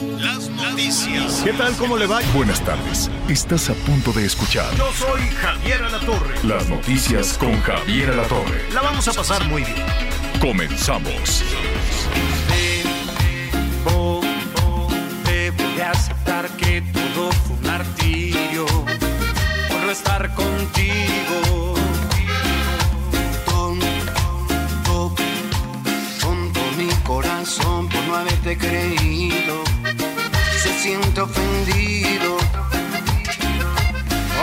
[0.00, 1.40] Las noticias.
[1.44, 1.74] ¿Qué tal?
[1.76, 2.20] ¿Cómo le va?
[2.32, 3.10] Buenas tardes.
[3.28, 6.34] Estás a punto de escuchar Yo soy Javier Alatorre.
[6.44, 8.62] las noticias con Javier Alatorre.
[8.72, 9.84] La vamos a pasar muy bien.
[10.40, 11.42] Comenzamos.
[13.84, 14.20] Debo,
[15.24, 21.74] debo de aceptar que todo fue un martirio por no estar contigo.
[28.08, 29.62] No haberte creído.
[30.62, 32.36] Se siente ofendido.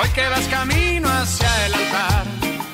[0.02, 2.26] Hoy que vas camino hacia el altar,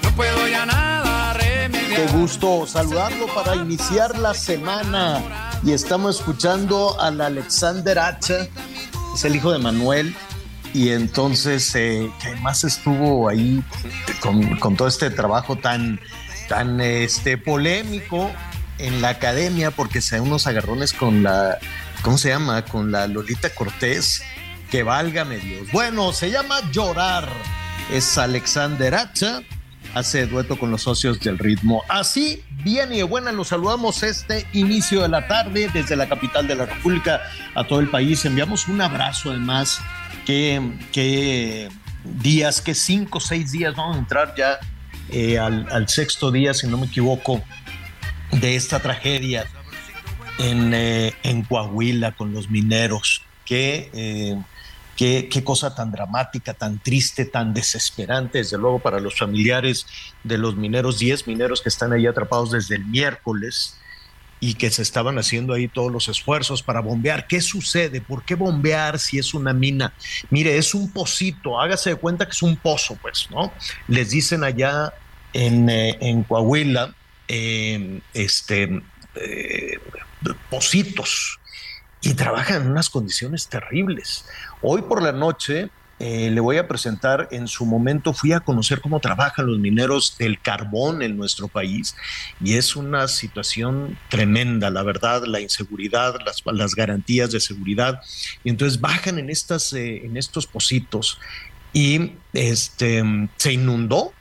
[0.04, 2.08] no puedo ya nada remediar.
[2.08, 5.22] Qué gusto saludarlo para iniciar la semana.
[5.64, 8.48] Y estamos escuchando al Alexander Hacha,
[9.16, 10.16] es el hijo de Manuel.
[10.74, 13.64] Y entonces, eh, que además estuvo ahí
[14.22, 16.00] con, con todo este trabajo tan,
[16.48, 18.32] tan este, polémico
[18.82, 21.58] en la academia, porque se da unos agarrones con la,
[22.02, 22.64] ¿cómo se llama?
[22.66, 24.24] Con la Lolita Cortés,
[24.70, 25.68] que válgame Dios.
[25.72, 27.30] Bueno, se llama Llorar.
[27.92, 29.42] Es Alexander Hacha
[29.94, 31.84] hace dueto con los socios del ritmo.
[31.90, 36.48] Así, bien y de buena, los saludamos este inicio de la tarde desde la capital
[36.48, 37.22] de la República
[37.56, 38.24] a todo el país.
[38.26, 39.80] Enviamos un abrazo además,
[40.26, 41.70] que, que
[42.04, 44.59] días, que cinco seis días, vamos a entrar ya
[45.09, 47.44] eh, al sexto día, si no me equivoco,
[48.32, 49.48] de esta tragedia
[50.40, 53.22] en, eh, en Coahuila con los mineros.
[53.46, 54.38] Que eh,
[54.96, 59.88] Qué, qué, cosa tan dramática, tan triste, tan desesperante, desde luego para los familiares
[60.24, 63.80] de los mineros, 10 mineros que están ahí atrapados desde el miércoles
[64.44, 67.28] y que se estaban haciendo ahí todos los esfuerzos para bombear.
[67.28, 68.02] ¿Qué sucede?
[68.02, 69.94] ¿Por qué bombear si es una mina?
[70.31, 73.53] Mire, es un pocito, hágase de cuenta que es un pozo, pues, ¿no?
[73.88, 74.94] Les dicen allá
[75.31, 76.94] en, eh, en Coahuila,
[77.34, 78.81] eh, este,
[79.16, 79.80] eh,
[80.50, 81.40] pocitos,
[82.02, 84.25] y trabajan en unas condiciones terribles.
[84.62, 85.69] Hoy por la noche
[86.00, 90.16] eh, le voy a presentar, en su momento fui a conocer cómo trabajan los mineros
[90.18, 91.96] del carbón en nuestro país
[92.44, 98.02] y es una situación tremenda, la verdad, la inseguridad, las, las garantías de seguridad.
[98.44, 101.19] Y entonces bajan en, estas, eh, en estos pocitos
[101.72, 103.03] y este,
[103.38, 104.12] se inundó,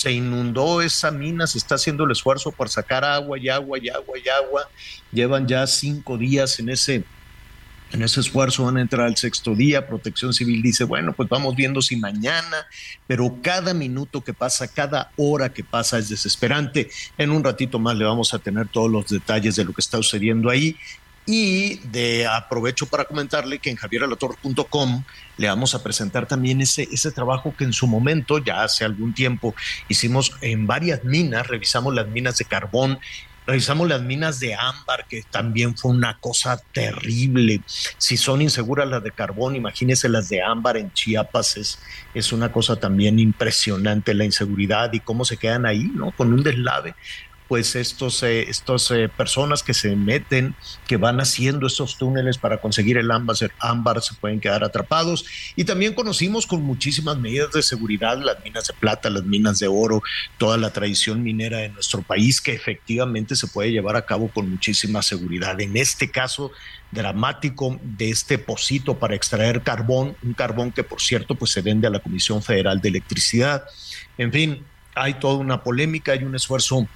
[0.00, 3.90] se inundó esa mina, se está haciendo el esfuerzo por sacar agua y agua y
[3.90, 4.70] agua y agua.
[5.12, 7.04] Llevan ya cinco días en ese
[7.92, 9.86] en ese esfuerzo van a entrar al sexto día.
[9.86, 12.66] Protección Civil dice, bueno, pues vamos viendo si mañana,
[13.08, 16.88] pero cada minuto que pasa, cada hora que pasa es desesperante.
[17.18, 19.96] En un ratito más le vamos a tener todos los detalles de lo que está
[19.96, 20.76] sucediendo ahí.
[21.32, 25.04] Y de aprovecho para comentarle que en javieralator.com
[25.36, 29.14] le vamos a presentar también ese, ese trabajo que en su momento, ya hace algún
[29.14, 29.54] tiempo,
[29.88, 32.98] hicimos en varias minas, revisamos las minas de carbón
[33.46, 37.62] revisamos las minas de ámbar, que también fue una cosa terrible.
[37.98, 41.78] Si son inseguras las de carbón, imagínense las de ámbar en Chiapas, es,
[42.14, 46.12] es una cosa también impresionante la inseguridad y cómo se quedan ahí, ¿no?
[46.12, 46.94] Con un deslave
[47.50, 50.54] pues estos, eh, estos eh, personas que se meten,
[50.86, 55.24] que van haciendo estos túneles para conseguir el ámbar, ámbar, se pueden quedar atrapados.
[55.56, 59.66] Y también conocimos con muchísimas medidas de seguridad las minas de plata, las minas de
[59.66, 60.00] oro,
[60.38, 64.48] toda la tradición minera de nuestro país, que efectivamente se puede llevar a cabo con
[64.48, 65.60] muchísima seguridad.
[65.60, 66.52] En este caso
[66.92, 71.88] dramático de este pocito para extraer carbón, un carbón que por cierto pues se vende
[71.88, 73.64] a la Comisión Federal de Electricidad.
[74.18, 76.86] En fin, hay toda una polémica, hay un esfuerzo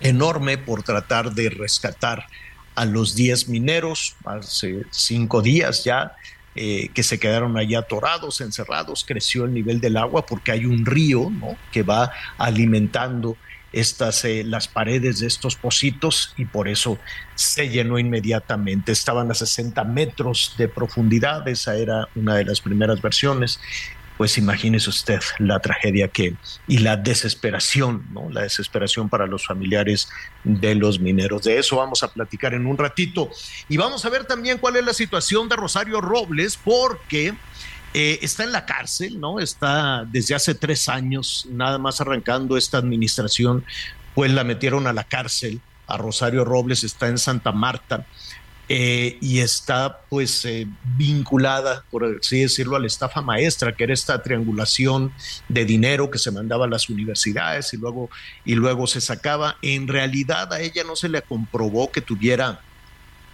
[0.00, 2.26] enorme por tratar de rescatar
[2.74, 6.12] a los 10 mineros, hace cinco días ya,
[6.56, 10.84] eh, que se quedaron allá atorados, encerrados, creció el nivel del agua porque hay un
[10.84, 11.56] río ¿no?
[11.70, 13.36] que va alimentando
[13.72, 16.98] estas, eh, las paredes de estos pocitos y por eso
[17.36, 18.90] se llenó inmediatamente.
[18.90, 23.60] Estaban a 60 metros de profundidad, esa era una de las primeras versiones
[24.20, 26.34] pues imagínese usted la tragedia que
[26.68, 28.28] y la desesperación, ¿no?
[28.28, 30.10] La desesperación para los familiares
[30.44, 31.44] de los mineros.
[31.44, 33.30] De eso vamos a platicar en un ratito.
[33.70, 37.32] Y vamos a ver también cuál es la situación de Rosario Robles, porque
[37.94, 39.40] eh, está en la cárcel, ¿no?
[39.40, 43.64] Está desde hace tres años, nada más arrancando esta administración,
[44.14, 48.04] pues la metieron a la cárcel a Rosario Robles, está en Santa Marta.
[48.72, 50.64] Eh, y está pues eh,
[50.96, 55.12] vinculada, por así decirlo, a la estafa maestra, que era esta triangulación
[55.48, 58.10] de dinero que se mandaba a las universidades y luego,
[58.44, 59.56] y luego se sacaba.
[59.60, 62.60] En realidad a ella no se le comprobó que tuviera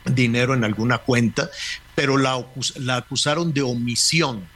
[0.06, 1.50] dinero en alguna cuenta,
[1.94, 2.43] pero la,
[2.77, 4.49] la acusaron de omisión.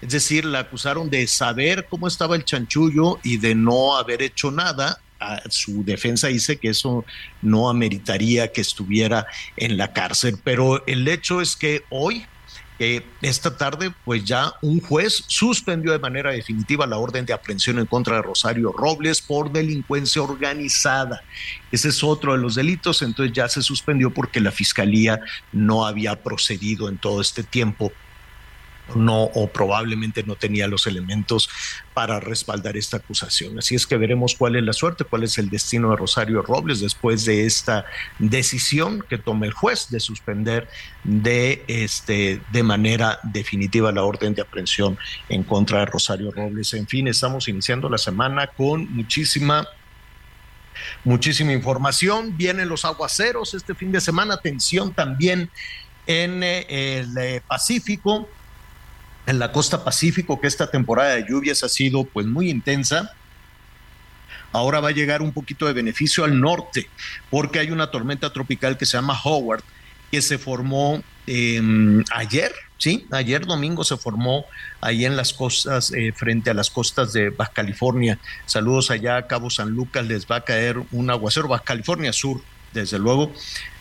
[0.00, 4.52] Es decir, la acusaron de saber cómo estaba el chanchullo y de no haber hecho
[4.52, 5.00] nada
[5.48, 7.04] su defensa dice que eso
[7.42, 9.26] no ameritaría que estuviera
[9.56, 12.24] en la cárcel, pero el hecho es que hoy,
[13.22, 17.86] esta tarde, pues ya un juez suspendió de manera definitiva la orden de aprehensión en
[17.86, 21.22] contra de Rosario Robles por delincuencia organizada.
[21.72, 25.20] Ese es otro de los delitos, entonces ya se suspendió porque la fiscalía
[25.52, 27.92] no había procedido en todo este tiempo
[28.94, 31.48] no o probablemente no tenía los elementos
[31.94, 33.58] para respaldar esta acusación.
[33.58, 36.80] Así es que veremos cuál es la suerte, cuál es el destino de Rosario Robles
[36.80, 37.84] después de esta
[38.18, 40.68] decisión que tome el juez de suspender
[41.04, 44.98] de este de manera definitiva la orden de aprehensión
[45.28, 46.74] en contra de Rosario Robles.
[46.74, 49.66] En fin, estamos iniciando la semana con muchísima
[51.04, 52.36] muchísima información.
[52.36, 55.50] Vienen los aguaceros este fin de semana, atención también
[56.06, 58.28] en eh, el eh, Pacífico
[59.28, 63.12] en la costa Pacífico, que esta temporada de lluvias ha sido pues muy intensa.
[64.52, 66.88] Ahora va a llegar un poquito de beneficio al norte,
[67.28, 69.62] porque hay una tormenta tropical que se llama Howard,
[70.10, 74.46] que se formó em, ayer, sí, ayer domingo se formó
[74.80, 78.18] ahí en las costas, eh, frente a las costas de Baja California.
[78.46, 82.40] Saludos allá a Cabo San Lucas, les va a caer un aguacero, Baja California Sur,
[82.72, 83.32] desde luego,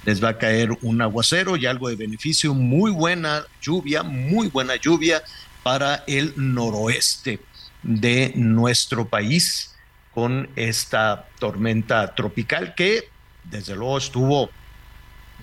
[0.06, 4.76] les va a caer un aguacero y algo de beneficio, muy buena lluvia, muy buena
[4.76, 5.22] lluvia
[5.64, 7.40] para el noroeste
[7.84, 9.76] de nuestro país
[10.14, 13.10] con esta tormenta tropical que
[13.44, 14.50] desde luego estuvo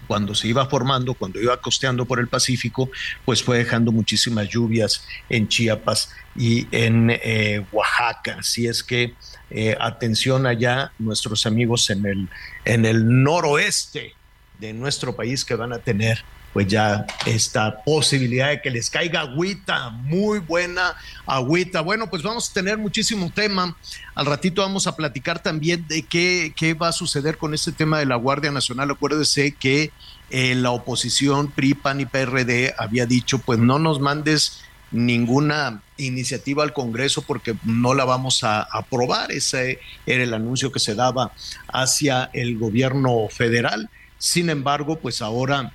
[0.07, 2.91] cuando se iba formando, cuando iba costeando por el Pacífico,
[3.25, 8.37] pues fue dejando muchísimas lluvias en Chiapas y en eh, Oaxaca.
[8.41, 9.15] Así es que
[9.57, 12.29] eh, atención allá, nuestros amigos en el,
[12.65, 14.13] en el noroeste
[14.59, 19.21] de nuestro país que van a tener pues ya esta posibilidad de que les caiga
[19.21, 21.83] agüita, muy buena agüita.
[21.83, 23.77] Bueno, pues vamos a tener muchísimo tema.
[24.17, 28.01] Al ratito vamos a platicar también de qué, qué va a suceder con este tema
[28.01, 28.91] de la Guardia Nacional.
[28.91, 29.93] Acuérdese que
[30.31, 34.64] eh, la oposición PRI, PAN y PRD había dicho, pues no nos mandes
[34.95, 39.33] ninguna iniciativa al Congreso porque no la vamos a aprobar.
[39.33, 41.33] Ese era el anuncio que se daba
[41.69, 43.91] hacia el gobierno federal.
[44.19, 45.73] Sin embargo, pues ahora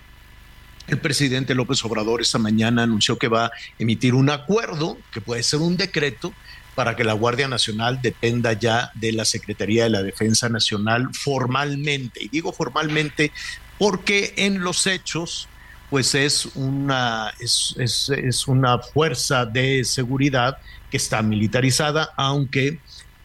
[0.88, 5.44] el presidente López Obrador esta mañana anunció que va a emitir un acuerdo, que puede
[5.44, 6.34] ser un decreto,
[6.74, 12.24] para que la Guardia Nacional dependa ya de la Secretaría de la Defensa Nacional formalmente.
[12.24, 13.34] Y digo formalmente
[13.78, 15.50] porque en los hechos,
[15.90, 20.58] pues es una, es, es, una fuerza de seguridad
[20.92, 22.80] que está militarizada, aunque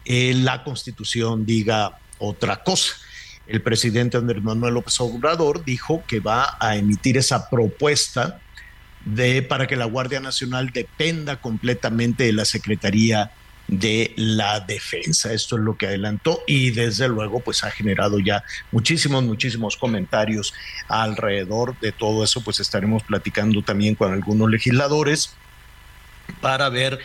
[0.05, 2.93] eh, la Constitución diga otra cosa.
[3.47, 8.39] El presidente Andrés Manuel López Obrador dijo que va a emitir esa propuesta
[9.05, 13.31] de para que la Guardia Nacional dependa completamente de la Secretaría
[13.67, 15.33] de la Defensa.
[15.33, 20.53] Esto es lo que adelantó y desde luego pues ha generado ya muchísimos, muchísimos comentarios
[20.87, 22.41] alrededor de todo eso.
[22.41, 25.33] Pues estaremos platicando también con algunos legisladores
[26.41, 26.99] para ver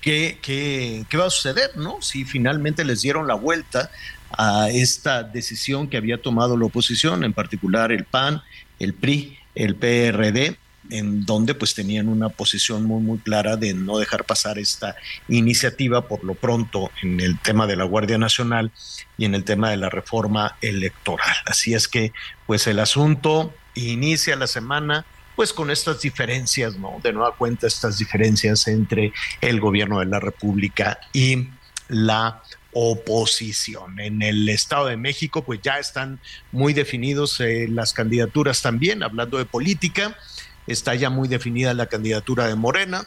[0.00, 2.00] qué, qué, qué va a suceder, ¿no?
[2.02, 3.90] Si finalmente les dieron la vuelta
[4.36, 8.42] a esta decisión que había tomado la oposición, en particular el PAN,
[8.78, 10.56] el PRI, el PRD,
[10.90, 14.96] en donde pues tenían una posición muy muy clara de no dejar pasar esta
[15.28, 18.72] iniciativa por lo pronto en el tema de la Guardia Nacional
[19.16, 21.36] y en el tema de la reforma electoral.
[21.46, 22.12] Así es que
[22.46, 25.04] pues el asunto inicia la semana
[25.36, 26.98] pues con estas diferencias, ¿no?
[27.02, 31.48] De nueva cuenta estas diferencias entre el gobierno de la República y
[31.88, 32.42] la
[32.72, 33.98] oposición.
[33.98, 36.20] En el Estado de México, pues ya están
[36.52, 40.16] muy definidos eh, las candidaturas también, hablando de política,
[40.72, 43.06] está ya muy definida la candidatura de Morena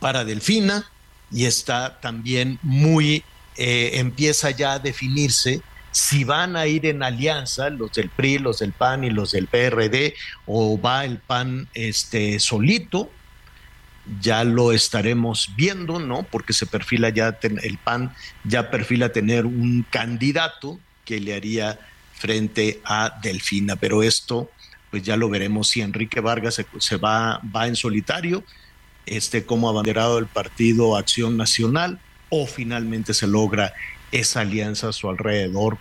[0.00, 0.90] para Delfina
[1.30, 3.24] y está también muy,
[3.56, 8.58] eh, empieza ya a definirse si van a ir en alianza los del PRI, los
[8.58, 10.14] del PAN y los del PRD
[10.46, 13.10] o va el PAN este solito
[14.20, 16.22] ya lo estaremos viendo, ¿no?
[16.22, 18.14] Porque se perfila ya, el PAN
[18.44, 21.78] ya perfila tener un candidato que le haría
[22.14, 24.50] frente a Delfina, pero esto
[24.90, 28.44] pues ya lo veremos si Enrique Vargas se, va, va en solitario,
[29.06, 33.72] este como abanderado del partido Acción Nacional, o finalmente se logra
[34.12, 35.78] esa alianza a su alrededor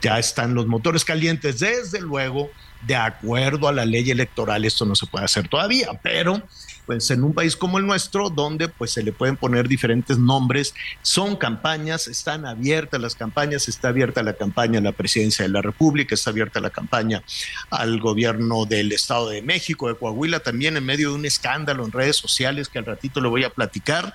[0.00, 2.50] ya están los motores calientes, desde luego,
[2.86, 6.42] de acuerdo a la ley electoral, esto no se puede hacer todavía, pero
[6.86, 10.74] pues en un país como el nuestro, donde pues se le pueden poner diferentes nombres,
[11.00, 15.62] son campañas, están abiertas las campañas, está abierta la campaña a la presidencia de la
[15.62, 17.22] República, está abierta la campaña
[17.70, 21.92] al gobierno del Estado de México, de Coahuila, también en medio de un escándalo en
[21.92, 24.12] redes sociales que al ratito le voy a platicar,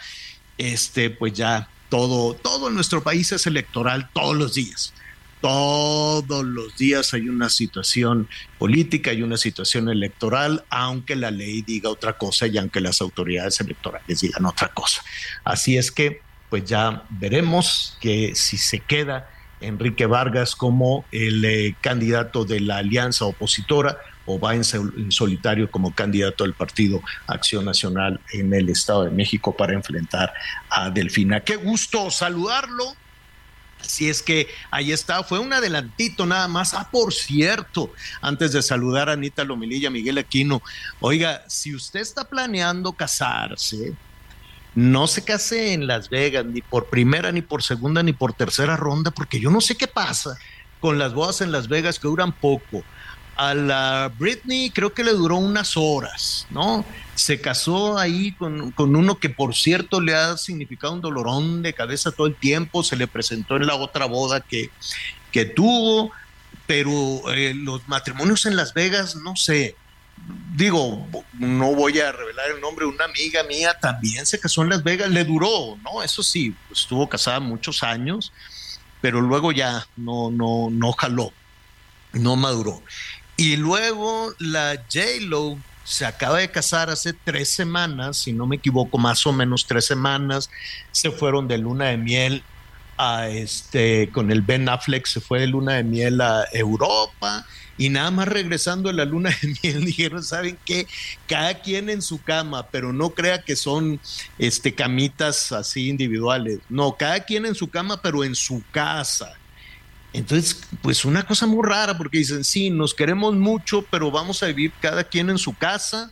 [0.60, 4.94] este pues ya todo, todo en nuestro país es electoral todos los días
[5.42, 8.28] todos los días hay una situación
[8.58, 13.60] política y una situación electoral, aunque la ley diga otra cosa y aunque las autoridades
[13.62, 15.02] electorales digan otra cosa.
[15.44, 19.30] Así es que, pues ya veremos que si se queda
[19.62, 25.94] Enrique Vargas como el eh, candidato de la alianza opositora o va en, solitario como
[25.94, 30.34] candidato del Partido Acción Nacional en el Estado de México para enfrentar
[30.70, 31.42] a Delfina.
[31.42, 32.96] Qué gusto saludarlo.
[33.80, 36.74] Así es que ahí está, fue un adelantito nada más.
[36.74, 40.62] Ah, por cierto, antes de saludar a Anita Lomililla, Miguel Aquino,
[41.00, 43.96] oiga, si usted está planeando casarse,
[44.76, 48.78] no se case en Las Vegas, ni por primera, ni por segunda, ni por tercera
[48.78, 50.38] ronda, porque yo no sé qué pasa
[50.80, 52.84] con las bodas en Las Vegas que duran poco.
[53.42, 56.84] A la Britney creo que le duró unas horas, ¿no?
[57.16, 62.12] Se casó ahí con, uno que por cierto le ha significado un dolorón de cabeza
[62.12, 64.72] todo el tiempo, se le presentó en la otra boda que,
[65.32, 66.12] que tuvo,
[66.68, 69.78] pero eh, los matrimonios en Las Vegas, no sé,
[70.54, 74.84] digo, no voy a revelar el nombre, una amiga mía también se casó en Las
[74.84, 76.04] Vegas, le duró, ¿no?
[76.04, 78.34] Eso sí, estuvo casada muchos años,
[79.00, 81.32] pero luego ya no, no, no jaló,
[82.12, 82.84] no maduró.
[83.40, 88.98] Y luego la J-Lo se acaba de casar hace tres semanas, si no me equivoco,
[88.98, 90.50] más o menos tres semanas.
[90.92, 92.44] Se fueron de luna de miel
[92.98, 97.46] a este, con el Ben Affleck, se fue de luna de miel a Europa.
[97.78, 100.86] Y nada más regresando a la luna de miel, dijeron, ¿saben qué?
[101.26, 104.02] Cada quien en su cama, pero no crea que son
[104.38, 106.60] este, camitas así individuales.
[106.68, 109.39] No, cada quien en su cama, pero en su casa
[110.14, 114.48] entonces, pues una cosa muy rara, porque dicen, sí, nos queremos mucho, pero vamos a
[114.48, 116.12] vivir cada quien en su casa,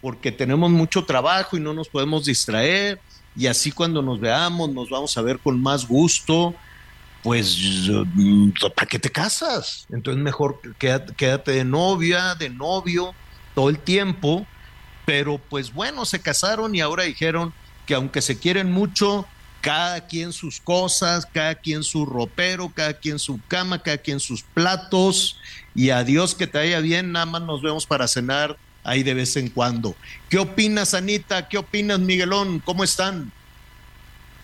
[0.00, 3.00] porque tenemos mucho trabajo y no nos podemos distraer,
[3.36, 6.54] y así cuando nos veamos nos vamos a ver con más gusto,
[7.22, 7.56] pues,
[8.74, 9.86] ¿para qué te casas?
[9.90, 13.14] Entonces mejor quédate, quédate de novia, de novio,
[13.54, 14.46] todo el tiempo,
[15.04, 17.52] pero pues bueno, se casaron y ahora dijeron
[17.86, 19.26] que aunque se quieren mucho,
[19.60, 24.42] cada quien sus cosas, cada quien su ropero, cada quien su cama, cada quien sus
[24.42, 25.38] platos,
[25.74, 29.36] y adiós que te vaya bien, nada más nos vemos para cenar ahí de vez
[29.36, 29.94] en cuando.
[30.28, 31.48] ¿Qué opinas, Anita?
[31.48, 32.60] ¿Qué opinas, Miguelón?
[32.64, 33.32] ¿Cómo están?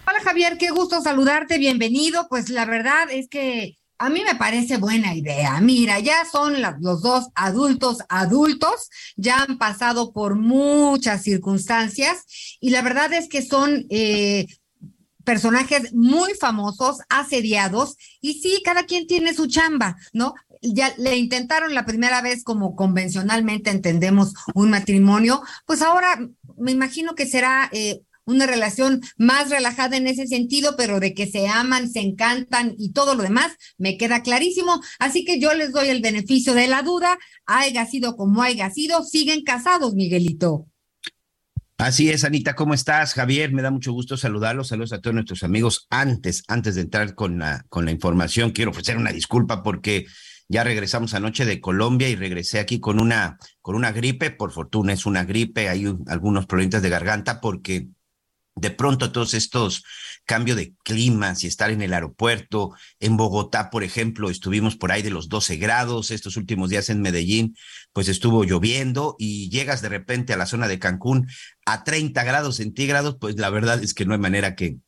[0.08, 2.28] Hola, Javier, qué gusto saludarte, bienvenido.
[2.28, 5.60] Pues la verdad es que a mí me parece buena idea.
[5.60, 12.24] Mira, ya son los dos adultos adultos, ya han pasado por muchas circunstancias
[12.60, 14.46] y la verdad es que son eh,
[15.26, 20.34] personajes muy famosos, asediados, y sí, cada quien tiene su chamba, ¿no?
[20.62, 26.18] Ya le intentaron la primera vez como convencionalmente entendemos un matrimonio, pues ahora
[26.56, 31.26] me imagino que será eh, una relación más relajada en ese sentido, pero de que
[31.26, 34.80] se aman, se encantan y todo lo demás, me queda clarísimo.
[34.98, 39.02] Así que yo les doy el beneficio de la duda, haya sido como haya sido,
[39.02, 40.66] siguen casados, Miguelito.
[41.78, 43.12] Así es, Anita, ¿cómo estás?
[43.12, 45.86] Javier, me da mucho gusto saludarlos, saludos a todos nuestros amigos.
[45.90, 50.06] Antes, antes de entrar con la, con la información, quiero ofrecer una disculpa porque
[50.48, 54.94] ya regresamos anoche de Colombia y regresé aquí con una, con una gripe, por fortuna
[54.94, 57.88] es una gripe, hay algunos problemas de garganta porque
[58.56, 59.84] de pronto todos estos
[60.24, 65.02] cambios de climas y estar en el aeropuerto, en Bogotá, por ejemplo, estuvimos por ahí
[65.02, 67.56] de los 12 grados, estos últimos días en Medellín,
[67.92, 71.28] pues estuvo lloviendo y llegas de repente a la zona de Cancún
[71.64, 74.78] a 30 grados centígrados, pues la verdad es que no hay manera que,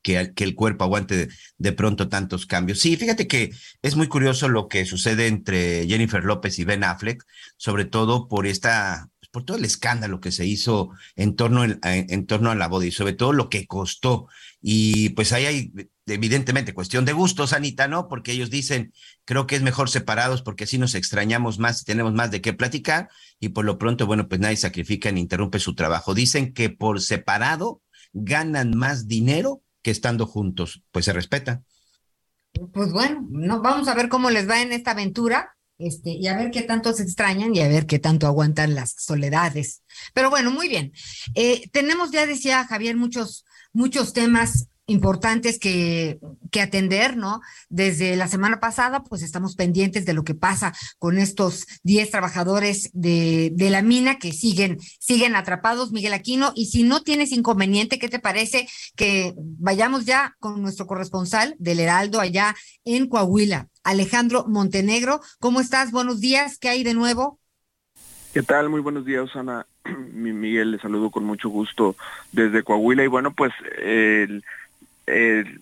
[0.00, 1.28] que, que, el cuerpo aguante de,
[1.58, 2.80] de, pronto tantos cambios.
[2.80, 3.50] Sí, fíjate que
[3.82, 7.22] es muy curioso lo que sucede entre Jennifer López y Ben Affleck,
[7.56, 12.50] sobre todo por esta por todo el escándalo que se hizo en torno, en, torno
[12.50, 14.28] a la boda y sobre todo lo que costó.
[14.60, 15.72] Y pues ahí hay
[16.06, 18.08] evidentemente cuestión de gustos, Anita, ¿no?
[18.08, 18.92] Porque ellos dicen,
[19.24, 22.52] creo que es mejor separados porque así nos extrañamos más y tenemos más de qué
[22.52, 23.08] platicar
[23.40, 26.14] y por lo pronto, bueno, pues nadie sacrifica ni interrumpe su trabajo.
[26.14, 27.80] Dicen que por separado
[28.12, 30.82] ganan más dinero que estando juntos.
[30.92, 31.62] Pues se respeta.
[32.74, 35.56] Pues bueno, no, vamos a ver cómo les va en esta aventura.
[35.82, 38.94] Este, y a ver qué tanto se extrañan y a ver qué tanto aguantan las
[38.98, 39.82] soledades.
[40.14, 40.92] Pero bueno, muy bien.
[41.34, 46.18] Eh, tenemos, ya decía Javier, muchos, muchos temas importantes que,
[46.50, 47.40] que, atender, ¿no?
[47.68, 52.90] Desde la semana pasada, pues estamos pendientes de lo que pasa con estos 10 trabajadores
[52.92, 56.52] de, de, la mina que siguen, siguen atrapados, Miguel Aquino.
[56.54, 61.80] Y si no tienes inconveniente, ¿qué te parece que vayamos ya con nuestro corresponsal del
[61.80, 65.20] Heraldo allá en Coahuila, Alejandro Montenegro?
[65.40, 65.90] ¿Cómo estás?
[65.90, 67.38] Buenos días, ¿qué hay de nuevo?
[68.32, 68.70] ¿Qué tal?
[68.70, 69.66] Muy buenos días, Ana.
[70.12, 71.96] Miguel, le saludo con mucho gusto
[72.32, 73.04] desde Coahuila.
[73.04, 74.42] Y bueno, pues el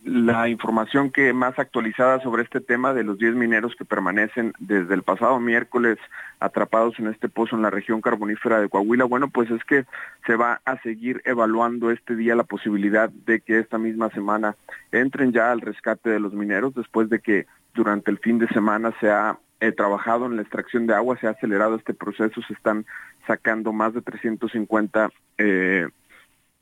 [0.04, 4.94] la información que más actualizada sobre este tema de los 10 mineros que permanecen desde
[4.94, 5.98] el pasado miércoles
[6.38, 9.84] atrapados en este pozo en la región carbonífera de Coahuila, bueno, pues es que
[10.26, 14.56] se va a seguir evaluando este día la posibilidad de que esta misma semana
[14.92, 18.92] entren ya al rescate de los mineros después de que durante el fin de semana
[19.00, 22.54] se ha eh, trabajado en la extracción de agua, se ha acelerado este proceso, se
[22.54, 22.86] están
[23.26, 25.86] sacando más de 350 eh,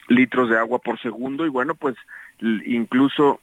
[0.08, 1.94] litros de agua por segundo y bueno, pues
[2.40, 3.40] incluso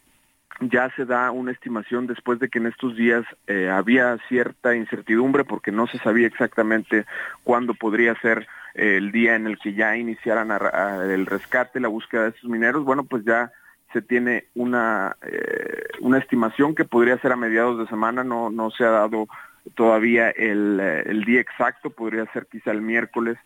[0.61, 5.43] ya se da una estimación después de que en estos días eh, había cierta incertidumbre
[5.43, 7.05] porque no se sabía exactamente
[7.43, 12.23] cuándo podría ser eh, el día en el que ya iniciaran el rescate, la búsqueda
[12.23, 12.85] de estos mineros.
[12.85, 13.51] Bueno, pues ya
[13.91, 18.71] se tiene una, eh, una estimación que podría ser a mediados de semana, no, no
[18.71, 19.27] se ha dado
[19.75, 23.37] todavía el, el día exacto, podría ser quizá el miércoles,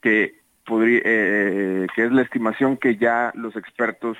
[0.00, 4.16] que, podría, que es la estimación que ya los expertos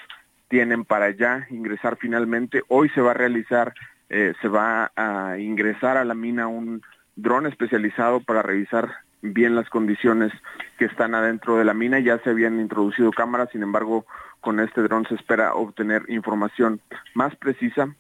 [0.49, 2.63] tienen para ya ingresar finalmente.
[2.69, 3.75] Hoy se va a realizar,
[4.09, 6.83] eh, se va a ingresar a la mina un
[7.17, 8.91] dron especializado para revisar
[9.21, 10.33] bien las condiciones
[10.79, 11.99] que están adentro de la mina.
[11.99, 14.07] Ya se habían introducido cámaras, sin embargo,
[14.41, 16.81] con este dron se espera obtener información
[17.15, 17.95] más precisa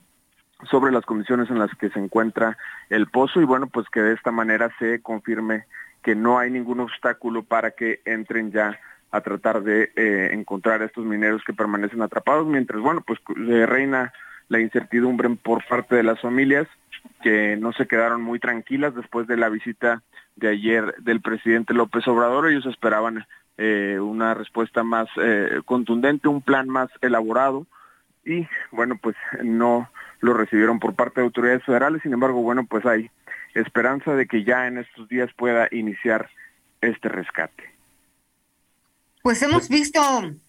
[0.70, 2.56] sobre las condiciones en las que se encuentra
[2.90, 5.66] el pozo y bueno, pues que de esta manera se confirme
[6.02, 8.78] que no hay ningún obstáculo para que entren ya
[9.10, 13.18] a tratar de eh, encontrar a estos mineros que permanecen atrapados, mientras, bueno, pues
[13.66, 14.12] reina
[14.48, 16.66] la incertidumbre por parte de las familias
[17.22, 20.02] que no se quedaron muy tranquilas después de la visita
[20.36, 22.48] de ayer del presidente López Obrador.
[22.48, 27.66] Ellos esperaban eh, una respuesta más eh, contundente, un plan más elaborado
[28.24, 32.02] y bueno, pues no lo recibieron por parte de autoridades federales.
[32.02, 33.10] Sin embargo, bueno, pues hay
[33.54, 36.30] esperanza de que ya en estos días pueda iniciar
[36.80, 37.77] este rescate.
[39.28, 40.00] Pues hemos visto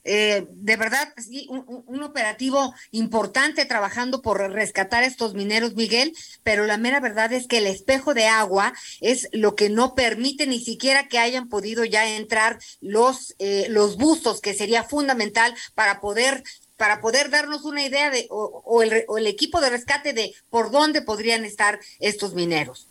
[0.05, 6.13] eh, de verdad sí, un, operativo importante trabajando por rescatar a estos mineros, Miguel,
[6.43, 10.47] pero la mera verdad es que el espejo de agua es lo que no permite
[10.47, 15.99] ni siquiera que hayan podido ya entrar los, eh, los bustos, que sería fundamental para
[15.99, 16.41] poder
[16.77, 20.71] para poder darnos una idea de o, el, o el equipo de rescate de por
[20.71, 22.87] dónde podrían estar estos mineros.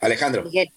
[0.00, 0.42] Alejandro.
[0.44, 0.70] Miguel.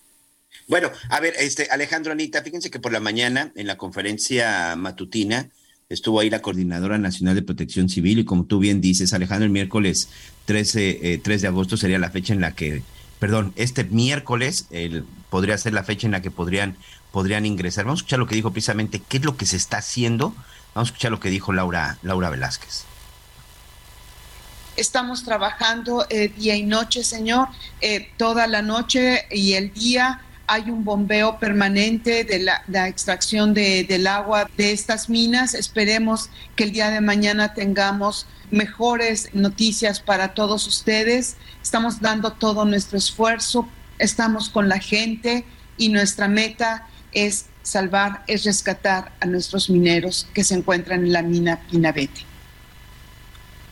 [0.68, 5.50] Bueno, a ver, este Alejandro Anita, fíjense que por la mañana en la conferencia matutina
[5.90, 9.52] estuvo ahí la Coordinadora Nacional de Protección Civil y como tú bien dices, Alejandro, el
[9.52, 10.10] miércoles
[10.46, 12.84] 13, 3 eh, de agosto sería la fecha en la que,
[13.20, 16.78] perdón, este miércoles el, podría ser la fecha en la que podrían,
[17.12, 17.86] podrían ingresar.
[17.86, 20.34] Vamos a escuchar lo que dijo precisamente, qué es lo que se está haciendo.
[20.74, 22.86] Vamos a escuchar lo que dijo Laura, Laura Velázquez.
[24.78, 27.50] Estamos trabajando eh, día y noche, Señor,
[27.82, 34.08] eh, toda la noche y el día hay un bombeo permanente de la, extracción del
[34.08, 35.54] agua de estas minas.
[35.54, 41.38] Esperemos que el día de mañana tengamos mejores noticias para todos ustedes.
[41.62, 45.46] Estamos dando todo nuestro esfuerzo, estamos con la gente
[45.78, 51.22] y nuestra meta es salvar, es rescatar a nuestros mineros que se encuentran en la
[51.22, 52.31] mina Pinabete.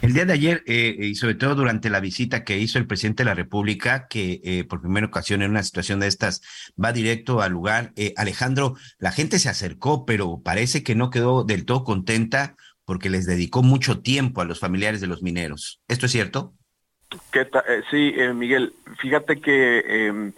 [0.02, 3.24] El día de ayer, eh, y sobre todo durante la visita que hizo el presidente
[3.24, 6.42] de la República, que eh, por primera ocasión en una situación de estas
[6.82, 11.44] va directo al lugar, eh, Alejandro, la gente se acercó, pero parece que no quedó
[11.44, 15.82] del todo contenta porque les dedicó mucho tiempo a los familiares de los mineros.
[15.90, 16.54] ¿Esto es cierto?
[17.92, 20.32] sí, Miguel, fíjate que em,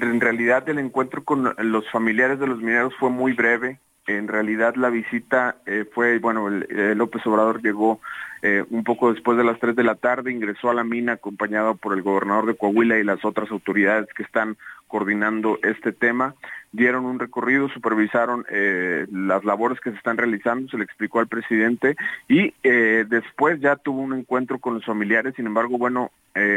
[0.00, 3.78] en realidad el encuentro con los familiares de los mineros fue muy breve.
[4.06, 5.58] En realidad la visita
[5.92, 8.00] fue, bueno, López Obrador llegó
[8.42, 11.74] eh, un poco después de las 3 de la tarde ingresó a la mina acompañado
[11.74, 16.34] por el gobernador de Coahuila y las otras autoridades que están coordinando este tema.
[16.70, 21.26] Dieron un recorrido, supervisaron eh, las labores que se están realizando, se le explicó al
[21.26, 21.96] presidente
[22.28, 25.34] y eh, después ya tuvo un encuentro con los familiares.
[25.36, 26.10] Sin embargo, bueno,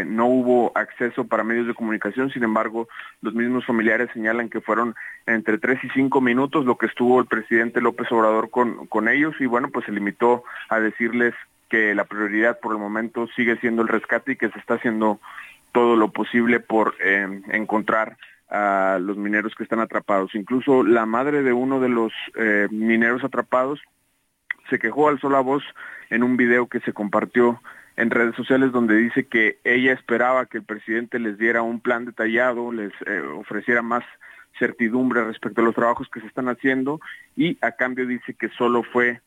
[0.06, 2.30] no hubo acceso para medios de comunicación.
[2.30, 2.88] Sin embargo,
[3.24, 4.94] los mismos familiares señalan que fueron
[5.26, 9.34] entre 3 y 5 minutos lo que estuvo el presidente López Obrador con, con ellos
[9.40, 11.34] y bueno, pues se limitó a decirles
[11.72, 15.22] que la prioridad por el momento sigue siendo el rescate y que se está haciendo
[15.72, 18.18] todo lo posible por eh, encontrar
[18.50, 20.36] a los mineros que están atrapados.
[20.36, 23.80] Incluso la madre de uno de los eh, mineros atrapados
[24.70, 25.64] se quejó, alzó la voz
[26.10, 27.62] en un video que se compartió
[27.96, 32.04] en redes sociales donde dice que ella esperaba que el presidente les diera un plan
[32.04, 34.04] detallado, les eh, ofreciera más
[34.60, 37.00] certidumbre respecto a los trabajos que se están haciendo
[37.38, 39.22] y a cambio dice que solo fue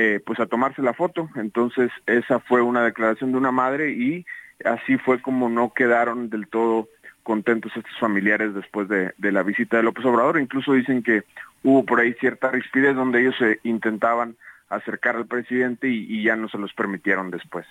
[0.00, 1.28] eh, pues a tomarse la foto.
[1.34, 4.24] Entonces esa fue una declaración de una madre y
[4.64, 6.88] así fue como no quedaron del todo
[7.24, 10.40] contentos estos familiares después de, la visita de López Obrador.
[10.40, 11.24] Incluso dicen que
[11.64, 14.36] hubo por ahí cierta rispidez donde ellos se intentaban
[14.68, 17.66] acercar al presidente y, ya no se los permitieron después.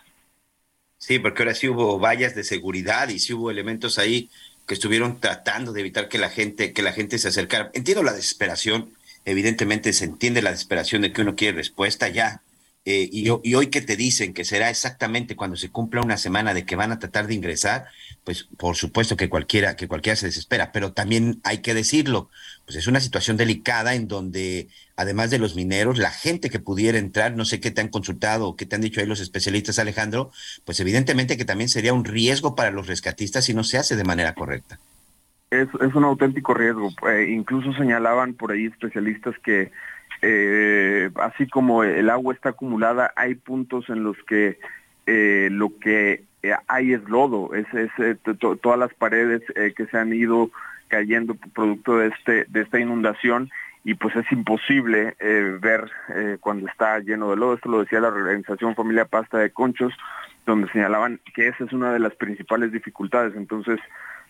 [0.98, 4.30] Sí, porque ahora sí hubo vallas de seguridad y sí hubo elementos ahí
[4.68, 7.72] que estuvieron tratando de evitar que la gente, que la gente se acercara.
[7.74, 8.90] Entiendo la desesperación,
[9.28, 12.42] evidentemente se entiende la desesperación de que uno quiere respuesta ya.
[12.86, 16.54] Eh, y, y, hoy que te dicen que será exactamente cuando se cumpla una semana
[16.54, 17.88] de que van a tratar de ingresar,
[18.24, 22.30] pues por supuesto que cualquiera, que cualquiera se desespera, pero también hay que decirlo,
[22.63, 26.98] pues es una situación delicada en donde además de los mineros, la gente que pudiera
[26.98, 29.80] entrar, no sé qué te han consultado o qué te han dicho ahí los especialistas,
[29.80, 30.32] Alejandro,
[30.63, 34.06] pues evidentemente que también sería un riesgo para los rescatistas si no se hace de
[34.06, 34.80] manera correcta.
[35.49, 36.89] Es, es un auténtico riesgo.
[37.10, 39.71] Eh, incluso señalaban por ahí especialistas que
[40.21, 44.60] eh, así como el agua está acumulada, hay puntos en los que
[45.05, 48.15] eh, lo que eh, hay es lodo, es, eh,
[48.62, 50.49] todas las paredes eh, que se han ido
[50.88, 53.49] cayendo producto de este de esta inundación
[53.83, 55.15] y pues es imposible
[55.62, 55.89] ver
[56.41, 57.53] cuando está lleno de lodo.
[57.53, 59.93] Esto lo decía la organización Familia Pasta de Conchos,
[60.45, 63.33] donde señalaban que esa es una de las principales dificultades.
[63.38, 63.79] Entonces,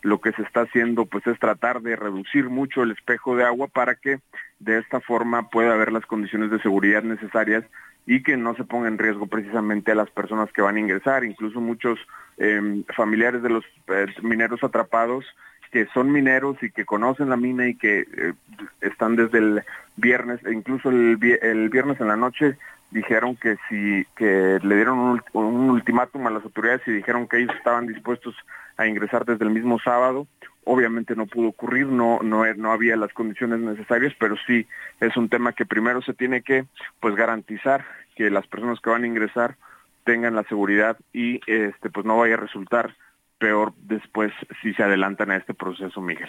[0.02, 3.68] lo que se está haciendo pues es tratar de reducir mucho el espejo de agua
[3.68, 4.20] para que
[4.58, 7.64] de esta forma pueda haber las condiciones de seguridad necesarias
[8.06, 11.24] y que no se ponga en riesgo precisamente a las personas que van a ingresar,
[11.24, 11.98] incluso muchos
[12.38, 15.26] em, familiares de los eh, mineros atrapados
[15.70, 18.32] que son mineros y que conocen la mina y que eh,
[18.80, 19.62] están desde el
[19.96, 22.56] viernes, e incluso el, viernes en la noche
[22.90, 27.38] dijeron que si que le dieron un, un ultimátum a las autoridades y dijeron que
[27.38, 28.34] ellos estaban dispuestos
[28.78, 30.26] a ingresar desde el mismo sábado.
[30.64, 34.66] Obviamente no pudo ocurrir, no, no, no había las condiciones necesarias, pero sí
[35.00, 36.64] es un tema que primero se tiene que
[37.00, 37.84] pues garantizar
[38.16, 39.56] que las personas que van a ingresar
[40.04, 42.94] tengan la seguridad y este pues no vaya a resultar
[43.38, 46.28] peor después si se adelantan a este proceso, Miguel.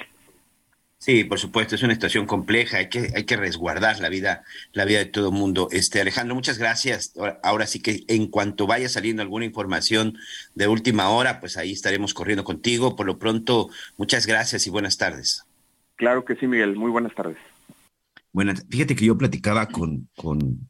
[1.01, 4.43] Sí, por supuesto, es una situación compleja, hay que, hay que resguardar la vida,
[4.73, 5.69] la vida de todo el mundo.
[5.71, 7.13] Este, Alejandro, muchas gracias.
[7.41, 10.17] Ahora, sí que en cuanto vaya saliendo alguna información
[10.55, 12.97] de última hora, pues ahí estaremos corriendo contigo.
[12.97, 15.45] Por lo pronto, muchas gracias y buenas tardes.
[15.95, 17.37] Claro que sí, Miguel, muy buenas tardes.
[18.33, 20.69] Bueno, fíjate que yo platicaba con, con,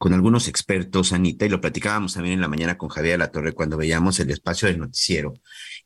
[0.00, 3.52] con algunos expertos, Anita, y lo platicábamos también en la mañana con Javier La Torre
[3.52, 5.34] cuando veíamos el espacio del noticiero.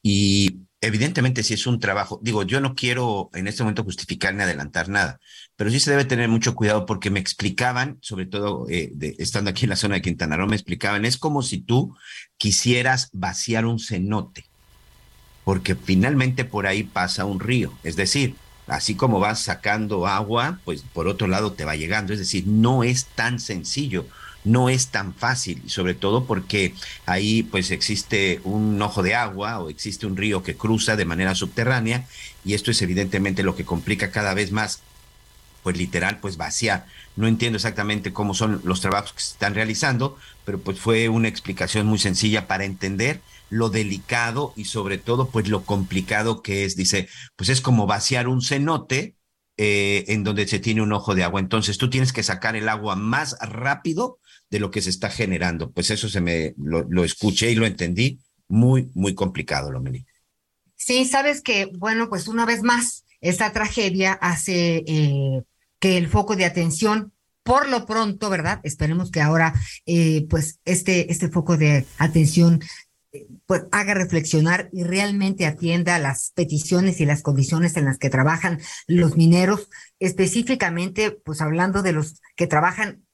[0.05, 4.45] Y evidentemente si es un trabajo, digo, yo no quiero en este momento justificar ni
[4.45, 5.19] adelantar nada,
[5.57, 9.65] pero sí se debe tener mucho cuidado porque me explicaban, sobre todo eh, estando aquí
[9.65, 11.97] en la zona de Quintana Roo, me explicaban, es como si tú
[12.37, 14.45] quisieras vaciar un cenote,
[15.43, 20.83] porque finalmente por ahí pasa un río, es decir, así como vas sacando agua, pues
[20.93, 24.07] por otro lado te va llegando, es decir, no es tan sencillo
[24.45, 26.75] no es tan fácil, sobre todo porque
[27.07, 31.35] ahí pues existe un ojo de agua o existe un río que cruza de manera
[31.35, 32.07] subterránea
[32.45, 34.81] y esto es evidentemente lo que complica cada vez más
[35.63, 36.87] pues literal pues vaciar.
[37.17, 41.29] No entiendo exactamente cómo son los trabajos que se están realizando, pero pues fue una
[41.29, 43.23] explicación muy sencilla para entender
[43.55, 46.75] lo delicado y sobre todo pues lo complicado que es.
[46.75, 49.15] Dice, pues es como vaciar un cenote
[49.57, 51.39] eh, en donde se tiene un ojo de agua.
[51.39, 54.19] Entonces tú tienes que sacar el agua más rápido
[54.51, 55.71] de lo que se está generando.
[55.71, 60.05] Pues eso se me lo, escuché y lo entendí muy, muy complicado, Lomeli.
[60.75, 65.43] Sí, sabes que, bueno, pues una vez más, esta tragedia hace eh,
[65.79, 67.13] que el foco de atención,
[67.45, 68.61] por lo pronto, ¿verdad?
[68.65, 69.55] Esperemos que ahora,
[69.87, 72.61] eh, pues, este, este foco de atención
[73.47, 78.61] pues haga reflexionar y realmente atienda las peticiones y las condiciones en las que trabajan
[78.87, 83.05] los mineros, específicamente, pues hablando de los que trabajan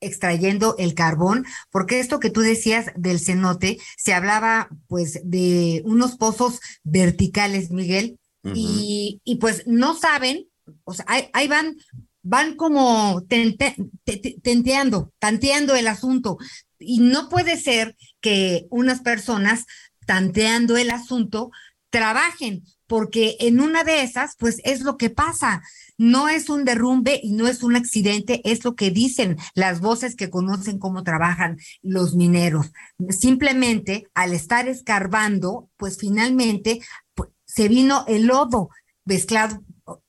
[0.00, 6.16] extrayendo el carbón, porque esto que tú decías del cenote, se hablaba pues de unos
[6.16, 8.18] pozos verticales, Miguel,
[8.52, 10.46] y, y, pues no saben,
[10.84, 11.78] o sea, ahí, van,
[12.22, 16.36] van como tenteando, tanteando el asunto,
[16.78, 19.66] y no puede ser que unas personas
[20.06, 21.50] tanteando el asunto
[21.90, 25.62] trabajen, porque en una de esas, pues es lo que pasa.
[25.98, 30.16] No es un derrumbe y no es un accidente, es lo que dicen las voces
[30.16, 32.72] que conocen cómo trabajan los mineros.
[33.10, 36.80] Simplemente al estar escarbando, pues finalmente
[37.14, 38.70] pues, se vino el lodo
[39.04, 39.62] mezclado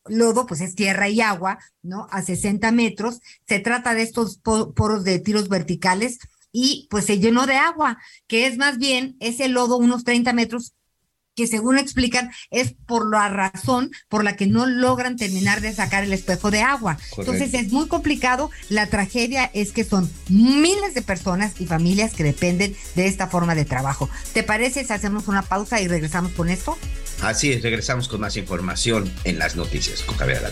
[0.05, 2.07] lodo, pues es tierra y agua, ¿no?
[2.09, 3.19] A 60 metros.
[3.45, 6.19] Se trata de estos poros de tiros verticales
[6.55, 10.73] y pues se llenó de agua, que es más bien ese lodo unos 30 metros
[11.35, 16.05] que según explican es por la razón por la que no logran terminar de sacar
[16.05, 16.97] el espejo de agua.
[17.17, 18.51] Entonces es muy complicado.
[18.69, 23.53] La tragedia es que son miles de personas y familias que dependen de esta forma
[23.53, 24.09] de trabajo.
[24.31, 26.77] ¿Te parece si hacemos una pausa y regresamos con esto?
[27.21, 30.51] Así es, regresamos con más información en las noticias con Javier La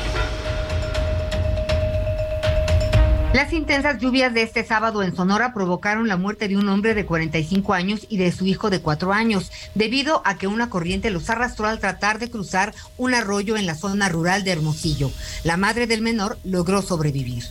[3.33, 7.05] Las intensas lluvias de este sábado en Sonora provocaron la muerte de un hombre de
[7.05, 11.29] 45 años y de su hijo de 4 años, debido a que una corriente los
[11.29, 15.11] arrastró al tratar de cruzar un arroyo en la zona rural de Hermosillo.
[15.45, 17.45] La madre del menor logró sobrevivir.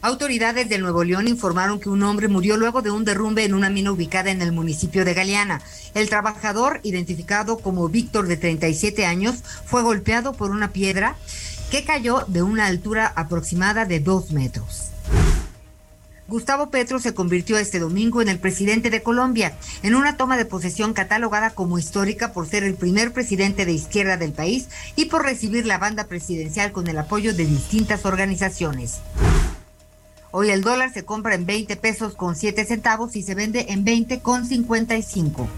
[0.00, 3.70] Autoridades de Nuevo León informaron que un hombre murió luego de un derrumbe en una
[3.70, 5.60] mina ubicada en el municipio de Galeana.
[5.94, 11.16] El trabajador, identificado como Víctor de 37 años, fue golpeado por una piedra
[11.70, 14.90] que cayó de una altura aproximada de dos metros.
[16.28, 20.44] Gustavo Petro se convirtió este domingo en el presidente de Colombia, en una toma de
[20.44, 25.22] posesión catalogada como histórica por ser el primer presidente de izquierda del país y por
[25.22, 28.98] recibir la banda presidencial con el apoyo de distintas organizaciones.
[30.32, 33.84] Hoy el dólar se compra en 20 pesos con 7 centavos y se vende en
[33.84, 35.48] 20 con 55.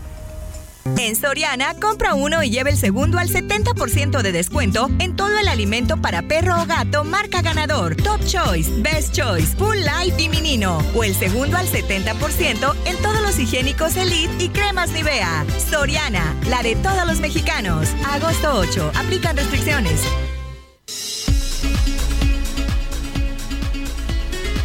[0.96, 5.48] En Soriana, compra uno y lleve el segundo al 70% de descuento en todo el
[5.48, 10.78] alimento para perro o gato marca ganador, Top Choice, Best Choice, Full Life y Minino.
[10.94, 15.44] O el segundo al 70% en todos los higiénicos Elite y cremas Nivea.
[15.70, 17.88] Soriana, la de todos los mexicanos.
[18.06, 20.02] Agosto 8, aplican restricciones.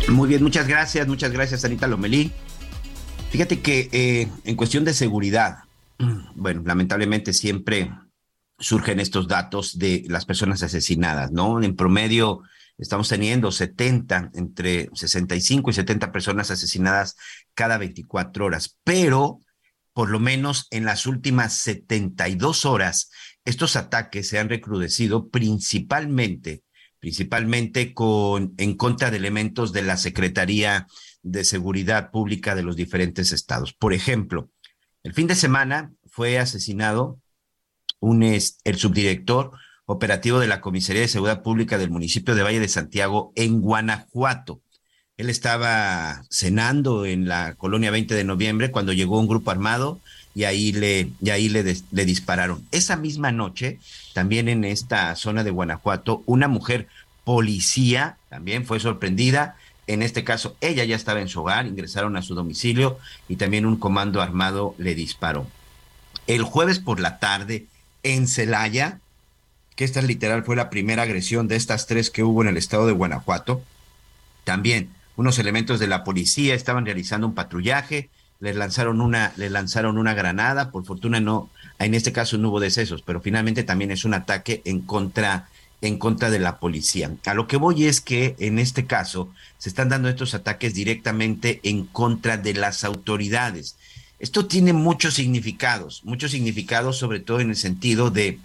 [0.09, 2.31] Muy bien, muchas gracias, muchas gracias Anita Lomelí.
[3.31, 5.62] Fíjate que eh, en cuestión de seguridad,
[6.35, 7.91] bueno, lamentablemente siempre
[8.59, 11.61] surgen estos datos de las personas asesinadas, ¿no?
[11.61, 12.41] En promedio
[12.77, 17.15] estamos teniendo 70, entre 65 y 70 personas asesinadas
[17.53, 19.39] cada 24 horas, pero
[19.93, 23.11] por lo menos en las últimas 72 horas,
[23.45, 26.63] estos ataques se han recrudecido principalmente,
[26.99, 30.87] principalmente con, en contra de elementos de la Secretaría
[31.21, 33.73] de Seguridad Pública de los diferentes estados.
[33.73, 34.49] Por ejemplo,
[35.03, 37.19] el fin de semana fue asesinado
[37.99, 39.51] un, el subdirector
[39.85, 44.61] operativo de la Comisaría de Seguridad Pública del municipio de Valle de Santiago en Guanajuato.
[45.17, 49.99] Él estaba cenando en la colonia 20 de noviembre cuando llegó un grupo armado
[50.33, 52.65] y ahí le, y ahí le, le dispararon.
[52.71, 53.79] Esa misma noche,
[54.13, 56.87] también en esta zona de Guanajuato, una mujer
[57.23, 62.21] policía también fue sorprendida en este caso, ella ya estaba en su hogar, ingresaron a
[62.21, 65.47] su domicilio y también un comando armado le disparó.
[66.27, 67.65] El jueves por la tarde,
[68.03, 68.99] en Celaya,
[69.75, 72.85] que esta literal fue la primera agresión de estas tres que hubo en el estado
[72.85, 73.61] de Guanajuato,
[74.43, 79.97] también unos elementos de la policía estaban realizando un patrullaje, le lanzaron una, le lanzaron
[79.97, 84.05] una granada, por fortuna no, en este caso no hubo decesos, pero finalmente también es
[84.05, 85.47] un ataque en contra
[85.83, 87.11] en contra de la policía.
[87.25, 91.59] A lo que voy es que en este caso se están dando estos ataques directamente
[91.63, 93.75] en contra de las autoridades.
[94.17, 98.39] Esto tiene muchos significados, muchos significados sobre todo en el sentido de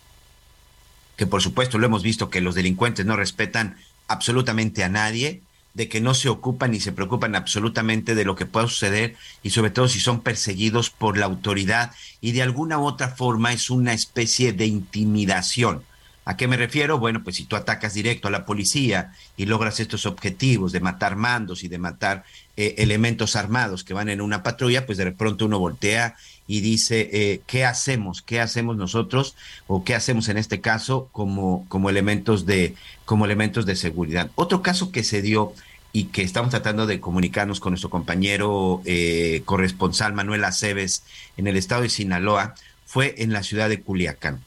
[1.17, 3.77] que por supuesto lo hemos visto que los delincuentes no respetan
[4.09, 5.41] absolutamente a nadie,
[5.75, 9.51] de que no se ocupan ni se preocupan absolutamente de lo que pueda suceder y
[9.51, 13.71] sobre todo si son perseguidos por la autoridad y de alguna u otra forma es
[13.71, 15.85] una especie de intimidación.
[16.29, 16.99] ¿A qué me refiero?
[16.99, 21.17] Bueno, pues si tú atacas directo a la policía y logras estos objetivos de matar
[21.17, 22.23] mandos y de matar
[22.59, 27.09] eh, elementos armados que van en una patrulla, pues de pronto uno voltea y dice,
[27.15, 28.21] eh, ¿qué hacemos?
[28.21, 29.37] ¿Qué hacemos nosotros?
[29.69, 32.75] ¿O qué hacemos en este caso como, como, elementos, de,
[33.07, 34.31] como elementos de seguridad?
[34.35, 35.55] Otro caso que se dio
[35.95, 41.05] y que estamos tratando de comunicarnos con nuestro compañero eh, corresponsal Manuel Aceves
[41.39, 44.43] en el estado de Sinaloa fue en la ciudad de Culiacán,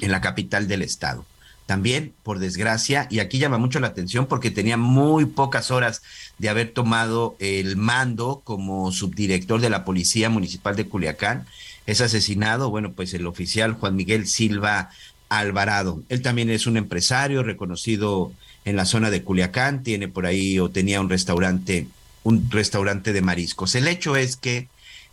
[0.00, 1.24] en la capital del estado
[1.68, 6.00] también, por desgracia, y aquí llama mucho la atención porque tenía muy pocas horas
[6.38, 11.44] de haber tomado el mando como subdirector de la Policía Municipal de Culiacán.
[11.84, 14.88] Es asesinado, bueno, pues el oficial Juan Miguel Silva
[15.28, 16.02] Alvarado.
[16.08, 18.32] Él también es un empresario reconocido
[18.64, 21.86] en la zona de Culiacán, tiene por ahí o tenía un restaurante,
[22.22, 23.74] un restaurante de mariscos.
[23.74, 24.68] El hecho es que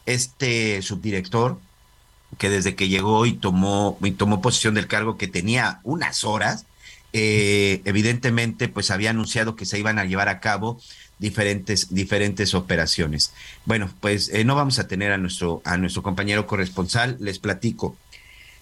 [0.06, 1.60] este subdirector
[2.38, 6.66] que desde que llegó y tomó, y tomó posición del cargo que tenía unas horas,
[7.14, 10.80] eh, evidentemente pues había anunciado que se iban a llevar a cabo
[11.20, 13.34] diferentes, diferentes operaciones.
[13.66, 17.96] Bueno, pues eh, no vamos a tener a nuestro, a nuestro compañero corresponsal, les platico.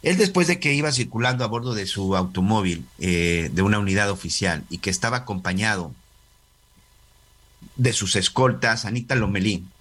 [0.04, 4.12] Él después de que iba circulando a bordo de su automóvil eh, de una unidad
[4.12, 5.94] oficial y que estaba acompañado
[7.78, 9.72] de sus escoltas, Anita Lomelín,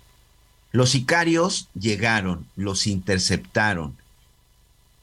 [0.73, 3.95] los sicarios llegaron, los interceptaron,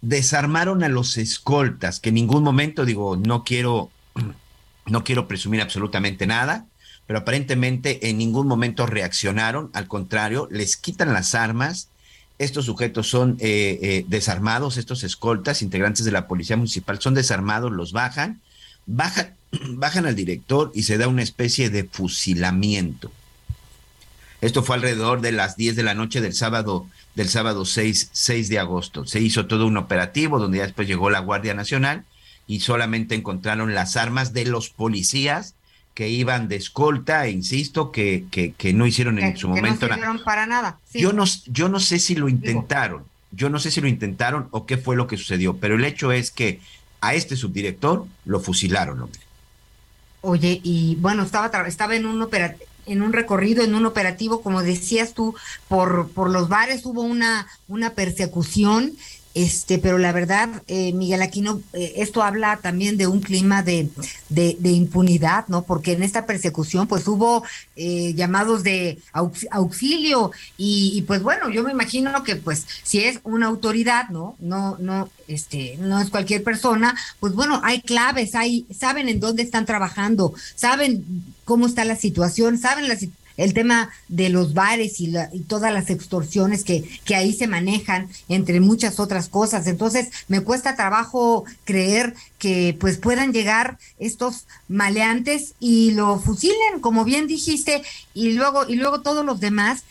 [0.02, 3.92] desarmaron a los escoltas, que en ningún momento, digo, no quiero,
[4.88, 6.66] no quiero presumir absolutamente nada,
[7.06, 11.90] pero aparentemente en ningún momento reaccionaron, al contrario, les quitan las armas.
[12.38, 17.72] Estos sujetos son eh, eh, desarmados, estos escoltas, integrantes de la Policía Municipal, son desarmados,
[17.72, 18.42] los bajan,
[18.86, 19.36] bajan,
[19.70, 23.12] bajan al director y se da una especie de fusilamiento.
[24.42, 28.50] Esto fue alrededor de las 10 de la noche del sábado, del sábado 6, 6
[28.50, 29.06] de agosto.
[29.06, 32.06] Se hizo todo un operativo donde ya después llegó la Guardia Nacional
[32.48, 35.56] y solamente encontraron las armas de los policías
[35.94, 40.24] que iban de escolta, e insisto, que, que, que no hicieron en su momento nada.
[40.24, 40.80] para nada.
[40.94, 44.66] Yo, no, yo no sé si lo intentaron, yo no sé si lo intentaron o
[44.66, 46.62] qué fue lo que sucedió, pero el hecho es que
[47.02, 49.20] a este subdirector lo fusilaron, hombre.
[50.22, 54.64] Oye, y bueno, estaba, estaba en un operativo en un recorrido, en un operativo, como
[54.64, 55.36] decías tú,
[55.68, 58.94] por, por los bares hubo una, una persecución
[59.40, 63.90] este, pero la verdad, eh, Miguel Aquino, eh, esto habla también de un clima de,
[64.28, 65.64] de, impunidad, ¿no?
[65.64, 67.46] Porque en esta persecución, pues hubo
[67.78, 69.00] eh, llamados de
[69.50, 74.36] auxilio y, pues bueno, yo me imagino que pues si es una autoridad, ¿no?
[74.40, 79.44] No, no, este, no es cualquier persona, pues bueno, hay claves, hay, saben en dónde
[79.44, 81.06] están trabajando, saben
[81.46, 85.14] cómo está la situación, saben la situación el tema de los bares y,
[85.48, 89.66] todas las extorsiones que, que ahí se manejan, entre muchas otras cosas.
[89.66, 97.06] Entonces, me cuesta trabajo creer que pues puedan llegar estos maleantes y lo fusilen, como
[97.06, 97.82] bien dijiste,
[98.14, 99.84] y luego, y luego todos los demás.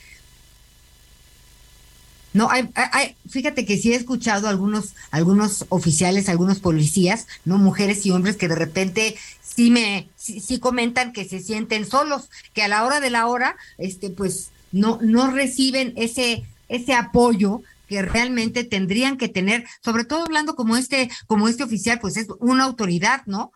[2.35, 8.05] No, hay, hay, fíjate que sí he escuchado algunos, algunos oficiales, algunos policías, no mujeres
[8.05, 9.17] y hombres que de repente
[9.59, 13.57] sí me, sí, comentan que se sienten solos, que a la hora de la hora,
[13.77, 20.23] este, pues no, no reciben ese, ese apoyo que realmente tendrían que tener, sobre todo
[20.23, 23.51] hablando como este, como este oficial, pues es una autoridad, ¿no?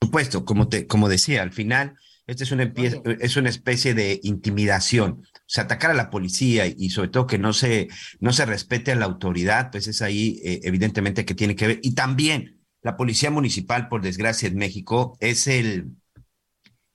[0.00, 1.94] Por supuesto, como te, como decía, al final,
[2.26, 2.72] esta es una,
[3.20, 5.22] es una especie de intimidación.
[5.32, 7.86] O sea, atacar a la policía y sobre todo que no se,
[8.18, 11.78] no se respete a la autoridad, pues es ahí eh, evidentemente que tiene que ver.
[11.84, 15.92] Y también la policía municipal, por desgracia, en México es el,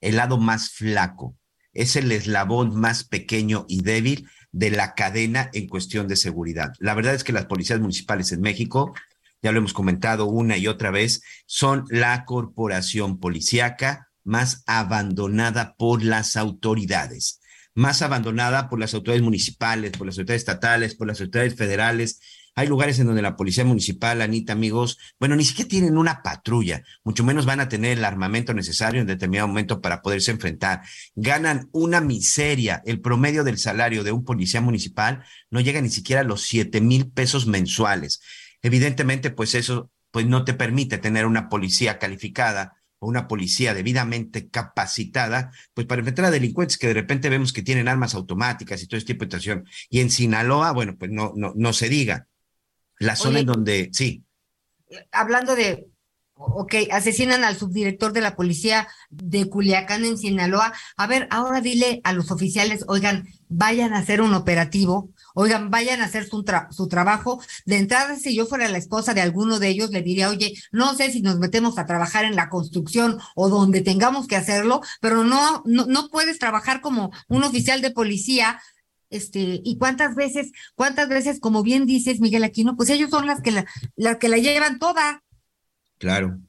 [0.02, 1.36] el lado más flaco,
[1.73, 6.73] es el eslabón más pequeño y débil de la cadena en cuestión de seguridad.
[6.78, 8.93] La verdad es que las policías municipales en México,
[9.41, 16.04] ya lo hemos comentado una y otra vez, son la corporación policíaca más abandonada por
[16.04, 17.41] las autoridades,
[17.73, 22.21] más abandonada por las autoridades municipales, por las autoridades estatales, por las autoridades federales,
[22.59, 26.83] hay lugares en donde la policía municipal, Anita, amigos, bueno, ni siquiera tienen una patrulla,
[27.05, 30.81] mucho menos van a tener el armamento necesario en determinado momento para poderse enfrentar.
[31.15, 32.81] Ganan una miseria.
[32.85, 36.81] El promedio del salario de un policía municipal no llega ni siquiera a los siete
[36.81, 38.19] mil pesos mensuales.
[38.61, 44.49] Evidentemente, pues eso pues no te permite tener una policía calificada o una policía debidamente
[44.49, 48.87] capacitada, pues para enfrentar a delincuentes que de repente vemos que tienen armas automáticas y
[48.87, 49.65] todo este tipo de situación.
[49.89, 52.27] Y en Sinaloa, bueno, pues no, no, no se diga.
[53.00, 54.23] La zona en donde, sí.
[55.12, 55.87] Hablando de,
[56.35, 60.73] ok, asesinan al subdirector de la policía de Culiacán en Sinaloa.
[60.97, 66.02] A ver, ahora dile a los oficiales, oigan, vayan a hacer un operativo Oigan, vayan
[66.02, 67.41] a hacer su, su trabajo.
[67.65, 70.95] De entrada, si yo fuera la esposa de alguno de ellos, le diría, oye, no
[70.95, 75.23] sé si nos metemos a trabajar en la construcción o donde tengamos que hacerlo, pero
[75.23, 78.60] no, no, no puedes trabajar como un oficial de policía
[79.10, 83.41] este, y cuántas veces, cuántas veces, como bien dices, Miguel Aquino, pues ellos son las
[83.41, 85.23] que la, las que la llevan toda.
[85.97, 86.39] Claro,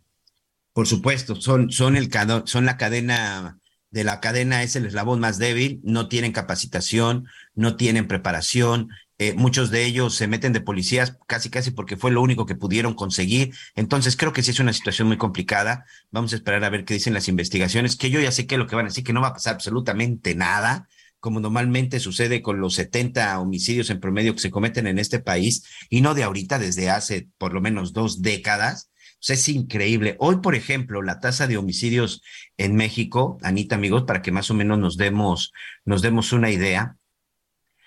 [0.72, 2.10] por supuesto, son, son el
[2.44, 3.58] son la cadena
[3.90, 8.90] de la cadena es el eslabón más débil, no tienen capacitación, no tienen preparación,
[9.20, 12.54] eh, muchos de ellos se meten de policías casi casi porque fue lo único que
[12.54, 13.52] pudieron conseguir.
[13.74, 15.84] Entonces creo que sí es una situación muy complicada.
[16.10, 18.66] Vamos a esperar a ver qué dicen las investigaciones, que yo ya sé que lo
[18.66, 20.88] que van a decir, que no va a pasar absolutamente nada,
[21.20, 25.64] como normalmente sucede con los 70 homicidios en promedio que se cometen en este país,
[25.88, 28.90] y no de ahorita, desde hace por lo menos dos décadas.
[29.28, 30.16] es increíble.
[30.18, 32.22] Hoy, por ejemplo, la tasa de homicidios
[32.56, 35.52] en México, Anita, amigos, para que más o menos nos demos,
[35.84, 36.96] nos demos una idea,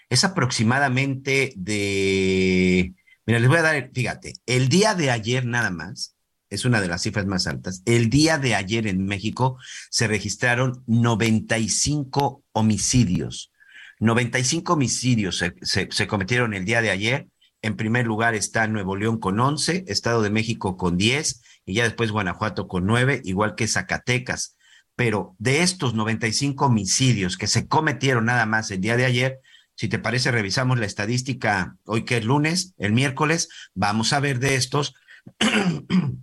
[0.10, 2.94] es aproximadamente de,
[3.26, 6.13] mira, les voy a dar, fíjate, el día de ayer nada más,
[6.54, 7.82] es una de las cifras más altas.
[7.86, 9.58] El día de ayer en México
[9.90, 13.52] se registraron 95 homicidios.
[14.00, 17.28] 95 homicidios se, se, cometieron el día de ayer.
[17.64, 21.86] En primer lugar está Nuevo León con 11, Estado de México con 10 y ya
[21.86, 24.56] después Guanajuato con 9, igual que Zacatecas.
[24.96, 29.40] Pero de estos 95 homicidios que se cometieron nada más el día de ayer,
[29.76, 34.38] si te parece, revisamos la estadística hoy que es lunes, el miércoles, vamos a ver
[34.38, 34.94] de estos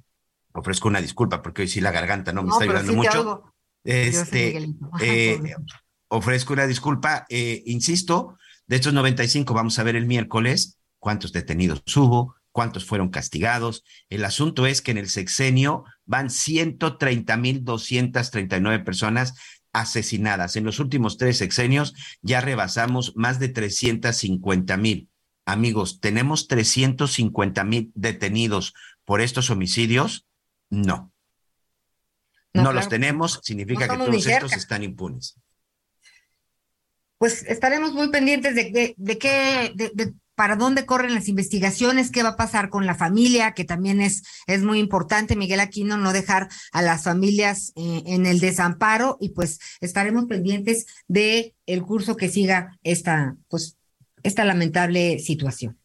[0.53, 3.55] ofrezco una disculpa porque hoy sí la garganta no me está ayudando mucho.
[3.85, 4.69] Este,
[5.01, 5.41] eh,
[6.09, 8.37] ofrezco una disculpa, eh, insisto,
[8.67, 13.83] de estos 95 vamos a ver el miércoles cuántos detenidos hubo, cuántos fueron castigados.
[14.09, 19.35] El asunto es que en el sexenio van 130.239 personas
[19.73, 20.57] asesinadas.
[20.57, 25.09] En los últimos tres sexenios ya rebasamos más de 350.000.
[25.47, 28.75] Amigos, tenemos 350.000 detenidos
[29.05, 30.27] por estos homicidios
[30.71, 31.13] no.
[32.53, 35.37] No, los tenemos, significa que todos estos están impunes.
[37.19, 42.31] Pues estaremos muy pendientes de, de, qué, de, para dónde corren las investigaciones, qué va
[42.31, 46.49] a pasar con la familia, que también es, es muy importante, Miguel Aquino, no dejar
[46.73, 52.31] a las familias eh, en el desamparo y pues estaremos pendientes de el curso que
[52.31, 53.77] siga esta, pues,
[54.23, 55.80] esta lamentable situación.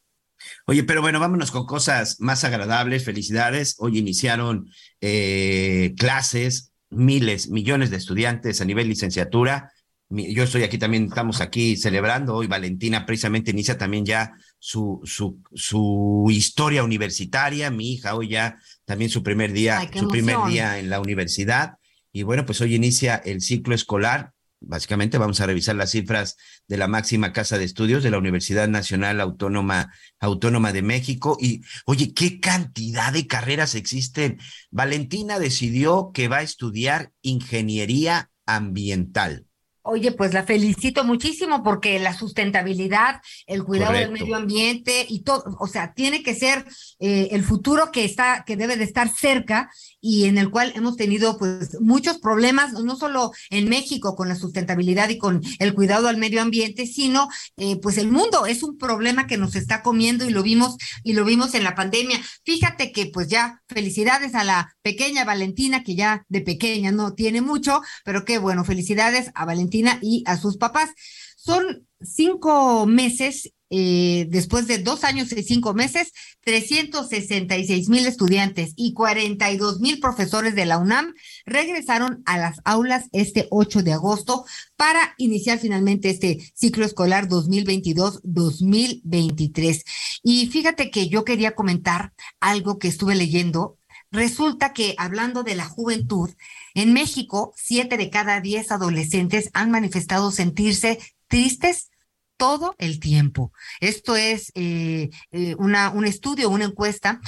[0.67, 3.03] Oye, pero bueno, vámonos con cosas más agradables.
[3.03, 3.75] Felicidades.
[3.79, 4.69] Hoy iniciaron
[5.01, 9.71] eh, clases, miles, millones de estudiantes a nivel licenciatura.
[10.09, 12.35] Yo estoy aquí también, estamos aquí celebrando.
[12.35, 17.71] Hoy Valentina precisamente inicia también ya su, su, su historia universitaria.
[17.71, 21.77] Mi hija hoy ya también su primer día, su primer día en la universidad.
[22.11, 24.34] Y bueno, pues hoy inicia el ciclo escolar
[24.65, 26.37] básicamente vamos a revisar las cifras
[26.67, 31.37] de la máxima casa de estudios de la Universidad Nacional Autónoma, Autónoma de México.
[31.39, 34.39] Y oye, ¿qué cantidad de carreras existen?
[34.71, 39.45] Valentina decidió que va a estudiar ingeniería ambiental.
[39.87, 45.43] Oye, pues la felicito muchísimo porque la sustentabilidad, el cuidado del medio ambiente y todo,
[45.59, 46.65] o sea, tiene que ser
[46.99, 49.69] eh, el futuro que está, que debe de estar cerca
[50.07, 54.35] y en el cual hemos tenido pues muchos problemas, no solo en México con la
[54.35, 57.27] sustentabilidad y con el cuidado al medio ambiente, sino
[57.57, 61.13] eh, pues el mundo es un problema que nos está comiendo y lo vimos y
[61.13, 62.21] lo vimos en la pandemia.
[62.43, 67.41] Fíjate que pues ya felicidades a la pequeña Valentina que ya de pequeña no tiene
[67.41, 70.91] mucho, pero qué bueno, felicidades a Valentina y a sus papás.
[71.35, 76.13] Son cinco meses eh, después de dos años y cinco meses,
[76.45, 81.13] 366 mil estudiantes y 42 mil profesores de la UNAM
[81.45, 84.45] regresaron a las aulas este 8 de agosto
[84.77, 89.83] para iniciar finalmente este ciclo escolar 2022-2023.
[90.23, 93.77] Y fíjate que yo quería comentar algo que estuve leyendo.
[94.09, 96.29] Resulta que hablando de la juventud,
[96.75, 100.97] en México, siete de cada diez adolescentes han manifestado sentirse
[101.27, 101.89] tristes
[102.37, 103.51] todo el tiempo.
[103.79, 107.21] Esto es eh, eh, una, un estudio, una encuesta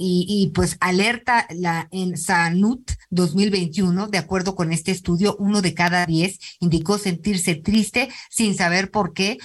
[0.00, 6.06] y, pues alerta la en SANUT 2021, de acuerdo con este estudio, uno de cada
[6.06, 9.38] diez indicó sentirse triste sin saber por qué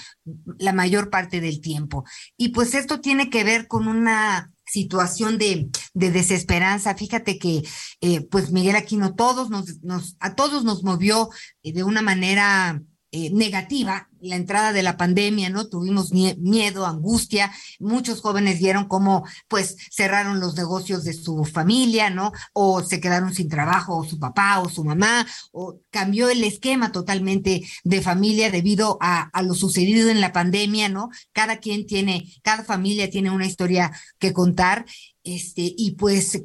[0.58, 2.04] la mayor parte del tiempo.
[2.36, 6.94] Y pues esto tiene que ver con una situación de, de desesperanza.
[6.94, 7.62] Fíjate que,
[8.00, 11.30] eh, pues Miguel Aquino, todos nos, nos, a todos nos movió
[11.64, 12.80] de una manera
[13.16, 15.68] eh, negativa la entrada de la pandemia, ¿no?
[15.68, 22.32] Tuvimos miedo, angustia, muchos jóvenes vieron cómo pues cerraron los negocios de su familia, ¿no?
[22.54, 26.90] O se quedaron sin trabajo, o su papá o su mamá, o cambió el esquema
[26.90, 31.10] totalmente de familia debido a, a lo sucedido en la pandemia, ¿no?
[31.32, 34.86] Cada quien tiene, cada familia tiene una historia que contar,
[35.22, 36.42] este, y pues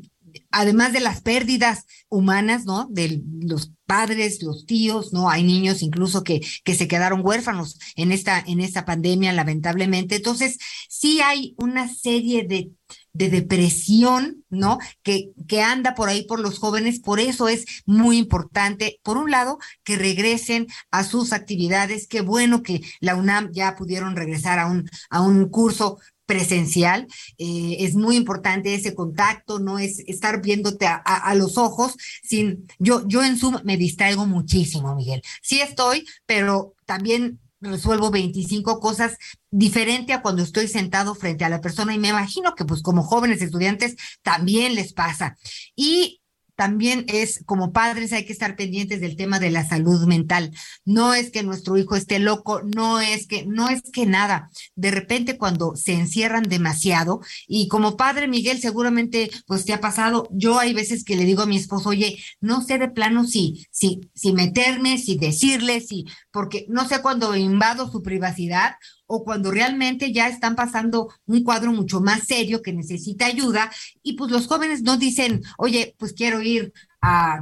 [0.52, 2.88] además de las pérdidas humanas, ¿no?
[2.90, 5.30] De los padres, los tíos, ¿no?
[5.30, 10.18] Hay niños incluso que, que se quedaron huérfanos en esta, en esta pandemia, lamentablemente.
[10.18, 10.58] Entonces,
[10.90, 12.72] sí hay una serie de,
[13.14, 14.78] de depresión, ¿no?
[15.02, 17.00] Que, que anda por ahí por los jóvenes.
[17.00, 22.08] Por eso es muy importante, por un lado, que regresen a sus actividades.
[22.08, 25.98] Qué bueno que la UNAM ya pudieron regresar a un, a un curso
[26.30, 27.07] presencial.
[27.39, 33.01] Eh, es muy importante ese contacto, no es estar viéndote a, los ojos sin, yo,
[33.07, 35.23] yo en Zoom me distraigo muchísimo, Miguel.
[35.41, 39.17] Sí estoy, pero también resuelvo 25 cosas
[39.49, 43.01] diferente a cuando estoy sentado frente a la persona y me imagino que pues como
[43.01, 45.36] jóvenes estudiantes también les pasa.
[45.75, 46.18] Y
[46.60, 50.51] también es, como padres, hay que estar pendientes del tema de la salud mental.
[50.84, 54.49] No es que nuestro hijo esté loco, no es que, no es que nada.
[54.76, 60.28] De repente cuando se encierran demasiado, y como padre, Miguel, seguramente pues te ha pasado,
[60.32, 63.66] yo hay veces que le digo a mi esposo, oye, no sé de plano si,
[63.72, 68.76] si, si meterme, si decirle, si, porque no sé cuando invado su privacidad
[69.12, 73.72] o cuando realmente ya están pasando un cuadro mucho más serio que necesita ayuda
[74.03, 76.74] y pues los jóvenes no dicen, oye, pues quiero ir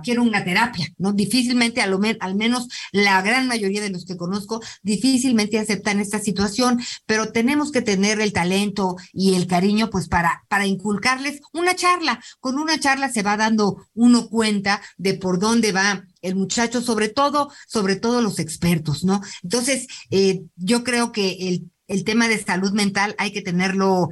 [0.04, 1.14] quiero una terapia, ¿no?
[1.14, 7.32] Difícilmente, al menos la gran mayoría de los que conozco, difícilmente aceptan esta situación, pero
[7.32, 12.22] tenemos que tener el talento y el cariño, pues, para, para inculcarles una charla.
[12.40, 17.10] Con una charla se va dando uno cuenta de por dónde va el muchacho, sobre
[17.10, 19.22] todo, sobre todo los expertos, ¿no?
[19.44, 24.10] Entonces, eh, yo creo que el, el tema de salud mental hay que tenerlo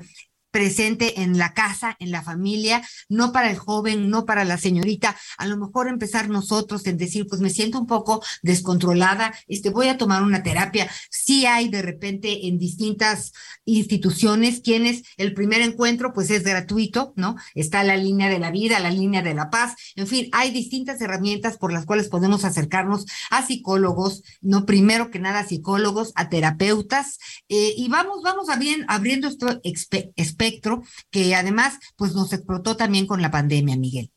[0.56, 5.14] presente en la casa, en la familia, no para el joven, no para la señorita,
[5.38, 9.90] a lo mejor empezar nosotros en decir, pues me siento un poco descontrolada, este voy
[9.90, 10.90] a tomar una terapia.
[11.12, 13.34] Sí hay de repente en distintas
[13.66, 17.36] instituciones quienes el primer encuentro pues es gratuito, ¿no?
[17.54, 21.02] Está la línea de la vida, la línea de la paz, en fin, hay distintas
[21.02, 27.20] herramientas por las cuales podemos acercarnos a psicólogos, no primero que nada psicólogos, a terapeutas,
[27.50, 30.45] eh, y vamos, vamos a bien, abriendo esto espectro
[31.12, 34.12] que además pues nos explotó también con la pandemia, Miguel.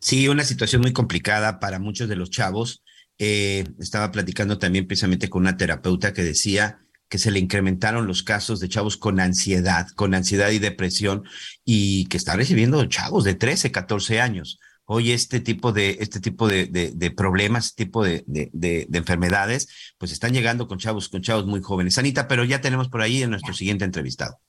[0.00, 2.82] Sí, una situación muy complicada para muchos de los chavos.
[3.18, 8.22] Eh, estaba platicando también precisamente con una terapeuta que decía que se le incrementaron los
[8.22, 11.24] casos de chavos con ansiedad, con ansiedad y depresión,
[11.64, 14.58] y que está recibiendo chavos de 13, 14 años.
[14.84, 20.12] Hoy este tipo de, este tipo de, de, problemas, este tipo de, de, enfermedades, pues
[20.12, 21.96] están llegando con chavos, con chavos muy jóvenes.
[21.96, 24.40] Anita, pero ya tenemos por ahí en nuestro siguiente entrevistado.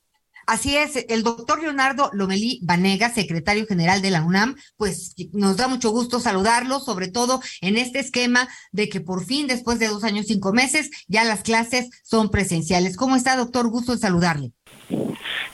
[0.46, 5.66] Así es, el doctor Leonardo Lomelí Vanega, secretario general de la UNAM, pues nos da
[5.66, 10.04] mucho gusto saludarlo, sobre todo en este esquema de que por fin, después de dos
[10.04, 12.96] años, cinco meses, ya las clases son presenciales.
[12.96, 13.68] ¿Cómo está, doctor?
[13.68, 14.52] Gusto en saludarle.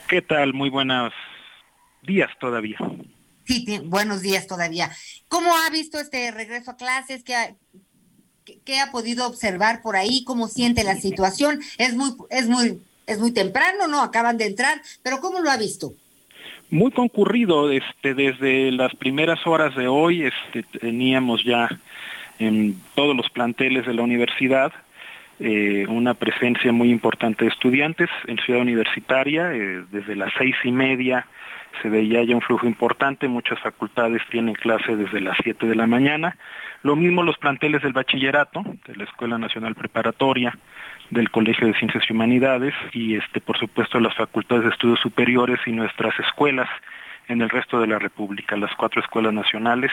[0.07, 0.53] ¿Qué tal?
[0.53, 1.11] Muy buenos
[2.03, 2.77] días todavía.
[3.45, 4.91] Sí, buenos días todavía.
[5.27, 7.23] ¿Cómo ha visto este regreso a clases?
[7.23, 7.55] ¿Qué ha,
[8.63, 10.23] qué ha podido observar por ahí?
[10.23, 11.61] ¿Cómo siente la situación?
[11.79, 14.01] Es muy, es muy es muy temprano, ¿no?
[14.01, 15.93] Acaban de entrar, pero ¿cómo lo ha visto?
[16.69, 21.69] Muy concurrido, este, desde las primeras horas de hoy, este, teníamos ya
[22.39, 24.73] en todos los planteles de la universidad
[25.39, 30.71] eh, una presencia muy importante de estudiantes en Ciudad Universitaria, eh, desde las seis y
[30.71, 31.25] media
[31.81, 35.87] se veía ya un flujo importante, muchas facultades tienen clase desde las siete de la
[35.87, 36.37] mañana,
[36.83, 40.57] lo mismo los planteles del bachillerato, de la Escuela Nacional Preparatoria,
[41.13, 45.59] del Colegio de Ciencias y Humanidades y este por supuesto las facultades de estudios superiores
[45.65, 46.69] y nuestras escuelas
[47.27, 49.91] en el resto de la República, las cuatro escuelas nacionales.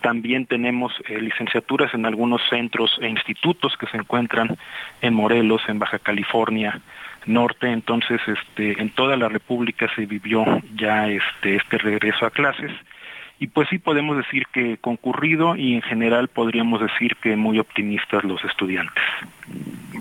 [0.00, 4.56] También tenemos eh, licenciaturas en algunos centros e institutos que se encuentran
[5.02, 6.80] en Morelos, en Baja California
[7.26, 10.44] Norte, entonces este, en toda la República se vivió
[10.74, 12.72] ya este, este regreso a clases
[13.40, 18.24] y pues sí podemos decir que concurrido y en general podríamos decir que muy optimistas
[18.24, 19.02] los estudiantes.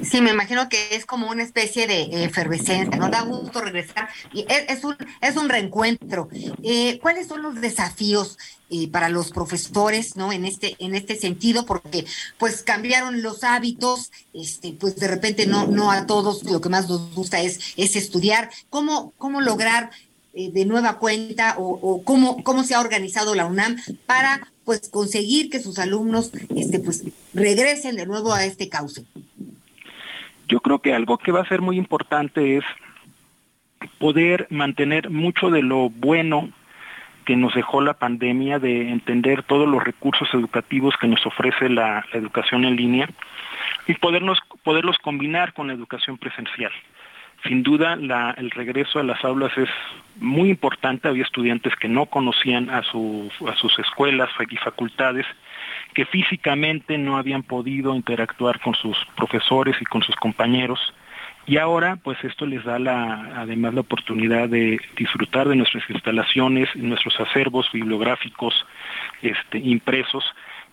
[0.03, 3.09] Sí, me imagino que es como una especie de efervescencia, ¿no?
[3.09, 6.29] Da gusto regresar y es, un, es un reencuentro.
[6.63, 8.37] Eh, ¿Cuáles son los desafíos
[8.69, 10.31] eh, para los profesores, ¿no?
[10.31, 12.05] En este, en este sentido, porque
[12.37, 16.89] pues cambiaron los hábitos, este, pues de repente no, no a todos lo que más
[16.89, 18.49] nos gusta es, es estudiar.
[18.69, 19.89] ¿Cómo, cómo lograr
[20.39, 23.75] eh, de nueva cuenta o, cómo, cómo se ha organizado la UNAM
[24.05, 29.03] para pues conseguir que sus alumnos este pues regresen de nuevo a este cauce.
[30.47, 32.63] Yo creo que algo que va a ser muy importante es
[33.97, 36.51] poder mantener mucho de lo bueno
[37.25, 42.05] que nos dejó la pandemia, de entender todos los recursos educativos que nos ofrece la,
[42.13, 43.09] educación en línea
[43.87, 46.71] y podernos, poderlos combinar con la educación presencial.
[47.43, 47.93] Sin duda,
[48.37, 49.69] el regreso a las aulas es
[50.15, 51.07] muy importante.
[51.07, 55.25] Había estudiantes que no conocían a, a sus escuelas y facultades,
[55.93, 60.79] que físicamente no habían podido interactuar con sus profesores y con sus compañeros
[61.47, 67.17] y ahora, pues esto les da además la oportunidad de disfrutar de nuestras instalaciones, nuestros
[67.21, 68.65] acervos bibliográficos
[69.21, 70.25] este, impresos,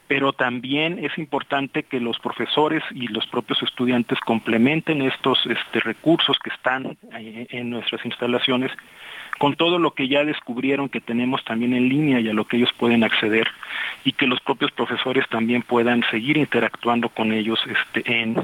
[0.06, 6.36] pero también es importante que los profesores y los propios estudiantes complementen estos este, recursos
[6.42, 8.70] que están en nuestras instalaciones
[9.38, 12.56] con todo lo que ya descubrieron que tenemos también en línea y a lo que
[12.56, 13.48] ellos pueden acceder
[14.04, 18.36] y que los propios profesores también puedan seguir interactuando con ellos este, en,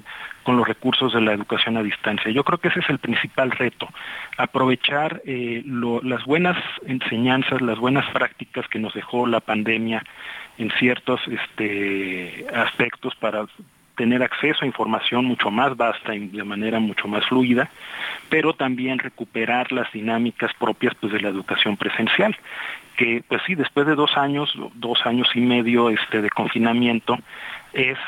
[0.50, 2.28] con los recursos de la educación a distancia.
[2.32, 3.88] Yo creo que ese es el principal reto,
[4.36, 5.62] aprovechar eh,
[6.02, 10.04] las buenas enseñanzas, las buenas prácticas que nos dejó la pandemia
[10.58, 13.46] en ciertos este, aspectos para
[13.94, 17.70] tener acceso a información mucho más vasta y de manera mucho más fluida,
[18.28, 22.36] pero también recuperar las dinámicas propias pues, de la educación presencial,
[22.96, 27.18] que pues sí, después de dos años, dos años y medio este, de confinamiento,
[27.72, 27.98] es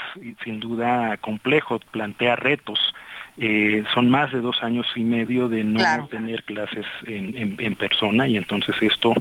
[0.45, 2.95] sin duda complejo, plantea retos.
[3.39, 8.29] Eh, son más de dos años y medio de no tener clases en, en persona
[8.29, 9.15] y entonces esto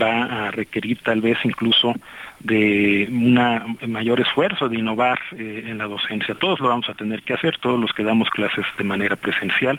[0.00, 1.94] va a requerir tal vez incluso
[2.40, 6.34] de un mayor esfuerzo de innovar eh, en la docencia.
[6.34, 9.78] Todos lo vamos a tener que hacer, todos los que damos clases de manera presencial,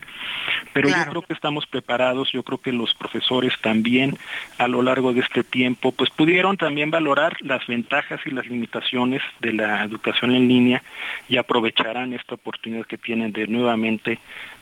[0.73, 4.17] pero yo creo que estamos preparados, yo creo que los profesores también
[4.59, 9.21] a lo largo de este tiempo pues pudieron también valorar las ventajas y las limitaciones
[9.39, 10.83] de la educación en línea
[11.27, 14.19] y aprovecharán esta oportunidad que tienen de nuevamente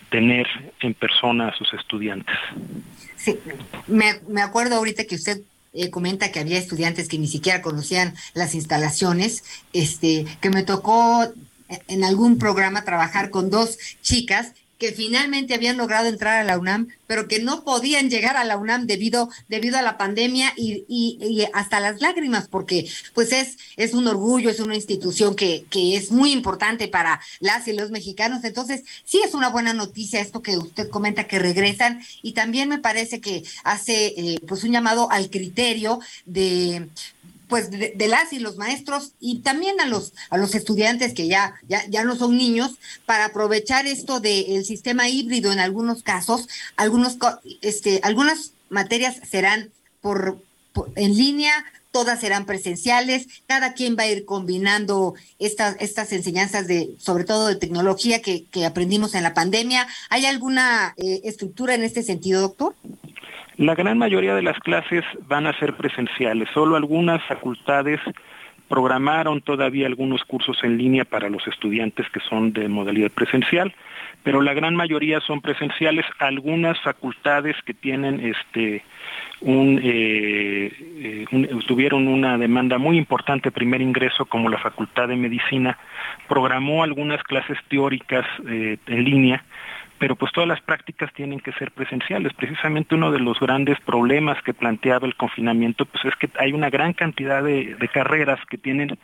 [0.09, 0.47] tener
[0.79, 2.35] en persona a sus estudiantes.
[3.15, 3.37] Sí,
[3.87, 5.41] me, me acuerdo ahorita que usted
[5.73, 9.43] eh, comenta que había estudiantes que ni siquiera conocían las instalaciones,
[9.73, 11.27] este, que me tocó
[11.87, 16.87] en algún programa trabajar con dos chicas que finalmente habían logrado entrar a la UNAM,
[17.05, 21.79] pero que no podían llegar a la UNAM debido, debido a la pandemia y, hasta
[21.79, 26.31] las lágrimas, porque pues es, es un orgullo, es una institución que, que es muy
[26.31, 28.43] importante para las y los mexicanos.
[28.45, 32.79] Entonces, sí es una buena noticia esto que usted comenta que regresan y también me
[32.79, 36.87] parece que hace eh, pues un llamado al criterio de
[37.49, 41.55] pues de, las y los maestros y también a los a los estudiantes que ya
[41.67, 46.47] ya, ya no son niños para aprovechar esto del sistema híbrido en algunos casos
[46.77, 47.17] algunos
[47.61, 49.71] este algunas materias serán
[50.01, 50.41] por,
[50.95, 56.95] en línea todas serán presenciales, cada quien va a ir combinando estas, estas enseñanzas de,
[56.99, 59.87] sobre todo de tecnología que, que aprendimos en la pandemia.
[60.09, 62.75] ¿Hay alguna eh, estructura en este sentido, doctor?
[63.59, 67.99] La gran mayoría de las clases van a ser presenciales, solo algunas facultades
[68.69, 73.75] programaron todavía algunos cursos en línea para los estudiantes que son de modalidad presencial,
[74.23, 76.05] pero la gran mayoría son presenciales.
[76.19, 78.81] Algunas facultades que tienen este
[79.45, 85.77] eh, eh, tuvieron una demanda muy importante primer ingreso, como la Facultad de Medicina,
[86.29, 89.43] programó algunas clases teóricas eh, en línea
[89.99, 92.33] pero pues todas las prácticas tienen que ser presenciales.
[92.33, 96.69] Precisamente uno de los grandes problemas que planteaba el confinamiento pues es que hay una
[96.69, 98.97] gran cantidad de, carreras que tienen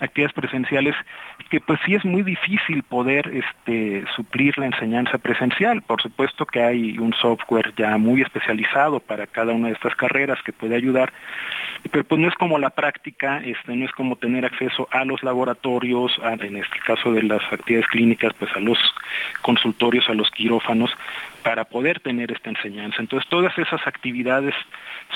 [0.00, 0.94] actividades presenciales
[1.50, 5.82] que pues sí es muy difícil poder este, suplir la enseñanza presencial.
[5.82, 10.38] Por supuesto que hay un software ya muy especializado para cada una de estas carreras
[10.42, 11.12] que puede ayudar,
[11.90, 15.22] pero pues no es como la práctica, este, no es como tener acceso a los
[15.22, 18.78] laboratorios, en este caso de las actividades clínicas, pues a los
[19.42, 20.90] consultorios, a los quirófanos,
[21.44, 22.96] para poder tener esta enseñanza.
[23.00, 24.54] Entonces todas esas actividades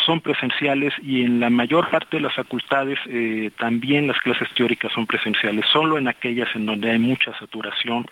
[0.05, 4.93] son presenciales y en la mayor parte de las facultades eh, también las clases teóricas
[4.93, 8.07] son presenciales, solo en aquellas en donde hay mucha saturación,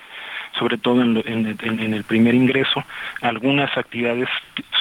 [0.59, 2.83] sobre todo en, el primer ingreso,
[3.21, 4.31] algunas actividades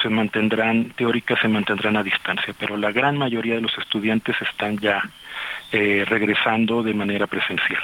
[0.02, 4.78] se mantendrán, teóricas se mantendrán a distancia, pero la gran mayoría de los estudiantes están
[4.78, 5.02] ya
[5.72, 7.82] eh, regresando de manera presencial.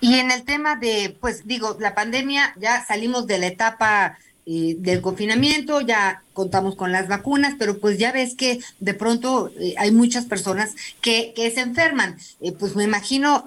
[0.00, 4.76] Y en el tema de, pues digo, la pandemia, ya salimos de la etapa eh,
[4.78, 9.74] del confinamiento, ya contamos con las vacunas, pero pues ya ves que de pronto eh,
[9.78, 12.18] hay muchas personas que, que se enferman.
[12.40, 13.44] Eh, pues me imagino,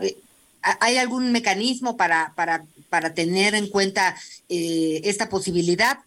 [0.62, 4.16] ¿hay algún mecanismo para, para, para tener en cuenta
[4.50, 6.00] esta posibilidad?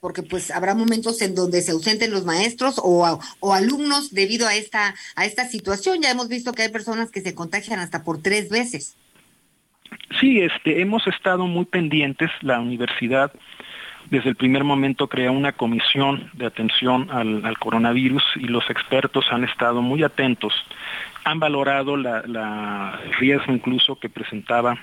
[0.00, 4.56] porque pues habrá momentos en donde se ausenten los maestros o, o alumnos debido a
[4.56, 6.02] esta, a esta situación.
[6.02, 8.96] Ya hemos visto que hay personas que se contagian hasta por tres veces.
[10.20, 12.30] Sí, este, hemos estado muy pendientes.
[12.40, 13.32] La universidad
[14.12, 19.42] desde el primer momento creó una comisión de atención al, coronavirus y los expertos han
[19.42, 20.52] estado muy atentos.
[21.24, 24.76] Han valorado la, riesgo incluso que presentaba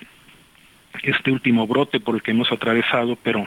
[1.04, 3.46] este último brote por el que hemos atravesado, pero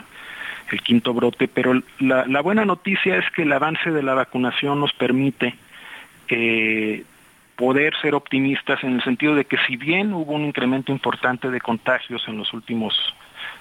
[0.70, 4.78] el quinto brote, pero la, la buena noticia es que el avance de la vacunación
[4.78, 5.56] nos permite
[6.28, 7.02] eh,
[7.56, 11.60] poder ser optimistas en el sentido de que si bien hubo un incremento importante de
[11.60, 12.94] contagios en los últimos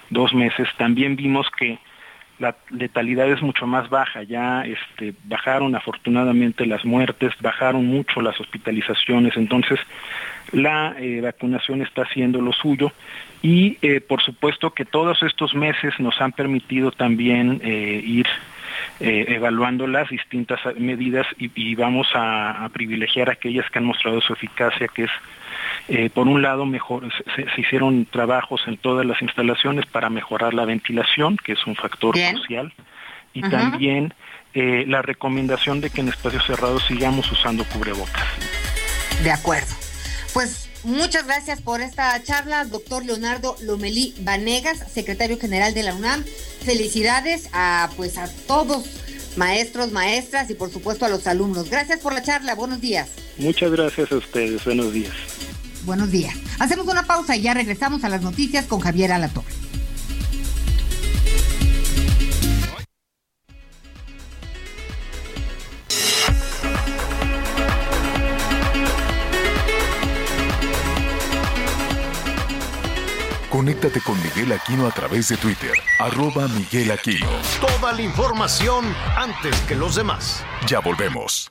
[0.08, 1.80] dos meses, también vimos que
[2.38, 8.38] la letalidad es mucho más baja, ya este, bajaron afortunadamente las muertes, bajaron mucho las
[8.40, 9.78] hospitalizaciones, entonces
[10.52, 12.92] la eh, vacunación está haciendo lo suyo
[13.42, 18.26] y eh, por supuesto que todos estos meses nos han permitido también eh, ir
[18.98, 25.04] evaluando las distintas medidas y, vamos a, privilegiar aquellas que han mostrado su eficacia, que
[25.04, 25.10] es
[25.88, 30.64] eh, por un lado, mejor, se, hicieron trabajos en todas las instalaciones para mejorar la
[30.64, 32.72] ventilación, que es un factor crucial,
[33.34, 34.14] y también
[34.54, 38.26] eh, la recomendación de que en espacios cerrados sigamos usando cubrebocas.
[39.22, 39.74] De acuerdo.
[40.32, 46.24] Pues muchas gracias por esta charla, doctor Leonardo Lomelí Vanegas, secretario general de la UNAM.
[46.64, 49.02] Felicidades a pues a todos
[49.36, 51.68] maestros, maestras y por supuesto a los alumnos.
[51.70, 53.10] Gracias por la charla, buenos días.
[53.38, 55.12] Muchas gracias a ustedes, buenos días.
[55.84, 56.34] Buenos días.
[56.58, 59.52] Hacemos una pausa y ya regresamos a las noticias con Javier Alatorre.
[73.50, 77.28] Conéctate con Miguel Aquino a través de Twitter, arroba Miguel Aquino.
[77.60, 80.42] Toda la información antes que los demás.
[80.66, 81.50] Ya volvemos.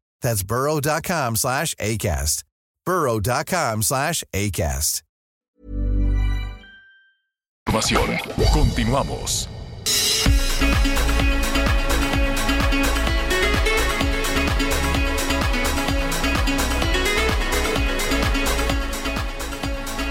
[0.21, 2.43] That's burrow.com slash ACAST.
[2.85, 5.01] burrow.com slash ACAST.
[8.53, 9.47] Continuamos.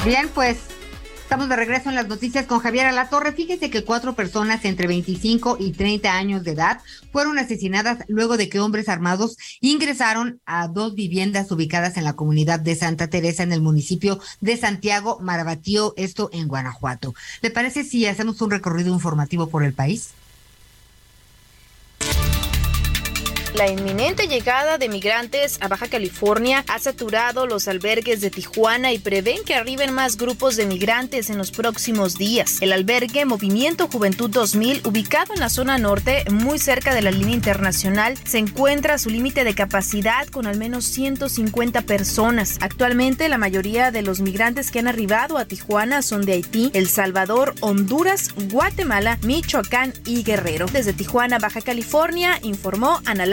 [0.05, 0.70] Bien, pues
[1.31, 3.31] estamos de regreso en las noticias con Javier Alatorre.
[3.31, 6.81] Fíjese que cuatro personas entre 25 y 30 años de edad
[7.13, 12.59] fueron asesinadas luego de que hombres armados ingresaron a dos viviendas ubicadas en la comunidad
[12.59, 17.15] de Santa Teresa en el municipio de Santiago Marabatío, esto en Guanajuato.
[17.43, 20.11] ¿Le parece si hacemos un recorrido informativo por el país?
[23.55, 29.01] La inminente llegada de migrantes a Baja California ha saturado los albergues de Tijuana y
[29.01, 32.59] prevén que arriben más grupos de migrantes en los próximos días.
[32.61, 37.35] El albergue Movimiento Juventud 2000, ubicado en la zona norte, muy cerca de la línea
[37.35, 42.57] internacional, se encuentra a su límite de capacidad con al menos 150 personas.
[42.61, 46.89] Actualmente, la mayoría de los migrantes que han arribado a Tijuana son de Haití, El
[46.89, 50.67] Salvador, Honduras, Guatemala, Michoacán y Guerrero.
[50.67, 53.27] Desde Tijuana, Baja California, informó Ana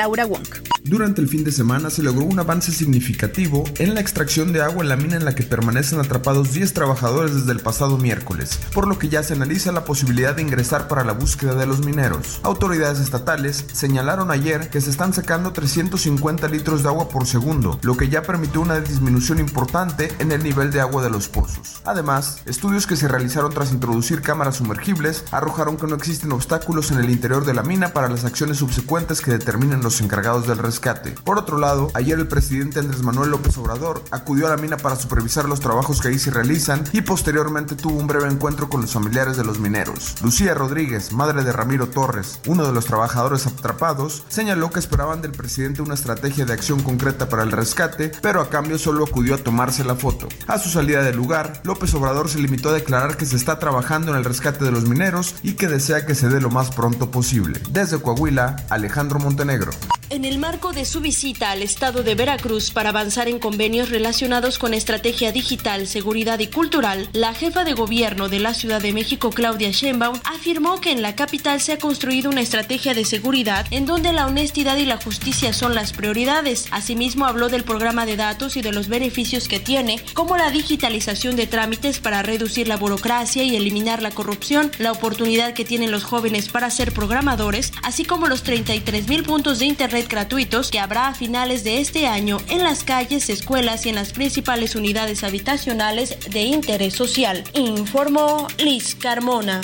[0.83, 4.83] durante el fin de semana se logró un avance significativo en la extracción de agua
[4.83, 8.87] en la mina en la que permanecen atrapados 10 trabajadores desde el pasado miércoles, por
[8.87, 12.39] lo que ya se analiza la posibilidad de ingresar para la búsqueda de los mineros.
[12.43, 17.97] Autoridades estatales señalaron ayer que se están sacando 350 litros de agua por segundo, lo
[17.97, 21.81] que ya permitió una disminución importante en el nivel de agua de los pozos.
[21.83, 26.99] Además, estudios que se realizaron tras introducir cámaras sumergibles arrojaron que no existen obstáculos en
[26.99, 31.11] el interior de la mina para las acciones subsecuentes que determinen los encargados del rescate.
[31.23, 34.95] Por otro lado, ayer el presidente Andrés Manuel López Obrador acudió a la mina para
[34.95, 38.93] supervisar los trabajos que ahí se realizan y posteriormente tuvo un breve encuentro con los
[38.93, 40.15] familiares de los mineros.
[40.21, 45.31] Lucía Rodríguez, madre de Ramiro Torres, uno de los trabajadores atrapados, señaló que esperaban del
[45.31, 49.39] presidente una estrategia de acción concreta para el rescate, pero a cambio solo acudió a
[49.39, 50.27] tomarse la foto.
[50.47, 54.11] A su salida del lugar, López Obrador se limitó a declarar que se está trabajando
[54.11, 57.11] en el rescate de los mineros y que desea que se dé lo más pronto
[57.11, 57.61] posible.
[57.71, 59.71] Desde Coahuila, Alejandro Montenegro.
[60.09, 64.57] En el marco de su visita al estado de Veracruz para avanzar en convenios relacionados
[64.57, 69.31] con estrategia digital, seguridad y cultural, la jefa de gobierno de la Ciudad de México,
[69.31, 73.85] Claudia Sheinbaum, afirmó que en la capital se ha construido una estrategia de seguridad en
[73.85, 76.67] donde la honestidad y la justicia son las prioridades.
[76.71, 81.35] Asimismo, habló del programa de datos y de los beneficios que tiene, como la digitalización
[81.35, 86.05] de trámites para reducir la burocracia y eliminar la corrupción, la oportunidad que tienen los
[86.05, 91.09] jóvenes para ser programadores, así como los 33 mil puntos de internet gratuitos que habrá
[91.09, 96.17] a finales de este año en las calles, escuelas y en las principales unidades habitacionales
[96.31, 99.61] de interés social, informó Liz Carmona.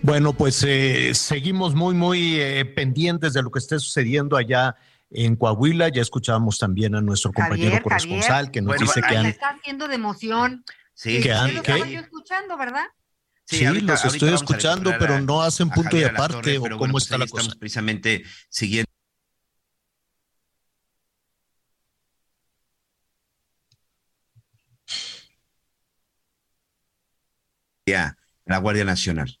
[0.00, 4.76] Bueno, pues eh, seguimos muy, muy eh, pendientes de lo que esté sucediendo allá
[5.10, 5.88] en Coahuila.
[5.88, 9.26] Ya escuchábamos también a nuestro compañero corresponsal que nos dice que han...
[9.26, 10.64] está haciendo de emoción.
[10.94, 11.50] Sí, que han...
[11.50, 12.84] escuchando, ¿verdad?
[13.46, 17.26] Sí, los estoy escuchando, pero no hacen punto y aparte o cómo pues está la
[17.26, 17.42] cosa.
[17.42, 18.90] Estamos precisamente siguiendo.
[27.86, 28.16] Ya,
[28.46, 29.38] la Guardia Nacional.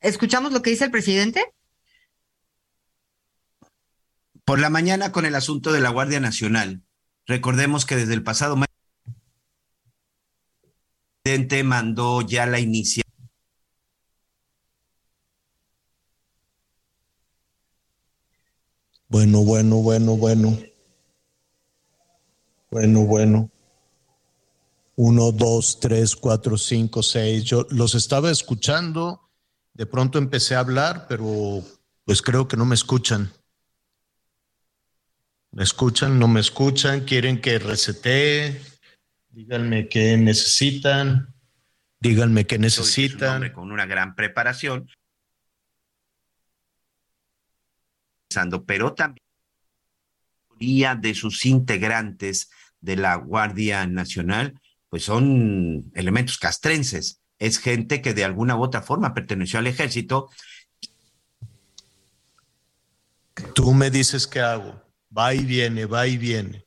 [0.00, 1.54] ¿Escuchamos lo que dice el presidente?
[4.44, 6.82] Por la mañana con el asunto de la Guardia Nacional
[7.26, 8.68] Recordemos que desde el pasado mes
[9.04, 9.14] el
[11.22, 13.10] presidente mandó ya la iniciativa.
[19.08, 20.58] Bueno, bueno, bueno, bueno.
[22.70, 23.50] Bueno, bueno.
[24.94, 27.44] Uno, dos, tres, cuatro, cinco, seis.
[27.44, 29.28] Yo los estaba escuchando.
[29.74, 31.62] De pronto empecé a hablar, pero
[32.04, 33.32] pues creo que no me escuchan.
[35.52, 36.18] ¿Me escuchan?
[36.18, 37.04] ¿No me escuchan?
[37.04, 38.60] ¿Quieren que resete?
[39.30, 41.34] Díganme qué necesitan.
[41.98, 43.50] Díganme qué necesitan.
[43.52, 44.88] Con una gran preparación.
[48.66, 49.24] Pero también
[51.00, 57.20] de sus integrantes de la Guardia Nacional, pues son elementos castrenses.
[57.38, 60.30] Es gente que de alguna u otra forma perteneció al ejército.
[63.54, 64.89] Tú me dices qué hago.
[65.16, 66.66] Va y viene, va y viene.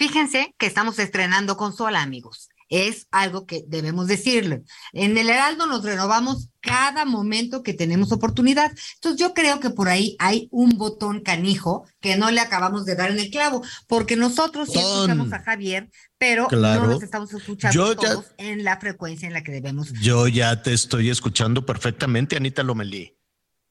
[0.00, 2.48] Fíjense que estamos estrenando consola, amigos.
[2.70, 4.62] Es algo que debemos decirle.
[4.94, 8.72] En el Heraldo nos renovamos cada momento que tenemos oportunidad.
[8.94, 12.94] Entonces yo creo que por ahí hay un botón canijo que no le acabamos de
[12.94, 17.96] dar en el clavo, porque nosotros sí escuchamos a Javier, pero no nos estamos escuchando
[17.96, 19.92] todos en la frecuencia en la que debemos.
[20.00, 23.19] Yo ya te estoy escuchando perfectamente, Anita Lomelí.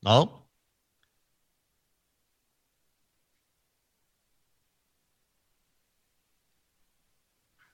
[0.01, 0.49] ¿No?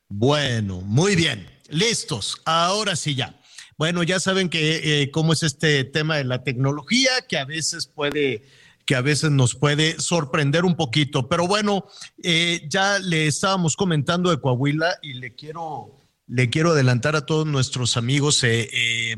[0.10, 1.48] Bueno, muy bien.
[1.70, 2.42] Listos.
[2.46, 3.40] Ahora sí ya.
[3.78, 7.88] Bueno, ya saben que eh, cómo es este tema de la tecnología, que a veces
[7.88, 8.46] puede,
[8.86, 11.28] que a veces nos puede sorprender un poquito.
[11.28, 11.86] Pero bueno,
[12.24, 15.98] eh, ya le estábamos comentando de Coahuila y le quiero,
[16.28, 18.42] le quiero adelantar a todos nuestros amigos.
[18.44, 19.16] Eh,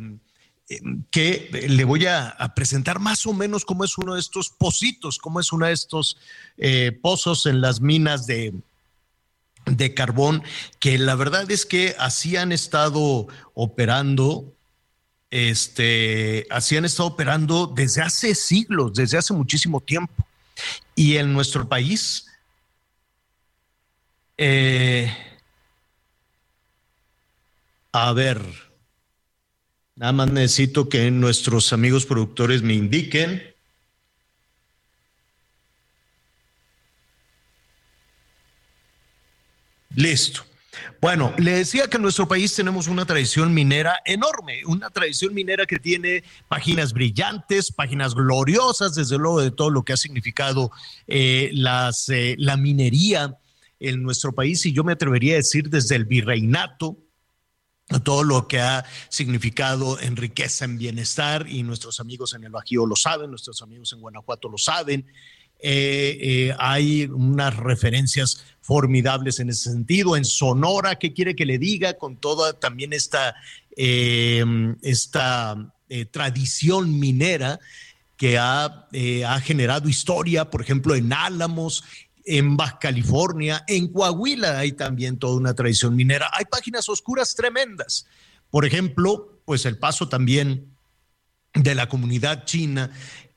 [1.12, 5.40] que le voy a, presentar más o menos cómo es uno de estos pocitos, cómo
[5.40, 6.18] es uno de estos
[6.58, 8.54] eh, pozos en las minas de,
[9.66, 10.44] de carbón,
[10.80, 14.54] que la verdad es que así han estado operando,
[15.30, 20.26] este, así han estado operando desde hace siglos, desde hace muchísimo tiempo.
[20.96, 22.26] Y en nuestro país,
[24.38, 25.16] eh,
[27.94, 28.67] a ver,
[29.98, 33.42] Nada más necesito que nuestros amigos productores me indiquen.
[39.96, 40.46] Listo.
[41.02, 45.66] Bueno, le decía que en nuestro país tenemos una tradición minera enorme, una tradición minera
[45.66, 50.72] que tiene páginas brillantes, páginas gloriosas, desde luego de todo lo que ha significado
[51.08, 53.36] eh, eh, la minería
[53.80, 56.98] en nuestro país y yo me atrevería a decir desde el virreinato,
[58.04, 62.86] todo lo que ha significado en riqueza, en bienestar, y nuestros amigos en el Bajío
[62.86, 65.06] lo saben, nuestros amigos en Guanajuato lo saben.
[65.60, 70.16] Eh, eh, hay unas referencias formidables en ese sentido.
[70.16, 71.94] En Sonora, ¿qué quiere que le diga?
[71.94, 73.36] Con toda también esta,
[73.76, 74.44] eh,
[74.82, 75.74] esta
[76.12, 77.60] tradición minera
[78.18, 81.84] que ha, ha generado historia, por ejemplo, en Álamos,
[82.28, 86.30] en Baja California, en Coahuila hay también toda una tradición minera.
[86.34, 88.06] Hay páginas oscuras tremendas.
[88.50, 90.76] Por ejemplo, pues el paso también
[91.54, 92.92] de la comunidad china,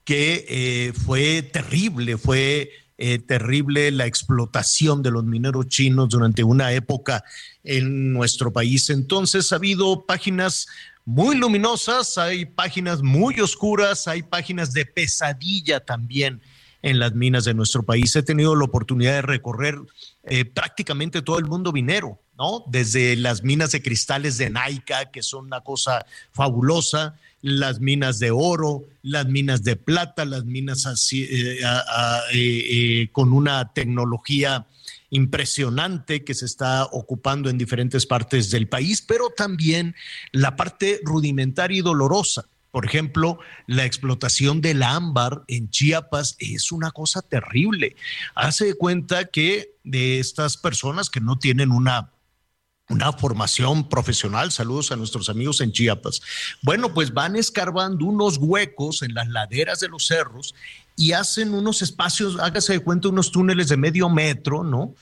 [0.04, 6.72] que eh, fue terrible, fue eh, terrible la explotación de los mineros chinos durante una
[6.72, 7.22] época
[7.62, 8.90] en nuestro país.
[8.90, 10.66] Entonces ha habido páginas
[11.04, 16.42] muy luminosas, hay páginas muy oscuras, hay páginas de pesadilla también
[16.82, 18.14] en las minas de nuestro país.
[18.16, 19.78] He tenido la oportunidad de recorrer
[20.24, 22.64] eh, prácticamente todo el mundo minero, ¿no?
[22.68, 28.30] Desde las minas de cristales de Naica, que son una cosa fabulosa, las minas de
[28.30, 31.60] oro, las minas de plata, las minas así, eh,
[32.32, 34.66] eh, con una tecnología
[35.10, 39.94] impresionante que se está ocupando en diferentes partes del país, pero también
[40.32, 42.46] la parte rudimentaria y dolorosa.
[42.70, 47.96] Por ejemplo, la explotación del ámbar en Chiapas es una cosa terrible.
[48.34, 52.10] Hace cuenta que de estas personas que no tienen una
[52.90, 54.50] una formación profesional.
[54.50, 56.20] Saludos a nuestros amigos en Chiapas.
[56.60, 60.54] Bueno, pues van escarbando unos huecos en las laderas de los cerros
[60.96, 64.94] y hacen unos espacios, hágase de cuenta, unos túneles de medio metro, ¿no?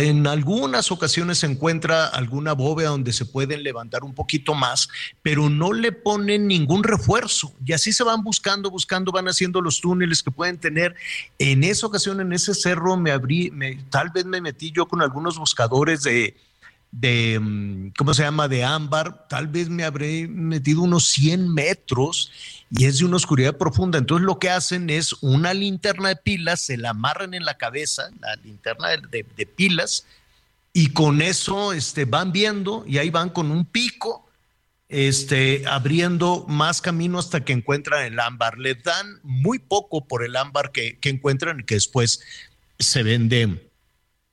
[0.00, 4.88] En algunas ocasiones se encuentra alguna bóveda donde se pueden levantar un poquito más,
[5.22, 7.54] pero no le ponen ningún refuerzo.
[7.64, 10.94] Y así se van buscando, buscando, van haciendo los túneles que pueden tener.
[11.38, 15.02] En esa ocasión, en ese cerro, me abrí, me, tal vez me metí yo con
[15.02, 16.36] algunos buscadores de,
[16.90, 22.30] de, mm, ¿cómo se llama?, de ámbar, tal vez me habré metido unos 100 metros
[22.74, 23.98] y es de una oscuridad profunda.
[23.98, 28.10] Entonces lo que hacen es una linterna de pilas, se la amarran en la cabeza,
[28.20, 30.06] la linterna de, pilas,
[30.72, 34.26] y con eso este, van viendo y ahí van con un pico.
[34.88, 38.58] Este, abriendo más camino hasta que encuentran el ámbar.
[38.58, 42.20] Le dan muy poco por el ámbar que, que encuentran y que después
[42.78, 43.70] se vende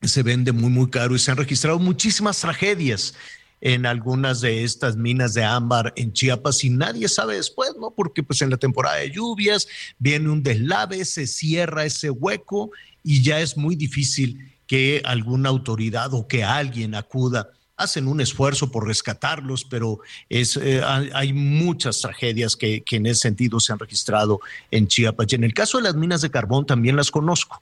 [0.01, 3.15] se vende muy, muy caro y se han registrado muchísimas tragedias
[3.61, 7.91] en algunas de estas minas de ámbar en Chiapas y nadie sabe después, ¿no?
[7.91, 12.71] Porque pues en la temporada de lluvias viene un deslave, se cierra ese hueco
[13.03, 17.49] y ya es muy difícil que alguna autoridad o que alguien acuda.
[17.75, 23.21] Hacen un esfuerzo por rescatarlos, pero es, eh, hay muchas tragedias que, que en ese
[23.21, 25.27] sentido se han registrado en Chiapas.
[25.31, 27.61] Y en el caso de las minas de carbón también las conozco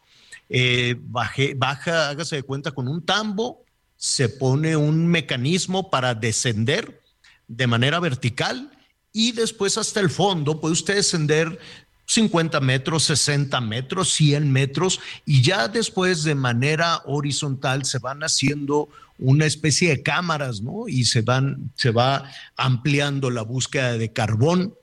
[0.49, 3.63] eh, baja, hágase de cuenta, con un tambo,
[3.97, 7.01] se pone un mecanismo para descender
[7.47, 8.71] de manera vertical
[9.11, 11.59] y después hasta el fondo puede usted descender
[12.05, 18.87] 50 metros, 60 metros, 100 metros y ya después de manera horizontal se van haciendo
[19.19, 20.87] una especie de cámaras, ¿no?
[20.87, 24.75] Y se van, se va ampliando la búsqueda de carbón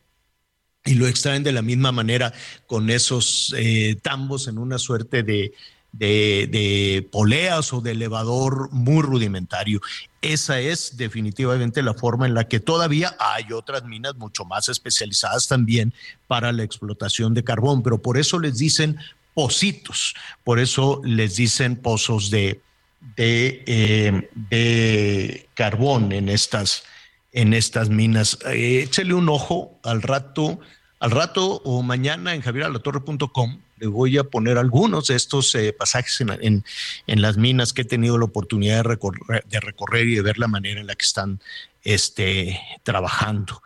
[0.85, 2.35] y lo extraen de la misma manera
[2.67, 5.55] con esos eh, tambos en una suerte de,
[5.99, 9.81] de, poleas o de elevador muy rudimentario.
[10.21, 15.47] Esa es definitivamente la forma en la que todavía hay otras minas mucho más especializadas
[15.47, 15.93] también
[16.27, 18.99] para la explotación de carbón, pero por eso les dicen
[19.35, 22.61] pocitos, por eso les dicen pozos de,
[23.17, 26.85] de, eh, carbón en estas,
[27.33, 28.39] en estas minas.
[28.47, 30.59] Eh, échale un ojo al rato,
[30.99, 33.64] al rato o mañana en javieralatorre.com.
[33.79, 36.65] Le voy a poner algunos de estos eh, pasajes en,
[37.07, 40.39] en, las minas que he tenido la oportunidad de recorrer, de recorrer y de ver
[40.39, 41.41] la manera en la que están
[41.83, 43.63] este, trabajando.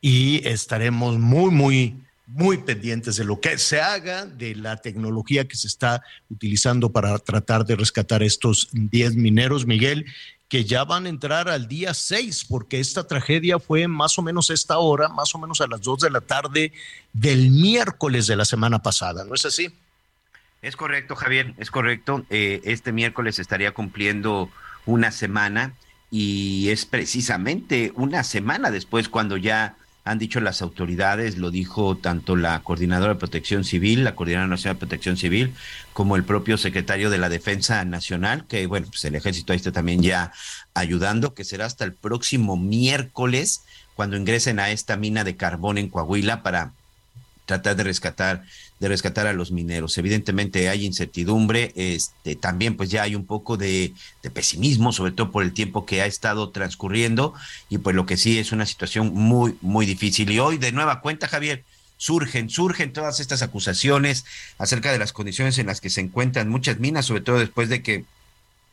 [0.00, 1.96] Y estaremos muy, muy,
[2.26, 7.18] muy pendientes de lo que se haga, de la tecnología que se está utilizando para
[7.18, 10.06] tratar de rescatar estos 10 mineros, Miguel,
[10.48, 14.50] que ya van a entrar al día 6, porque esta tragedia fue más o menos
[14.50, 16.72] esta hora, más o menos a las 2 de la tarde
[17.12, 19.74] del miércoles de la semana pasada, ¿no es así?
[20.62, 22.24] Es correcto, Javier, es correcto.
[22.30, 24.50] Eh, este miércoles estaría cumpliendo
[24.86, 25.74] una semana
[26.10, 32.36] y es precisamente una semana después cuando ya han dicho las autoridades, lo dijo tanto
[32.36, 35.54] la Coordinadora de Protección Civil, la Coordinadora Nacional de Protección Civil,
[35.94, 39.72] como el propio secretario de la Defensa Nacional, que bueno, pues el ejército ahí está
[39.72, 40.32] también ya
[40.74, 43.62] ayudando, que será hasta el próximo miércoles
[43.94, 46.72] cuando ingresen a esta mina de carbón en Coahuila para
[47.46, 48.44] tratar de rescatar
[48.80, 49.96] de rescatar a los mineros.
[49.98, 55.30] Evidentemente hay incertidumbre, este, también pues ya hay un poco de, de, pesimismo, sobre todo
[55.30, 57.34] por el tiempo que ha estado transcurriendo,
[57.70, 60.30] y pues lo que sí es una situación muy, muy difícil.
[60.30, 61.64] Y hoy de nueva cuenta, Javier,
[61.96, 64.24] surgen, surgen todas estas acusaciones
[64.58, 67.82] acerca de las condiciones en las que se encuentran muchas minas, sobre todo después de
[67.82, 68.04] que,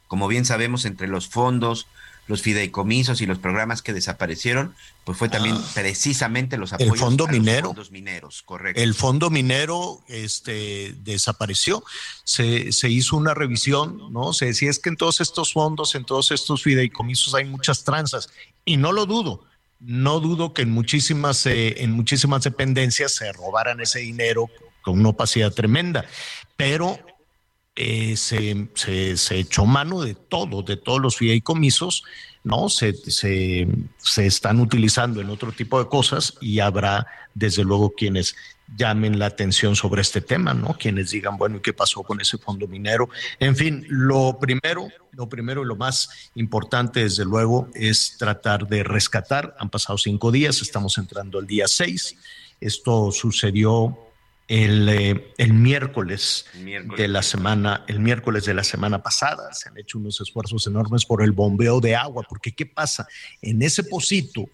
[0.07, 1.87] como bien sabemos, entre los fondos,
[2.27, 5.71] los fideicomisos y los programas que desaparecieron, pues fue también ah.
[5.73, 8.81] precisamente los apoyos el fondo minero, los fondos mineros, correcto.
[8.81, 11.83] El fondo minero este, desapareció,
[12.23, 14.33] se, se hizo una revisión, ¿no?
[14.33, 18.29] Se decía es que en todos estos fondos, en todos estos fideicomisos hay muchas tranzas,
[18.63, 19.43] y no lo dudo,
[19.79, 24.49] no dudo que en muchísimas, eh, en muchísimas dependencias se robaran ese dinero
[24.83, 26.05] con una opacidad tremenda,
[26.55, 26.99] pero
[27.81, 28.67] eh, se,
[29.17, 32.03] se, echó mano de todo, de todos los fideicomisos,
[32.43, 32.69] ¿no?
[32.69, 33.67] Se, se,
[33.97, 38.35] se están utilizando en otro tipo de cosas y habrá, desde luego, quienes
[38.77, 40.77] llamen la atención sobre este tema, ¿no?
[40.77, 43.09] Quienes digan, bueno, ¿y qué pasó con ese fondo minero?
[43.39, 48.83] En fin, lo primero, lo primero y lo más importante, desde luego, es tratar de
[48.83, 49.55] rescatar.
[49.59, 52.15] Han pasado cinco días, estamos entrando al día seis.
[52.59, 53.97] Esto sucedió
[54.51, 56.45] el, eh, el miércoles,
[56.97, 59.53] de la semana, el miércoles de la semana pasada.
[59.53, 63.07] Se han hecho unos esfuerzos enormes por el bombeo de agua, porque ¿qué pasa?
[63.41, 64.45] En ese pocito,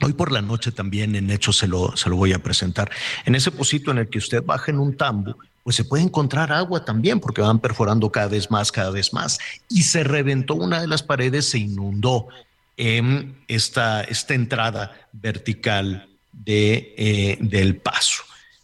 [0.00, 2.88] Hoy por la noche también en hecho se lo, se lo voy a presentar.
[3.24, 6.52] En ese pocito en el que usted baja en un tambo, pues se puede encontrar
[6.52, 9.40] agua también porque van perforando cada vez más, cada vez más.
[9.68, 12.28] Y se reventó una de las paredes, se inundó
[12.76, 18.17] en esta, esta entrada vertical de, eh, del paso.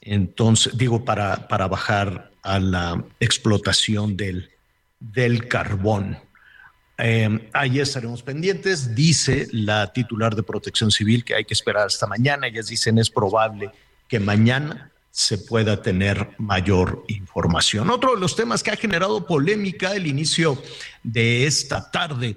[0.04, 4.50] Entonces, digo, para, para bajar a la explotación del,
[5.00, 6.18] del carbón.
[6.98, 8.94] Eh, ahí estaremos pendientes.
[8.94, 12.46] Dice la titular de Protección Civil que hay que esperar hasta mañana.
[12.46, 13.70] Ellas dicen es probable
[14.08, 17.88] que mañana se pueda tener mayor información.
[17.90, 20.60] Otro de los temas que ha generado polémica el inicio
[21.02, 22.36] de esta tarde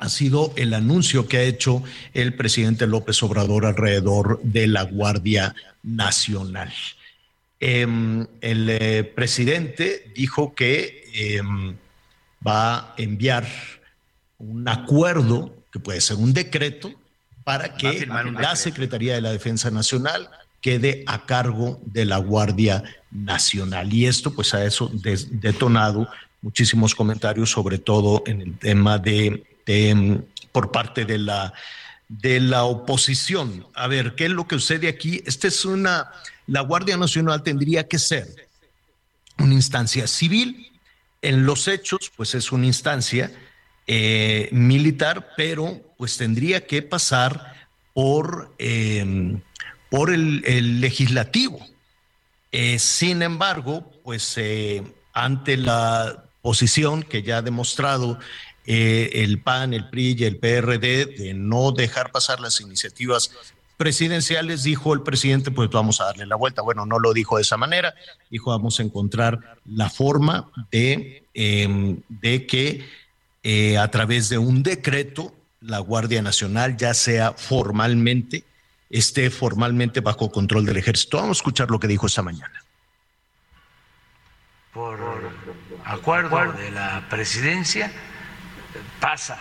[0.00, 1.82] ha sido el anuncio que ha hecho
[2.14, 6.72] el presidente López Obrador alrededor de la Guardia Nacional.
[7.60, 11.76] Em, el eh, presidente dijo que em,
[12.46, 13.46] va a enviar
[14.38, 16.90] un acuerdo, que puede ser un decreto,
[17.44, 20.30] para que la Secretaría de la Defensa Nacional
[20.62, 23.92] quede a cargo de la Guardia Nacional.
[23.92, 26.08] Y esto pues ha eso detonado
[26.40, 29.44] muchísimos comentarios, sobre todo en el tema de,
[30.52, 31.52] por parte de la
[32.10, 33.66] de la oposición.
[33.72, 35.22] A ver, ¿qué es lo que sucede aquí?
[35.26, 36.10] Esta es una,
[36.46, 38.26] la Guardia Nacional tendría que ser
[39.38, 40.72] una instancia civil
[41.22, 43.30] en los hechos, pues es una instancia
[43.86, 49.40] eh, militar, pero pues tendría que pasar por, em,
[49.88, 51.64] por el, legislativo.
[52.50, 58.18] Eh, sin embargo, pues eh, ante la posición que ya ha demostrado
[58.66, 63.32] el PAN, el PRI y el PRD de no dejar pasar las iniciativas
[63.80, 66.60] presidenciales, dijo el presidente, pues vamos a darle la vuelta.
[66.60, 67.94] Bueno, no lo dijo de esa manera,
[68.30, 72.84] dijo vamos a encontrar la forma de, em, de que
[73.42, 78.44] eh, a través de un decreto la Guardia Nacional ya sea formalmente,
[78.90, 81.16] esté formalmente bajo control del ejército.
[81.16, 82.62] Vamos a escuchar lo que dijo esta mañana.
[84.74, 85.00] Por
[85.86, 87.90] acuerdo de la presidencia
[89.00, 89.38] pasa.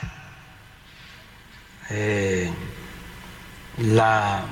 [1.90, 2.50] Eh,
[3.78, 4.44] la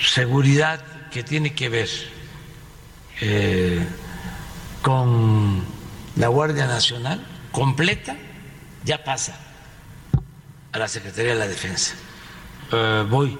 [0.00, 1.88] seguridad que tiene que ver
[3.20, 3.86] eh,
[4.80, 5.64] con
[6.16, 8.16] la Guardia Nacional completa
[8.84, 9.38] ya pasa
[10.72, 11.94] a la Secretaría de la Defensa.
[12.72, 13.38] Eh, voy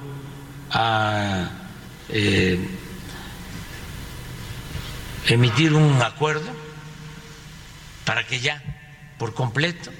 [0.70, 1.50] a
[2.08, 2.58] eh,
[5.26, 6.50] emitir un acuerdo
[8.04, 8.62] para que ya
[9.18, 9.90] por completo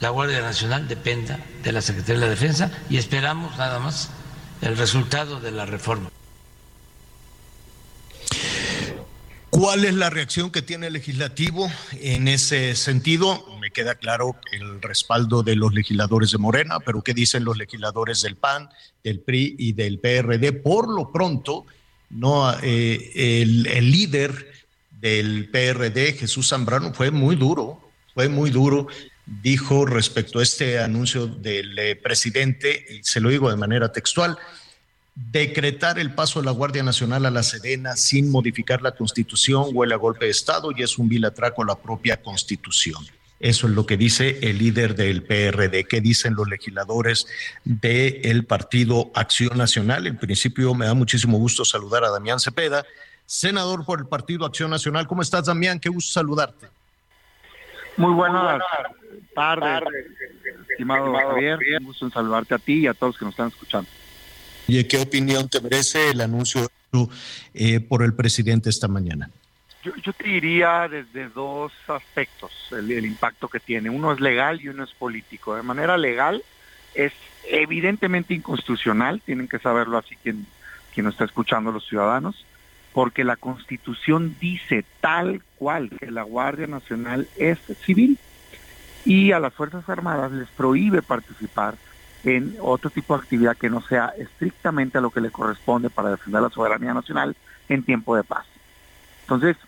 [0.00, 4.10] la Guardia Nacional dependa de la Secretaría de la Defensa y esperamos nada más
[4.60, 6.10] el resultado de la reforma.
[9.50, 13.42] ¿Cuál es la reacción que tiene el legislativo en ese sentido?
[13.58, 18.20] Me queda claro el respaldo de los legisladores de Morena, pero ¿qué dicen los legisladores
[18.20, 18.68] del PAN,
[19.02, 20.52] del PRI y del PRD?
[20.52, 21.64] Por lo pronto,
[22.10, 24.52] no eh, el, líder
[25.00, 27.86] del PRD, Jesús Zambrano, fue muy duro
[28.16, 28.86] fue muy duro,
[29.26, 34.38] dijo respecto a este anuncio del eh, presidente, y se lo digo de manera textual,
[35.14, 39.92] decretar el paso de la Guardia Nacional a la Sedena sin modificar la Constitución huele
[39.92, 43.04] a golpe de Estado y es un vil atraco a la propia Constitución.
[43.38, 45.84] Eso es lo que dice el líder del PRD.
[45.84, 47.26] ¿Qué dicen los legisladores
[47.64, 50.06] del Partido Acción Nacional?
[50.06, 52.84] En principio, me da muchísimo gusto saludar a Damián Cepeda,
[53.26, 55.06] senador por el Partido Acción Nacional.
[55.06, 55.78] ¿Cómo estás, Damián?
[55.78, 56.68] Qué gusto saludarte.
[57.98, 58.62] Muy buenas
[59.34, 59.82] tardes,
[60.70, 61.58] estimado Javier.
[61.80, 63.88] Un gusto en saludarte a ti y a todos los que nos están escuchando.
[64.66, 66.70] ¿Y qué opinión te merece el anuncio
[67.54, 69.30] eh, por el presidente esta mañana?
[70.02, 73.88] Yo, te diría desde dos aspectos el, impacto que tiene.
[73.90, 75.54] Uno es legal y uno es político.
[75.54, 76.42] De manera legal
[76.94, 77.12] es
[77.44, 80.46] evidentemente inconstitucional, tienen que saberlo así quien,
[80.92, 82.44] quien nos está escuchando, los ciudadanos
[82.96, 88.18] porque la Constitución dice tal cual que la Guardia Nacional es civil
[89.04, 91.74] y a las Fuerzas Armadas les prohíbe participar
[92.24, 96.08] en otro tipo de actividad que no sea estrictamente a lo que le corresponde para
[96.08, 97.36] defender la soberanía nacional
[97.68, 98.46] en tiempo de paz.
[99.24, 99.58] Entonces,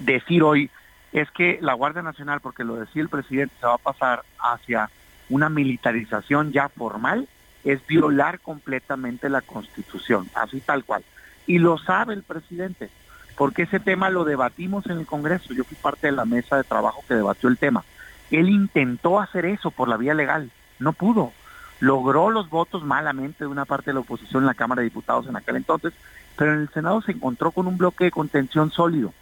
[0.00, 0.70] decir hoy
[1.12, 4.90] es que la Guardia Nacional, porque lo decía el presidente, se va a pasar hacia
[5.28, 7.28] una militarización ya formal,
[7.64, 11.04] es violar completamente la Constitución, así tal cual.
[11.46, 12.90] Y lo sabe el presidente,
[13.36, 15.52] porque ese tema lo debatimos en el Congreso.
[15.52, 17.84] Yo fui parte de la mesa de trabajo que debatió el tema.
[18.30, 21.32] Él intentó hacer eso por la vía legal, no pudo.
[21.80, 25.26] Logró los votos malamente de una parte de la oposición en la Cámara de Diputados
[25.26, 25.94] en aquel entonces,
[26.36, 29.12] pero en el Senado se encontró con un bloque de contención sólido.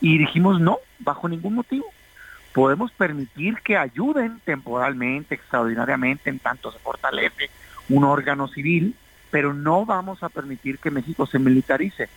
[0.00, 1.86] Y dijimos no, bajo ningún motivo.
[2.52, 7.50] Podemos permitir que ayuden temporalmente, extraordinariamente, en tanto se fortalece
[7.88, 8.96] un órgano civil,
[9.30, 12.08] pero no vamos a permitir que México se militarice.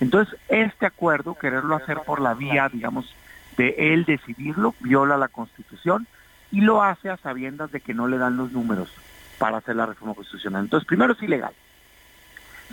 [0.00, 3.14] Entonces, este acuerdo, quererlo hacer por la vía, digamos,
[3.56, 6.06] de él decidirlo, viola la Constitución
[6.50, 8.90] y lo hace a sabiendas de que no le dan los números
[9.38, 10.64] para hacer la reforma constitucional.
[10.64, 11.52] Entonces, primero es ilegal.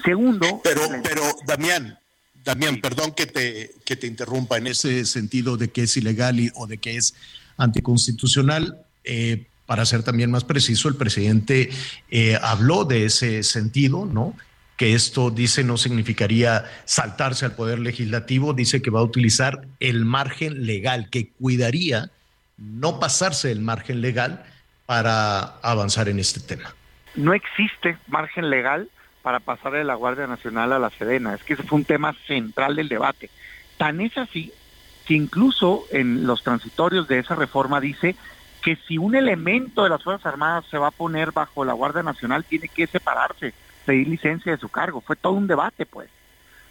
[0.04, 0.62] Segundo...
[0.64, 1.99] Pero, pero Damián,
[2.44, 6.52] Damián, perdón que te, que te interrumpa en ese sentido de que es ilegal y,
[6.56, 7.16] o de que es
[7.58, 8.78] anticonstitucional.
[9.04, 11.70] Eh, para ser también más preciso, el presidente
[12.10, 14.36] eh, habló de ese sentido, ¿no?
[14.78, 20.06] Que esto, dice, no significaría saltarse al poder legislativo, dice que va a utilizar el
[20.06, 22.10] margen legal, que cuidaría
[22.58, 24.44] no pasarse el margen legal
[24.86, 26.74] para avanzar en este tema.
[27.14, 28.90] No existe margen legal
[29.22, 31.34] para pasar de la Guardia Nacional a la Sedena.
[31.34, 33.30] Es que ese fue un tema central del debate.
[33.78, 34.52] Tan es así
[35.06, 38.16] que incluso en los transitorios de esa reforma dice
[38.62, 42.04] que si un elemento de las Fuerzas Armadas se va a poner bajo la Guardia
[42.04, 43.54] Nacional, tiene que separarse,
[43.86, 45.02] pedir licencia de su cargo.
[45.02, 46.10] Fue todo un debate, pues.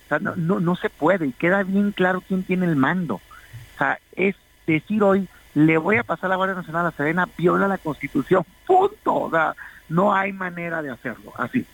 [0.05, 3.17] O sea, no, no, se puede y queda bien claro quién tiene el mando.
[3.17, 7.69] O sea, es decir hoy, le voy a pasar la Guardia Nacional a Sedena, viola
[7.69, 9.15] la Constitución, punto.
[9.15, 9.55] O sea,
[9.89, 11.67] no hay manera de hacerlo así,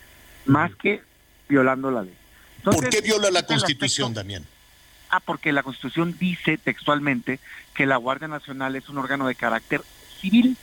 [0.46, 1.02] más que
[1.48, 2.14] violando la ley.
[2.62, 4.44] ¿Por qué viola la Constitución, Damián?
[5.10, 7.38] Ah, porque la Constitución dice textualmente
[7.74, 9.82] que la Guardia Nacional es un órgano de carácter
[10.20, 10.56] civil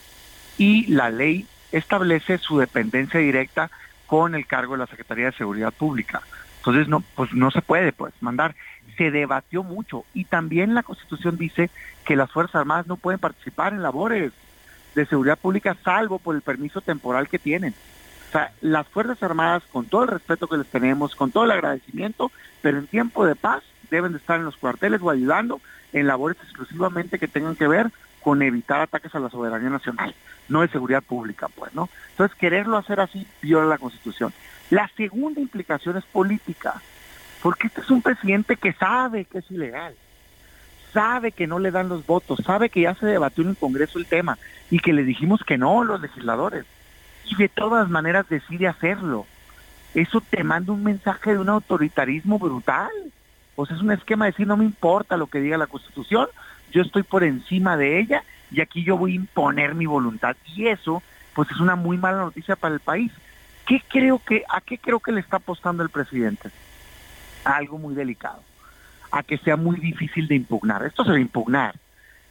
[0.57, 3.71] y la ley establece su dependencia directa
[4.07, 6.21] con el cargo de la Secretaría de Seguridad Pública.
[6.57, 8.55] Entonces no, pues no se puede pues mandar.
[8.97, 11.69] Se debatió mucho y también la Constitución dice
[12.05, 14.33] que las Fuerzas Armadas no pueden participar en labores
[14.95, 17.73] de seguridad pública salvo por el permiso temporal que tienen.
[18.31, 21.51] O sea, las Fuerzas Armadas, con todo el respeto que les tenemos, con todo el
[21.51, 22.31] agradecimiento,
[22.61, 25.59] pero en tiempo de paz deben de estar en los cuarteles o ayudando
[25.91, 27.91] en labores exclusivamente que tengan que ver
[28.21, 30.15] con evitar ataques a la soberanía nacional,
[30.47, 31.89] no de seguridad pública, pues, ¿no?
[32.11, 34.31] Entonces, quererlo hacer así viola la Constitución.
[34.69, 36.81] La segunda implicación es política,
[37.43, 39.93] porque este es un presidente que sabe que es ilegal,
[40.93, 43.99] sabe que no le dan los votos, sabe que ya se debatió en el Congreso
[43.99, 44.37] el tema
[44.69, 46.65] y que le dijimos que no los legisladores,
[47.31, 49.25] y de todas maneras decide hacerlo.
[49.93, 52.91] Eso te manda un mensaje de un autoritarismo brutal.
[53.55, 56.27] O sea, es un esquema de decir, no me importa lo que diga la Constitución,
[56.71, 60.35] yo estoy por encima de ella y aquí yo voy a imponer mi voluntad.
[60.55, 61.01] Y eso,
[61.33, 63.11] pues es una muy mala noticia para el país.
[63.65, 66.49] ¿Qué creo que, ¿A qué creo que le está apostando el presidente?
[67.45, 68.43] A algo muy delicado,
[69.11, 70.83] a que sea muy difícil de impugnar.
[70.85, 71.75] Esto se va a impugnar.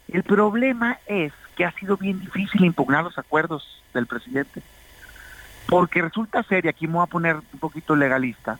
[0.09, 4.63] El problema es que ha sido bien difícil impugnar los acuerdos del presidente.
[5.67, 8.59] Porque resulta ser, y aquí me voy a poner un poquito legalista,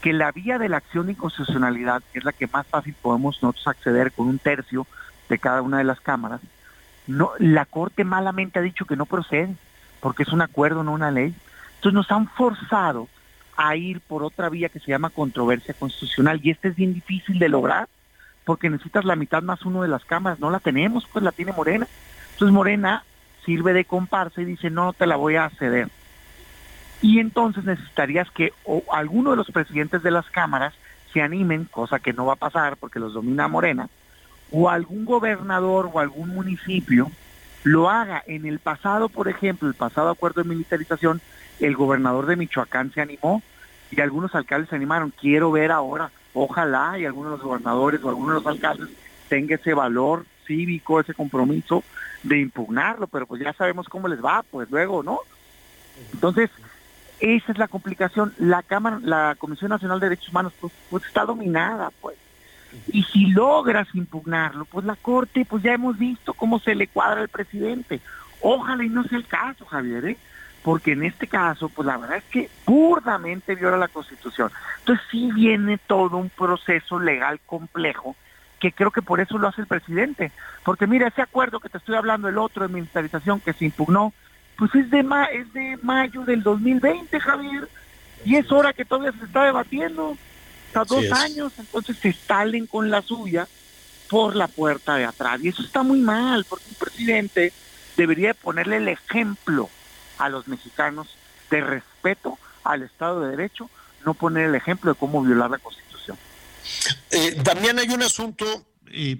[0.00, 3.42] que la vía de la acción de inconstitucionalidad, que es la que más fácil podemos
[3.42, 4.86] nosotros acceder con un tercio
[5.28, 6.40] de cada una de las cámaras,
[7.06, 9.54] no, la Corte malamente ha dicho que no procede,
[10.00, 11.34] porque es un acuerdo, no una ley.
[11.76, 13.08] Entonces nos han forzado
[13.56, 17.38] a ir por otra vía que se llama controversia constitucional, y este es bien difícil
[17.38, 17.88] de lograr,
[18.44, 21.52] porque necesitas la mitad más uno de las cámaras, no la tenemos, pues la tiene
[21.52, 21.86] Morena.
[22.32, 23.04] Entonces Morena
[23.44, 25.88] sirve de comparsa y dice, no, no te la voy a ceder.
[27.02, 30.74] Y entonces necesitarías que o alguno de los presidentes de las cámaras
[31.12, 33.88] se animen, cosa que no va a pasar porque los domina Morena,
[34.52, 37.10] o algún gobernador o algún municipio
[37.64, 38.22] lo haga.
[38.26, 41.20] En el pasado, por ejemplo, el pasado acuerdo de militarización,
[41.60, 43.42] el gobernador de Michoacán se animó
[43.90, 45.12] y algunos alcaldes se animaron.
[45.18, 48.88] Quiero ver ahora, ojalá y algunos de los gobernadores o algunos de los alcaldes
[49.28, 51.84] tenga ese valor cívico, ese compromiso
[52.22, 55.20] de impugnarlo, pero pues ya sabemos cómo les va, pues luego, ¿no?
[56.12, 56.50] Entonces,
[57.20, 58.34] esa es la complicación.
[58.38, 62.16] La Cámara, la Comisión Nacional de Derechos Humanos, pues, pues está dominada, pues.
[62.92, 67.20] Y si logras impugnarlo, pues la Corte, pues ya hemos visto cómo se le cuadra
[67.20, 68.00] al presidente.
[68.40, 70.16] Ojalá y no sea el caso, Javier, ¿eh?
[70.62, 74.50] porque en este caso, pues la verdad es que burdamente viola la Constitución.
[74.80, 78.14] Entonces sí viene todo un proceso legal complejo,
[78.58, 80.32] que creo que por eso lo hace el presidente.
[80.64, 84.12] Porque mira, ese acuerdo que te estoy hablando, el otro de militarización que se impugnó,
[84.60, 87.66] pues es de, ma es de mayo del 2020, Javier,
[88.26, 90.18] y es hora que todavía se está debatiendo,
[90.66, 93.48] hasta dos años, entonces se salen con la suya
[94.10, 97.54] por la puerta de atrás, y eso está muy mal, porque un presidente
[97.96, 99.70] debería ponerle el ejemplo
[100.18, 101.16] a los mexicanos
[101.50, 103.70] de respeto al Estado de Derecho,
[104.04, 106.18] no poner el ejemplo de cómo violar la Constitución.
[107.10, 108.44] Eh, también hay un asunto
[108.92, 109.16] eh,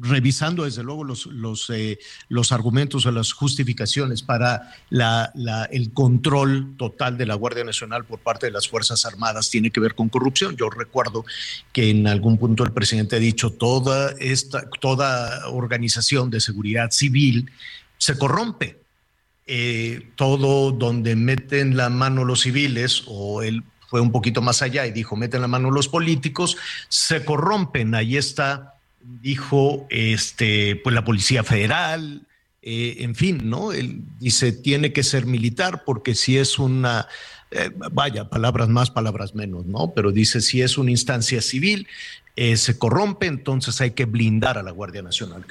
[0.00, 1.98] revisando desde luego los, los, eh,
[2.28, 5.32] los argumentos o las justificaciones para la,
[5.70, 9.80] el control total de la Guardia Nacional por parte de las Fuerzas Armadas tiene que
[9.80, 10.56] ver con corrupción.
[10.56, 11.24] Yo recuerdo
[11.72, 17.50] que en algún punto el presidente ha dicho toda esta, toda organización de seguridad civil
[17.98, 18.80] se corrompe.
[19.52, 24.86] Eh, todo donde meten la mano los civiles o él fue un poquito más allá
[24.86, 26.56] y dijo meten la mano los políticos,
[26.88, 27.96] se corrompen.
[27.96, 32.26] Ahí está dijo este, pues la Policía Federal,
[32.62, 33.72] eh, en fin, ¿no?
[33.72, 37.08] Él dice, tiene que ser militar porque si es una,
[37.50, 39.92] eh, vaya, palabras más, palabras menos, ¿no?
[39.94, 41.88] Pero dice, si es una instancia civil,
[42.36, 45.44] eh, se corrompe, entonces hay que blindar a la Guardia Nacional.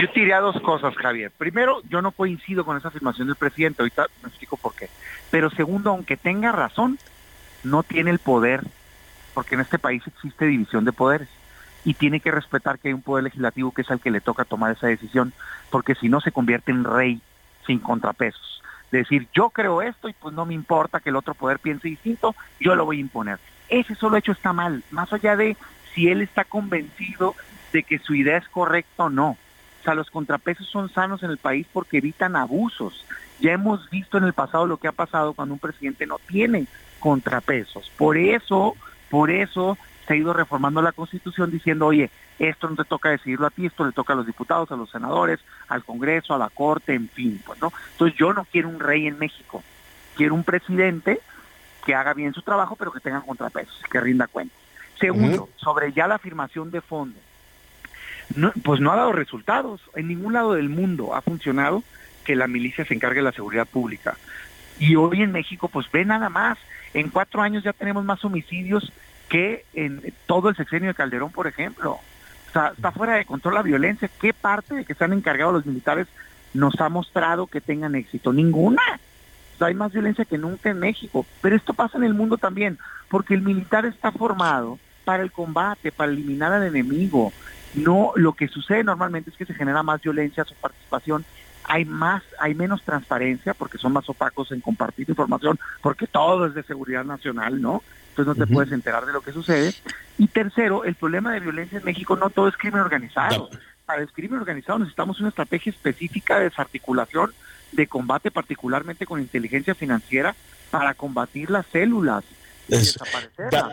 [0.00, 1.32] Yo tiré a dos cosas, Javier.
[1.36, 4.88] Primero, yo no coincido con esa afirmación del presidente, ahorita me explico por qué.
[5.30, 6.98] Pero segundo, aunque tenga razón,
[7.62, 8.62] no tiene el poder,
[9.34, 11.28] porque en este país existe división de poderes
[11.84, 14.44] y tiene que respetar que hay un poder legislativo que es al que le toca
[14.44, 15.32] tomar esa decisión,
[15.70, 17.20] porque si no se convierte en rey
[17.66, 18.62] sin contrapesos.
[18.90, 21.88] De decir, yo creo esto y pues no me importa que el otro poder piense
[21.88, 23.38] distinto, yo lo voy a imponer.
[23.68, 25.56] Ese solo hecho está mal, más allá de
[25.94, 27.34] si él está convencido
[27.72, 29.30] de que su idea es correcta o no.
[29.30, 33.04] O sea, los contrapesos son sanos en el país porque evitan abusos.
[33.40, 36.66] Ya hemos visto en el pasado lo que ha pasado cuando un presidente no tiene
[37.00, 37.90] contrapesos.
[37.98, 38.76] Por eso,
[39.10, 43.46] por eso se ha ido reformando la Constitución diciendo, oye, esto no te toca decidirlo
[43.46, 46.50] a ti, esto le toca a los diputados, a los senadores, al Congreso, a la
[46.50, 47.72] Corte, en fin, pues, ¿no?
[47.92, 49.62] Entonces yo no quiero un rey en México,
[50.16, 51.20] quiero un presidente
[51.84, 54.54] que haga bien su trabajo, pero que tenga contrapesos, que rinda cuenta.
[54.98, 57.18] Segundo, sobre ya la afirmación de fondo,
[58.62, 59.80] pues no ha dado resultados.
[59.94, 61.82] En ningún lado del mundo ha funcionado
[62.24, 64.16] que la milicia se encargue de la seguridad pública.
[64.78, 66.58] Y hoy en México, pues ve nada más,
[66.94, 68.92] en cuatro años ya tenemos más homicidios
[69.28, 71.98] que en todo el sexenio de Calderón, por ejemplo.
[72.46, 74.08] Está fuera de control la violencia.
[74.20, 76.06] ¿Qué parte de que se han encargado los militares
[76.52, 78.32] nos ha mostrado que tengan éxito?
[78.32, 78.82] Ninguna.
[79.58, 81.26] Hay más violencia que nunca en México.
[81.40, 82.78] Pero esto pasa en el mundo también,
[83.08, 87.32] porque el militar está formado para el combate, para eliminar al enemigo.
[87.74, 91.24] No, lo que sucede normalmente es que se genera más violencia, su participación
[91.64, 96.54] hay más, hay menos transparencia porque son más opacos en compartir información, porque todo es
[96.54, 97.82] de seguridad nacional, ¿no?
[98.14, 99.74] Entonces no te puedes enterar de lo que sucede.
[100.18, 103.50] Y tercero, el problema de violencia en México no todo es crimen organizado.
[103.84, 107.34] Para el crimen organizado necesitamos una estrategia específica de desarticulación,
[107.72, 110.36] de combate particularmente con inteligencia financiera
[110.70, 112.22] para combatir las células.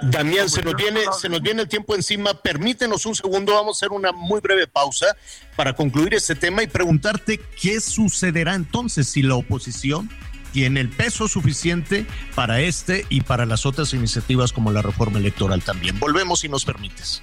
[0.02, 2.34] Damián, se nos viene, se nos viene el tiempo encima.
[2.34, 5.16] Permítenos un segundo, vamos a hacer una muy breve pausa
[5.56, 10.10] para concluir este tema y preguntarte qué sucederá entonces si la oposición
[10.52, 12.06] tiene el peso suficiente
[12.36, 16.00] para este y para las otras iniciativas como la reforma electoral también.
[16.00, 17.22] Volvemos si nos permites.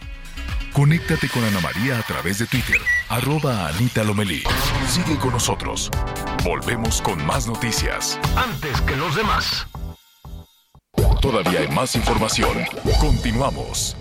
[0.73, 4.43] Conéctate con Ana María a través de Twitter, arroba Anita Lomelí.
[4.87, 5.91] Sigue con nosotros.
[6.45, 8.19] Volvemos con más noticias.
[8.37, 9.67] Antes que los demás.
[11.21, 12.59] Todavía hay más información.
[13.01, 13.97] Continuamos.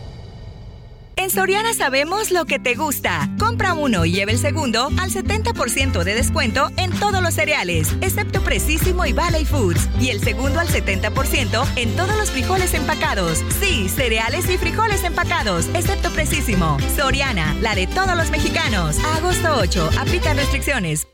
[1.18, 3.28] En Soriana sabemos lo que te gusta.
[3.40, 8.42] Compra uno y lleve el segundo al 70% de descuento en todos los cereales, excepto
[8.42, 9.90] Precisísimo y Valley Foods.
[10.00, 13.44] Y el segundo al 70% en todos los frijoles empacados.
[13.60, 16.78] Sí, cereales y frijoles empacados, excepto Precisísimo.
[16.96, 18.98] Soriana, la de todos los mexicanos.
[19.18, 21.08] agosto 8, aplica restricciones.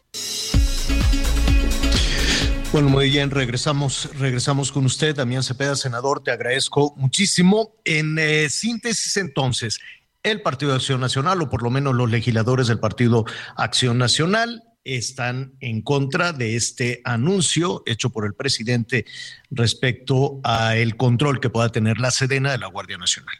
[2.74, 7.76] Bueno, muy bien, regresamos, regresamos con usted, Damián Cepeda, senador, te agradezco muchísimo.
[7.86, 9.80] En eh, síntesis, entonces,
[10.24, 13.26] el Partido de Acción Nacional, o por lo menos los legisladores del Partido
[13.58, 19.06] Acción Nacional, están en contra de este anuncio hecho por el presidente
[19.52, 23.36] respecto a el control que pueda tener la Sedena de la Guardia Nacional.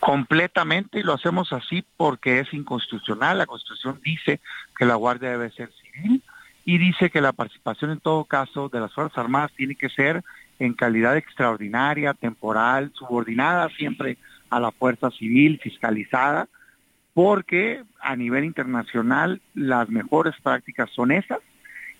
[0.00, 3.38] Completamente, y lo hacemos así porque es inconstitucional.
[3.38, 4.40] La Constitución dice
[4.76, 6.24] que la Guardia debe ser civil
[6.70, 10.22] y dice que la participación en todo caso de las Fuerzas Armadas tiene que ser
[10.60, 14.18] en calidad extraordinaria, temporal, subordinada siempre
[14.50, 16.46] a la fuerza civil, fiscalizada,
[17.12, 21.40] porque a nivel internacional las mejores prácticas son esas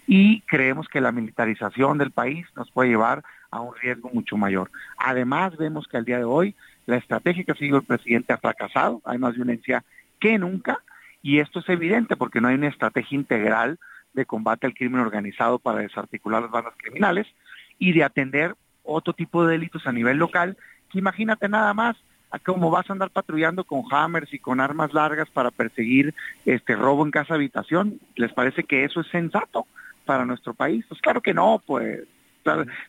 [0.07, 4.71] y creemos que la militarización del país nos puede llevar a un riesgo mucho mayor.
[4.99, 6.55] Además, vemos que al día de hoy
[6.87, 9.83] la estrategia que ha seguido el presidente ha fracasado, hay más violencia
[10.21, 10.79] que nunca,
[11.23, 13.81] y esto es evidente porque no hay una estrategia integral
[14.13, 17.27] de combate al crimen organizado para desarticular las bandas criminales
[17.79, 20.57] y de atender otro tipo de delitos a nivel local,
[20.91, 21.97] que imagínate nada más,
[22.31, 26.15] a cómo vas a andar patrullando con hammers y con armas largas para perseguir
[26.45, 29.67] este robo en casa habitación, ¿les parece que eso es sensato
[30.05, 30.85] para nuestro país?
[30.89, 32.01] Pues claro que no, pues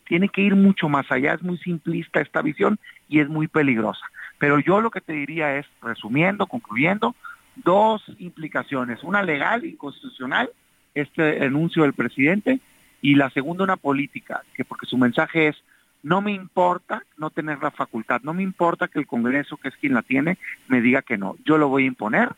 [0.06, 2.78] tiene que ir mucho más allá, es muy simplista esta visión
[3.08, 4.04] y es muy peligrosa.
[4.38, 7.14] Pero yo lo que te diría es, resumiendo, concluyendo,
[7.56, 10.50] dos implicaciones, una legal y constitucional,
[10.94, 12.60] este anuncio del presidente,
[13.00, 15.56] y la segunda una política, que porque su mensaje es
[16.02, 19.76] no me importa no tener la facultad, no me importa que el Congreso, que es
[19.76, 20.38] quien la tiene,
[20.68, 21.36] me diga que no.
[21.44, 22.30] Yo lo voy a imponer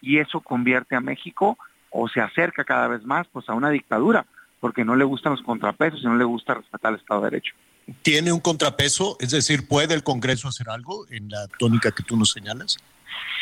[0.00, 1.56] y eso convierte a México
[1.90, 4.26] o se acerca cada vez más pues a una dictadura,
[4.60, 7.54] porque no le gustan los contrapesos y no le gusta respetar el Estado de Derecho.
[8.02, 9.16] ¿Tiene un contrapeso?
[9.20, 12.78] Es decir, ¿puede el Congreso hacer algo en la tónica que tú nos señalas?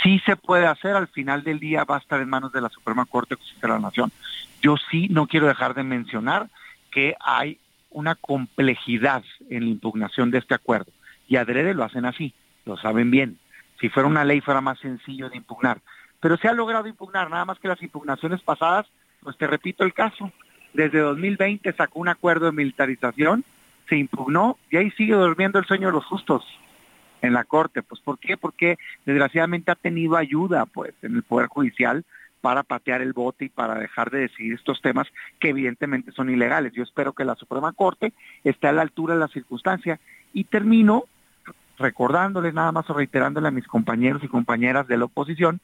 [0.03, 2.69] Sí se puede hacer, al final del día va a estar en manos de la
[2.71, 4.11] Suprema Corte de la Nación.
[4.61, 6.49] Yo sí no quiero dejar de mencionar
[6.91, 7.59] que hay
[7.91, 10.93] una complejidad en la impugnación de este acuerdo.
[11.28, 12.35] Y adrede lo hacen así,
[12.65, 13.39] lo saben bien.
[13.81, 15.81] Si fuera una ley fuera más sencillo de impugnar.
[16.20, 18.87] Pero se ha logrado impugnar, nada más que las impugnaciones pasadas,
[19.23, 20.32] pues te repito el caso.
[20.73, 23.45] Desde 2020 sacó un acuerdo de militarización,
[23.89, 26.45] se impugnó y ahí sigue durmiendo el sueño de los justos
[27.23, 27.82] en la Corte.
[27.82, 28.37] Pues ¿por qué?
[28.37, 32.05] Porque desgraciadamente ha tenido ayuda pues en el Poder Judicial
[32.41, 35.07] para patear el bote y para dejar de decidir estos temas
[35.39, 36.73] que evidentemente son ilegales.
[36.73, 38.12] Yo espero que la Suprema Corte
[38.45, 40.01] esté a la altura de la circunstancia.
[40.33, 41.05] Y termino
[41.79, 45.61] recordándoles nada más o reiterándole a mis compañeros y compañeras de la oposición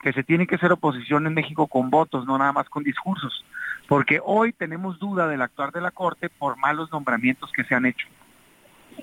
[0.00, 3.44] que se tiene que hacer oposición en México con votos, no nada más con discursos,
[3.86, 7.84] porque hoy tenemos duda del actuar de la Corte por malos nombramientos que se han
[7.84, 8.08] hecho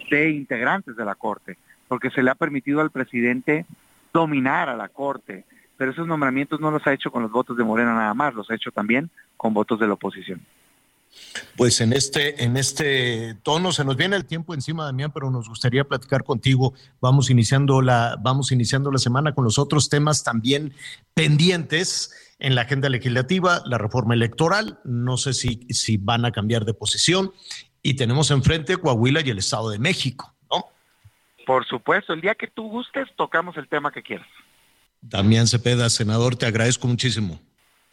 [0.09, 1.57] de integrantes de la Corte,
[1.87, 3.65] porque se le ha permitido al presidente
[4.11, 5.45] dominar a la Corte,
[5.77, 8.49] pero esos nombramientos no los ha hecho con los votos de Morena nada más, los
[8.49, 10.41] ha hecho también con votos de la oposición.
[11.55, 15.49] Pues en este, en este tono se nos viene el tiempo encima, Damián, pero nos
[15.49, 16.73] gustaría platicar contigo.
[17.01, 20.73] Vamos iniciando la, vamos iniciando la semana con los otros temas también
[21.13, 24.79] pendientes en la agenda legislativa, la reforma electoral.
[24.83, 27.31] No sé si, si van a cambiar de posición.
[27.81, 30.65] Y tenemos enfrente Coahuila y el Estado de México, ¿no?
[31.45, 34.27] Por supuesto, el día que tú gustes, tocamos el tema que quieras.
[35.01, 37.39] Damián Cepeda, senador, te agradezco muchísimo.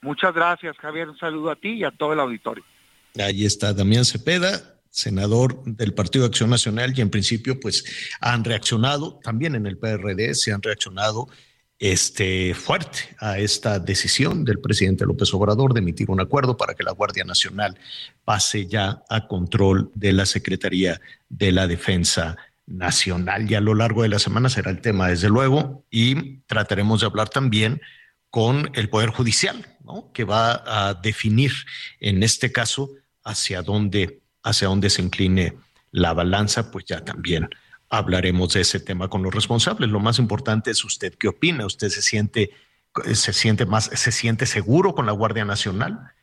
[0.02, 1.08] Muchas gracias, Javier.
[1.08, 2.64] Un saludo a ti y a todo el auditorio.
[3.18, 7.84] Ahí está Damián Cepeda, senador del Partido de Acción Nacional y en principio pues
[8.20, 11.28] han reaccionado, también en el PRD se han reaccionado
[11.78, 16.84] este, fuerte a esta decisión del presidente López Obrador de emitir un acuerdo para que
[16.84, 17.76] la Guardia Nacional
[18.24, 23.50] pase ya a control de la Secretaría de la Defensa nacional.
[23.50, 27.06] Y a lo largo de la semana será el tema, desde luego, y trataremos de
[27.06, 27.80] hablar también
[28.30, 30.10] con el Poder Judicial, ¿no?
[30.12, 31.52] que va a definir
[32.00, 32.90] en este caso
[33.22, 35.56] hacia dónde, hacia dónde se incline
[35.92, 37.48] la balanza, pues ya también
[37.88, 39.88] hablaremos de ese tema con los responsables.
[39.90, 41.64] Lo más importante es usted qué opina.
[41.66, 42.50] ¿Usted se siente,
[43.12, 46.13] se siente más, se siente seguro con la Guardia Nacional?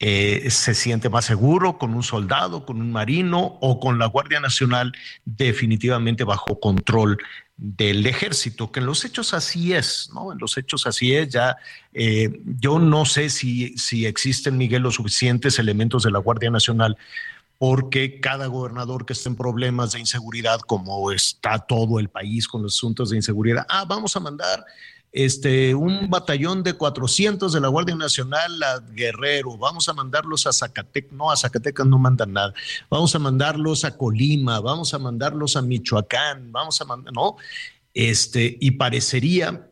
[0.00, 4.38] Eh, se siente más seguro con un soldado, con un marino o con la Guardia
[4.38, 4.92] Nacional
[5.24, 7.18] definitivamente bajo control
[7.56, 10.32] del ejército, que en los hechos así es, ¿no?
[10.32, 11.56] En los hechos así es, ya
[11.92, 16.96] eh, yo no sé si, si existen, Miguel, los suficientes elementos de la Guardia Nacional
[17.58, 22.62] porque cada gobernador que esté en problemas de inseguridad, como está todo el país con
[22.62, 24.64] los asuntos de inseguridad, ah, vamos a mandar
[25.12, 30.52] este, un batallón de 400 de la Guardia Nacional a Guerrero, vamos a mandarlos a
[30.52, 32.52] Zacatecas, no, a Zacatecas no mandan nada,
[32.90, 37.36] vamos a mandarlos a Colima, vamos a mandarlos a Michoacán, vamos a mandar, no,
[37.94, 39.64] este, y parecería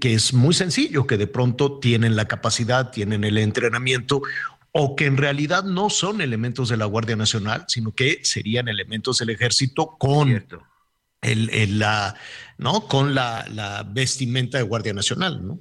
[0.00, 4.22] que es muy sencillo, que de pronto tienen la capacidad, tienen el entrenamiento,
[4.70, 9.18] o que en realidad no son elementos de la Guardia Nacional, sino que serían elementos
[9.18, 10.44] del ejército con
[11.24, 12.14] el, la,
[12.58, 12.86] ¿no?
[12.86, 15.58] Con la, vestimenta de Guardia Nacional, ¿no?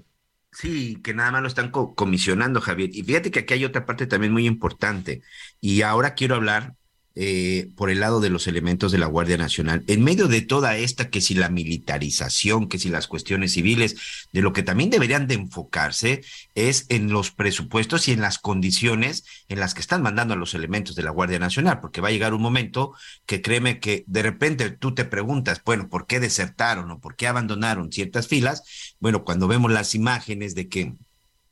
[0.51, 2.91] Sí, que nada más lo están comisionando, Javier.
[2.93, 5.23] Y fíjate que aquí hay otra parte también muy importante.
[5.59, 6.75] Y ahora quiero hablar
[7.15, 10.77] eh, por el lado de los elementos de la Guardia Nacional, en medio de toda
[10.77, 15.27] esta, que si la militarización, que si las cuestiones civiles, de lo que también deberían
[15.27, 16.21] de enfocarse
[16.55, 20.55] es en los presupuestos y en las condiciones en las que están mandando a los
[20.55, 22.93] elementos de la Guardia Nacional, porque va a llegar un momento
[23.25, 27.27] que créeme que de repente tú te preguntas, bueno, ¿por qué desertaron o por qué
[27.27, 28.95] abandonaron ciertas filas?
[28.99, 30.93] Bueno, cuando vemos las imágenes de que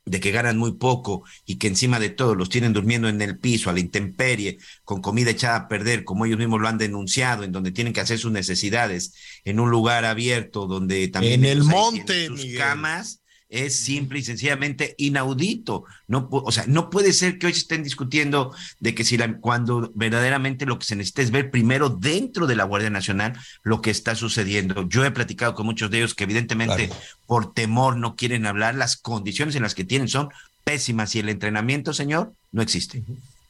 [0.04, 3.38] de que ganan muy poco y que encima de todo los tienen durmiendo en el
[3.38, 7.44] piso, a la intemperie, con comida echada a perder, como ellos mismos lo han denunciado,
[7.44, 9.14] en donde tienen que hacer sus necesidades,
[9.44, 11.44] en un lugar abierto, donde también...
[11.44, 13.21] En el monte, sus camas,
[13.52, 15.84] es simple y sencillamente inaudito.
[16.08, 19.36] No, o sea, no puede ser que hoy se estén discutiendo de que si la,
[19.38, 23.82] cuando verdaderamente lo que se necesita es ver primero dentro de la Guardia Nacional lo
[23.82, 24.88] que está sucediendo.
[24.88, 26.90] Yo he platicado con muchos de ellos que evidentemente
[27.26, 30.30] por temor no quieren hablar, las condiciones en las que tienen son
[30.64, 33.02] pésimas y el entrenamiento, señor, no existe.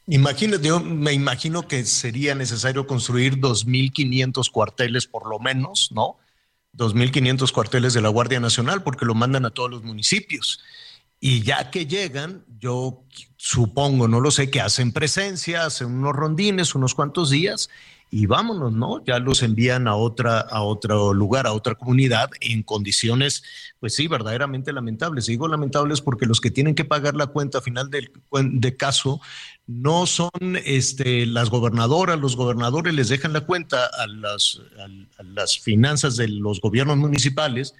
[0.07, 6.17] Imagínate, yo me imagino que sería necesario construir 2.500 cuarteles por lo menos, ¿no?
[6.77, 10.59] 2.500 cuarteles de la Guardia Nacional porque lo mandan a todos los municipios.
[11.19, 13.03] Y ya que llegan, yo
[13.37, 17.69] supongo, no lo sé, que hacen presencia, hacen unos rondines, unos cuantos días
[18.15, 19.03] y vámonos, ¿no?
[19.05, 23.41] Ya los envían a otra, a otro lugar, a otra comunidad en condiciones,
[23.79, 25.25] pues sí, verdaderamente lamentables.
[25.25, 29.19] Digo lamentables porque los que tienen que pagar la cuenta a final del de caso
[29.65, 30.29] no son
[30.65, 36.27] este, las gobernadoras, los gobernadores les dejan la cuenta a las, a, las finanzas de
[36.27, 37.73] los gobiernos municipales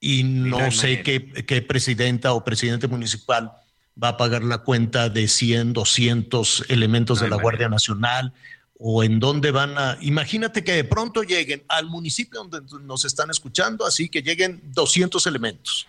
[0.00, 3.52] y no sé qué, qué presidenta o presidente municipal
[4.00, 8.32] va a pagar la cuenta de 100, 200 elementos de la Guardia Nacional
[8.78, 9.96] o en dónde van a...
[10.00, 15.26] Imagínate que de pronto lleguen al municipio donde nos están escuchando, así que lleguen 200
[15.26, 15.86] elementos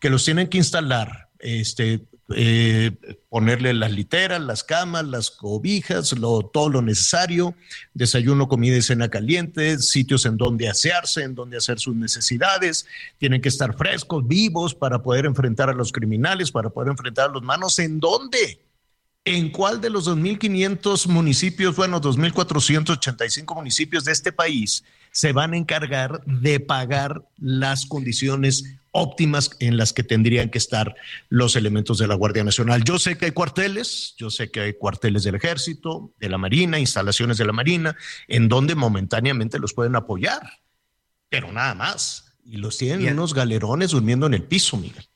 [0.00, 2.00] que los tienen que instalar, este,
[2.36, 2.92] eh,
[3.28, 7.54] ponerle las literas, las camas, las cobijas, lo, todo lo necesario,
[7.94, 12.86] desayuno, comida y cena caliente, sitios en donde asearse, en donde hacer sus necesidades,
[13.18, 17.32] tienen que estar frescos, vivos para poder enfrentar a los criminales, para poder enfrentar a
[17.32, 18.60] los manos, ¿en dónde?
[19.24, 24.82] ¿En cuál de los 2.500 municipios, bueno, 2.485 municipios de este país
[25.12, 30.94] se van a encargar de pagar las condiciones óptimas en las que tendrían que estar
[31.28, 32.84] los elementos de la Guardia Nacional?
[32.84, 36.78] Yo sé que hay cuarteles, yo sé que hay cuarteles del Ejército, de la Marina,
[36.78, 37.96] instalaciones de la Marina,
[38.28, 40.42] en donde momentáneamente los pueden apoyar,
[41.28, 42.36] pero nada más.
[42.44, 45.06] Y los tienen unos galerones durmiendo en el piso, Miguel.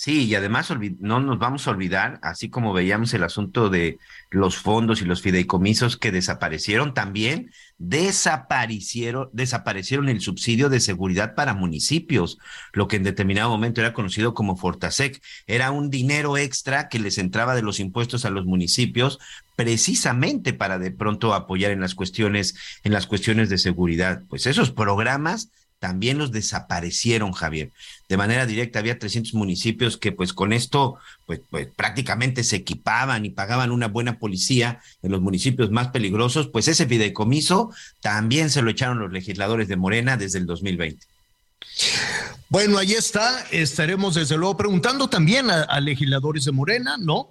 [0.00, 3.98] Sí, y además no nos vamos a olvidar, así como veíamos el asunto de
[4.30, 11.52] los fondos y los fideicomisos que desaparecieron, también desaparecieron, desaparecieron el subsidio de seguridad para
[11.52, 12.38] municipios,
[12.72, 15.20] lo que en determinado momento era conocido como Fortasec.
[15.48, 19.18] Era un dinero extra que les entraba de los impuestos a los municipios
[19.56, 22.54] precisamente para de pronto apoyar en las cuestiones,
[22.84, 24.22] en las cuestiones de seguridad.
[24.28, 27.72] Pues esos programas también los desaparecieron, Javier.
[28.08, 30.96] De manera directa había 300 municipios que pues con esto
[31.26, 36.48] pues, pues, prácticamente se equipaban y pagaban una buena policía en los municipios más peligrosos,
[36.48, 41.06] pues ese fideicomiso también se lo echaron los legisladores de Morena desde el 2020.
[42.50, 43.46] Bueno, ahí está.
[43.50, 47.30] Estaremos desde luego preguntando también a, legisladores de Morena, ¿no?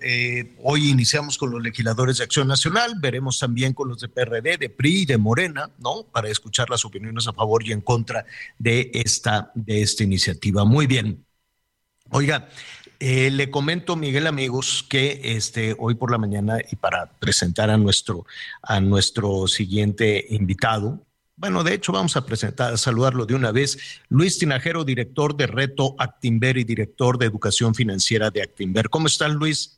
[0.00, 4.58] Eh, hoy iniciamos con los legisladores de Acción Nacional, veremos también con los de PRD,
[4.58, 6.04] de PRI y de Morena, ¿no?
[6.04, 8.24] Para escuchar las opiniones a favor y en contra
[8.56, 10.64] de esta, de esta iniciativa.
[10.64, 11.24] Muy bien.
[12.10, 12.48] Oiga,
[13.00, 17.76] eh, le comento, Miguel, amigos, que este, hoy por la mañana y para presentar a
[17.76, 18.26] nuestro,
[18.62, 21.04] a nuestro siguiente invitado,
[21.42, 24.00] bueno, de hecho, vamos a presentar, a saludarlo de una vez.
[24.08, 28.88] Luis Tinajero, director de Reto Actimber y director de Educación Financiera de Actimber.
[28.88, 29.76] ¿Cómo estás, Luis?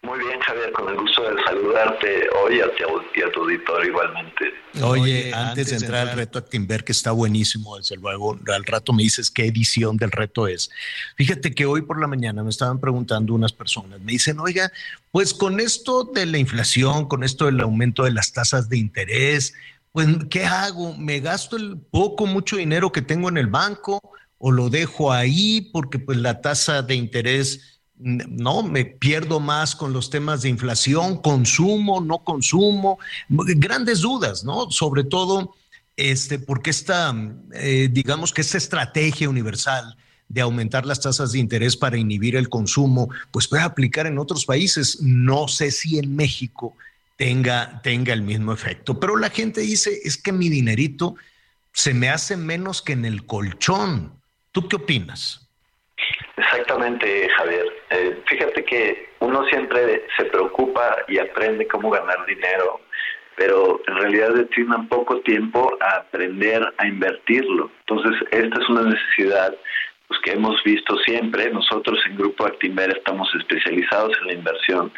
[0.00, 2.68] Muy bien, Javier, con el gusto de saludarte hoy a
[3.14, 4.46] y a tu auditorio igualmente.
[4.82, 9.02] Oye, antes de entrar al reto Actimber, que está buenísimo, desde luego, al rato me
[9.02, 10.70] dices qué edición del reto es.
[11.16, 14.72] Fíjate que hoy por la mañana me estaban preguntando unas personas, me dicen, oiga,
[15.10, 19.52] pues con esto de la inflación, con esto del aumento de las tasas de interés,
[19.94, 20.96] pues, ¿qué hago?
[20.96, 24.00] ¿Me gasto el poco, mucho dinero que tengo en el banco
[24.38, 29.92] o lo dejo ahí porque pues la tasa de interés, no, me pierdo más con
[29.92, 32.98] los temas de inflación, consumo, no consumo,
[33.28, 34.68] grandes dudas, ¿no?
[34.68, 35.54] Sobre todo,
[35.94, 37.14] este, porque esta,
[37.52, 39.96] eh, digamos que esta estrategia universal
[40.28, 44.44] de aumentar las tasas de interés para inhibir el consumo, pues puede aplicar en otros
[44.44, 45.00] países.
[45.02, 46.74] No sé si en México
[47.16, 48.98] tenga, tenga el mismo efecto.
[48.98, 51.14] Pero la gente dice, es que mi dinerito
[51.72, 54.20] se me hace menos que en el colchón.
[54.52, 55.50] ¿Tú qué opinas?
[56.36, 57.66] Exactamente, Javier.
[57.90, 62.80] Eh, fíjate que uno siempre se preocupa y aprende cómo ganar dinero,
[63.36, 67.70] pero en realidad destina poco tiempo a aprender a invertirlo.
[67.86, 69.54] Entonces, esta es una necesidad
[70.08, 71.50] pues, que hemos visto siempre.
[71.50, 74.92] Nosotros en Grupo Actimber estamos especializados en la inversión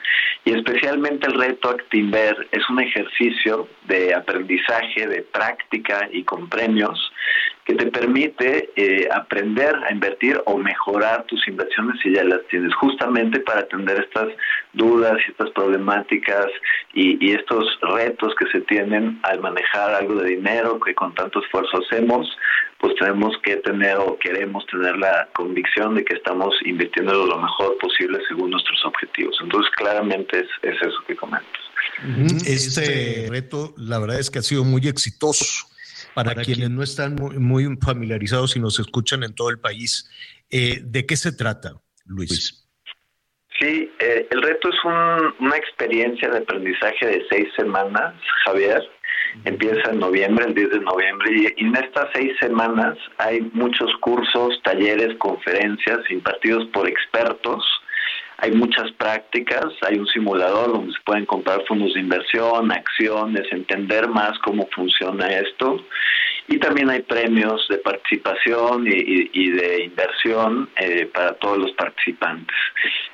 [0.44, 7.12] y especialmente el reto Actimber es un ejercicio de aprendizaje, de práctica y con premios
[7.64, 12.72] que te permite eh, aprender a invertir o mejorar tus inversiones si ya las tienes,
[12.76, 14.28] justamente para atender estas
[14.72, 16.46] dudas y estas problemáticas
[16.94, 21.78] y estos retos que se tienen al manejar algo de dinero que con tanto esfuerzo
[21.78, 22.26] hacemos,
[22.78, 27.76] pues tenemos que tener o queremos tener la convicción de que estamos invirtiendo lo mejor
[27.78, 29.36] posible según nuestros objetivos.
[29.42, 31.60] Entonces, claramente es, es eso que comentas.
[32.46, 35.66] Este reto, la verdad es que ha sido muy exitoso
[36.14, 40.10] para, quienes no están muy, familiarizados y nos escuchan en todo el país.
[40.50, 41.74] Eh, ¿De qué se trata,
[42.04, 42.66] Luis?
[43.58, 48.82] Sí, eh, el reto es una experiencia de aprendizaje de seis semanas, Javier.
[49.44, 54.60] Empieza en noviembre, el 10 de noviembre, y en estas seis semanas hay muchos cursos,
[54.62, 57.64] talleres, conferencias impartidos por expertos
[58.38, 64.08] hay muchas prácticas, hay un simulador donde se pueden comprar fondos de inversión, acciones, entender
[64.08, 65.82] más cómo funciona esto.
[66.48, 72.56] Y también hay premios de participación y, de inversión eh, para todos los participantes.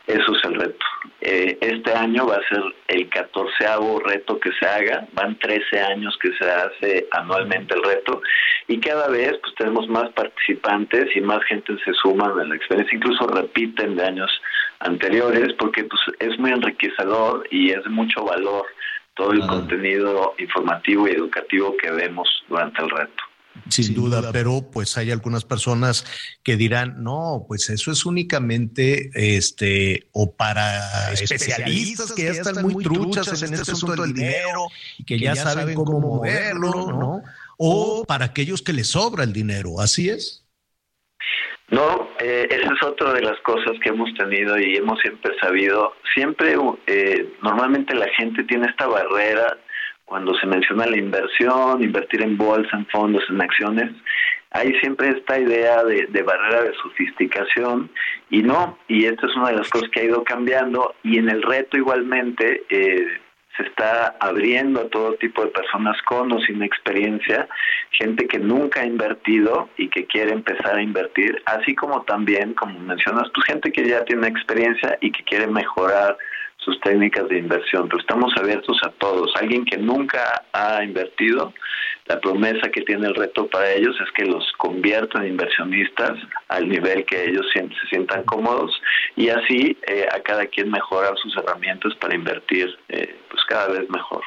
[0.07, 0.85] Eso es el reto.
[1.23, 5.07] Eh, este año va a ser el catorceavo reto que se haga.
[5.13, 8.21] Van 13 años que se hace anualmente el reto.
[8.69, 12.97] Y cada vez pues tenemos más participantes y más gente se suma a la experiencia.
[12.97, 14.31] Incluso repiten de años
[14.85, 18.67] anteriores porque pues, es muy enriquecedor y es de mucho valor
[19.15, 23.23] todo el contenido informativo y educativo que vemos durante el reto.
[23.69, 26.07] Sin duda, pero pues hay algunas personas
[26.43, 32.83] que dirán, no, pues eso es únicamente este o para especialistas que ya están muy
[32.83, 34.69] truchas en este asunto del dinero
[34.99, 37.23] y que ya saben cómo moverlo, ¿no?
[37.59, 40.47] O para aquellos que les sobra el dinero, ¿así es?
[41.69, 45.95] No, eh, esa es otra de las cosas que hemos tenido y hemos siempre sabido.
[46.15, 46.55] Siempre,
[46.87, 49.59] eh, normalmente la gente tiene esta barrera
[50.05, 53.91] cuando se menciona la inversión, invertir en bolsa, en fondos, en acciones.
[54.53, 57.91] Hay siempre esta idea de, de barrera de sofisticación
[58.31, 61.29] y no, y esta es una de las cosas que ha ido cambiando y en
[61.29, 63.21] el reto igualmente eh,
[63.83, 67.49] está abriendo a todo tipo de personas con o sin experiencia,
[67.91, 72.79] gente que nunca ha invertido y que quiere empezar a invertir, así como también, como
[72.79, 76.17] mencionas, pues gente que ya tiene experiencia y que quiere mejorar
[76.59, 79.33] sus técnicas de inversión, pero estamos abiertos a todos.
[79.35, 81.53] Alguien que nunca ha invertido,
[82.07, 86.19] la promesa que tiene el reto para ellos es que los conviertan en inversionistas
[86.49, 88.73] al nivel que ellos se sientan cómodos
[89.17, 93.89] y así eh, a cada quien mejorar sus herramientas para invertir eh, pues cada vez
[93.89, 94.23] mejor.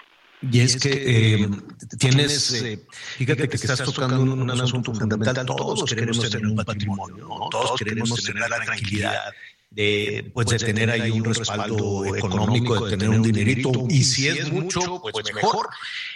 [0.52, 1.49] Y es que eh,
[1.97, 2.81] tienes,
[3.18, 8.47] fíjate que estás tocando un, asunto fundamental, todos queremos tener un patrimonio, todos queremos tener
[8.47, 9.34] la tranquilidad
[9.69, 14.51] de, pues, de tener ahí un respaldo económico, de tener un dinerito, y si es
[14.51, 15.67] mucho, pues, mejor.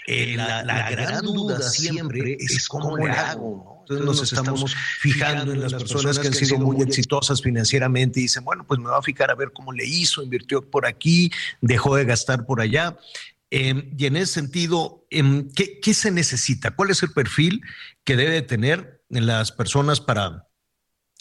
[0.08, 3.80] Eh, la, la, gran duda siempre es cómo le hago.
[3.82, 8.44] Entonces nos estamos fijando en las personas que han sido muy exitosas financieramente y dicen,
[8.44, 11.96] bueno, pues me voy a fijar a ver cómo le hizo, invirtió por aquí, dejó
[11.96, 12.98] de gastar por allá.
[13.50, 16.76] Em, y en ese sentido, em, ¿qué, ¿qué se necesita?
[16.76, 17.62] ¿Cuál es el perfil
[18.04, 20.49] que debe tener las personas para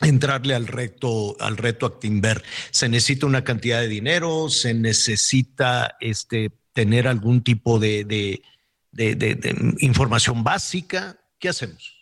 [0.01, 2.43] entrarle al reto, al reto Actinver.
[2.71, 8.41] Se necesita una cantidad de dinero, se necesita este, tener algún tipo de,
[9.79, 11.17] información básica.
[11.39, 11.95] ¿Qué hacemos?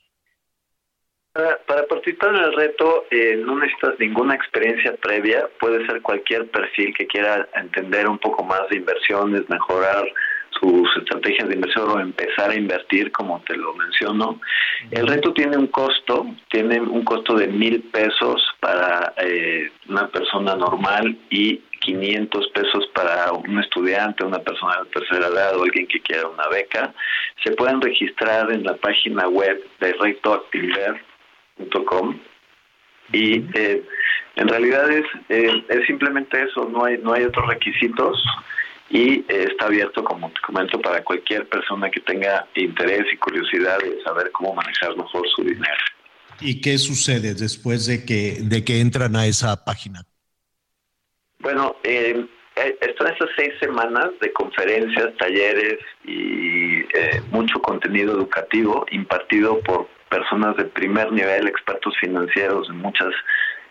[1.33, 6.95] Para, participar en el reto eh, no necesitas ninguna experiencia previa, puede ser cualquier perfil
[6.97, 10.07] que quiera entender un poco más de inversiones, mejorar
[10.61, 14.41] sus estrategias de inversión o empezar a invertir, como te lo menciono.
[14.91, 20.55] El reto tiene un costo, tiene un costo de mil pesos para eh, una persona
[20.55, 26.01] normal y 500 pesos para un estudiante, una persona de tercera edad o alguien que
[26.01, 26.93] quiera una beca.
[27.45, 32.19] Se pueden registrar en la página web de retoactiver.com
[33.13, 33.85] y eh,
[34.37, 38.21] en realidad es, eh, es simplemente eso, no hay, no hay otros requisitos
[38.91, 43.79] y eh, está abierto, como te comento, para cualquier persona que tenga interés y curiosidad
[43.81, 45.85] de saber cómo manejar mejor su dinero.
[46.41, 50.03] ¿Y qué sucede después de que, de que entran a esa página?
[51.41, 52.27] Bueno, eh,
[52.57, 59.89] eh están estas seis semanas de conferencias, talleres y eh, mucho contenido educativo impartido por
[60.09, 63.13] personas de primer nivel, expertos financieros de muchas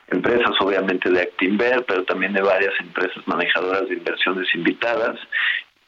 [0.10, 5.18] empresas obviamente de Actinver, pero también de varias empresas manejadoras de inversiones invitadas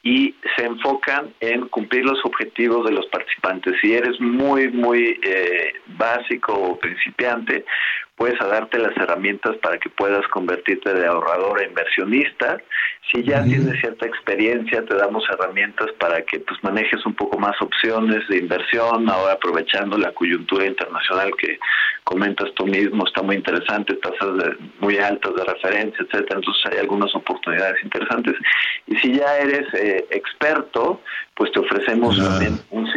[0.04, 3.76] y se enfocan en cumplir los objetivos de los participantes.
[3.82, 7.66] Si eres muy, muy eh, básico o principiante,
[8.18, 12.58] puedes a darte las herramientas para que puedas convertirte de ahorrador a inversionista.
[13.12, 17.56] Si ya tienes cierta experiencia, te damos herramientas para que pues manejes un poco más
[17.62, 21.60] opciones de inversión, ahora aprovechando la coyuntura internacional que
[22.04, 27.14] comentas tú mismo, está muy interesante, tasas muy altas de referencia, etcétera, entonces hay algunas
[27.16, 28.36] oportunidades interesantes.
[28.88, 31.02] Y si ya eres eh, experto,
[31.36, 32.92] pues te ofrecemos también un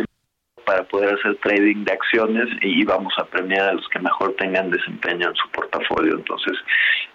[0.70, 4.70] para poder hacer trading de acciones y vamos a premiar a los que mejor tengan
[4.70, 6.14] desempeño en su portafolio.
[6.14, 6.52] Entonces,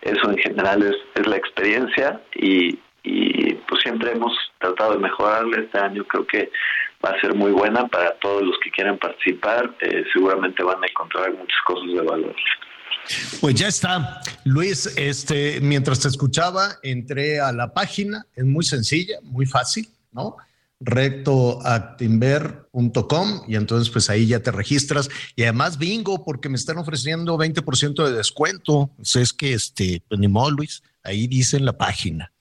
[0.01, 2.73] eso en general es, es la experiencia y,
[3.69, 5.63] pues siempre hemos tratado de mejorarle.
[5.63, 6.51] Este año creo que
[7.03, 9.73] va a ser muy buena para todos los que quieran participar.
[9.79, 12.35] Eh, seguramente van a encontrar muchas cosas de valor.
[13.39, 14.97] Pues ya está, Luis.
[14.97, 18.25] Este, mientras te escuchaba, entré a la página.
[18.35, 20.35] Es muy sencilla, muy fácil, ¿no?
[20.85, 27.37] rectoactimber.com y entonces pues ahí ya te registras y además bingo porque me están ofreciendo
[27.37, 28.89] 20% de descuento.
[28.95, 32.31] Pues es que este, pues ni modo, Luis, ahí dice en la página.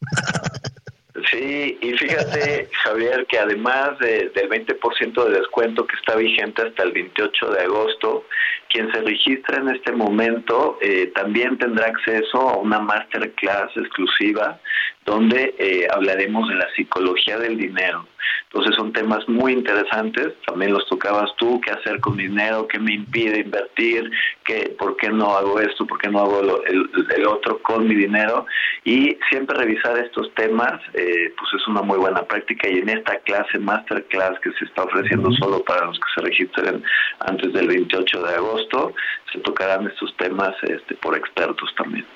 [1.30, 6.92] Sí, y fíjate, Javier, que además del 20% de descuento que está vigente hasta el
[6.92, 8.26] 28 de agosto,
[8.68, 14.60] quien se registra en este momento eh, también tendrá acceso a una masterclass exclusiva
[15.04, 18.06] donde eh, hablaremos de la psicología del dinero.
[18.44, 22.94] Entonces son temas muy interesantes, también los tocabas tú, qué hacer con dinero, qué me
[22.94, 24.08] impide invertir,
[24.44, 28.46] qué, por qué no hago esto, por qué no hago el, otro con mi dinero.
[28.84, 33.18] Y siempre revisar estos temas, eh, pues es una muy buena práctica y en esta
[33.18, 36.84] clase, masterclass que se está ofreciendo solo para los que se registren
[37.20, 38.94] antes del 28 de agosto,
[39.32, 42.06] se tocarán estos temas este, por expertos también.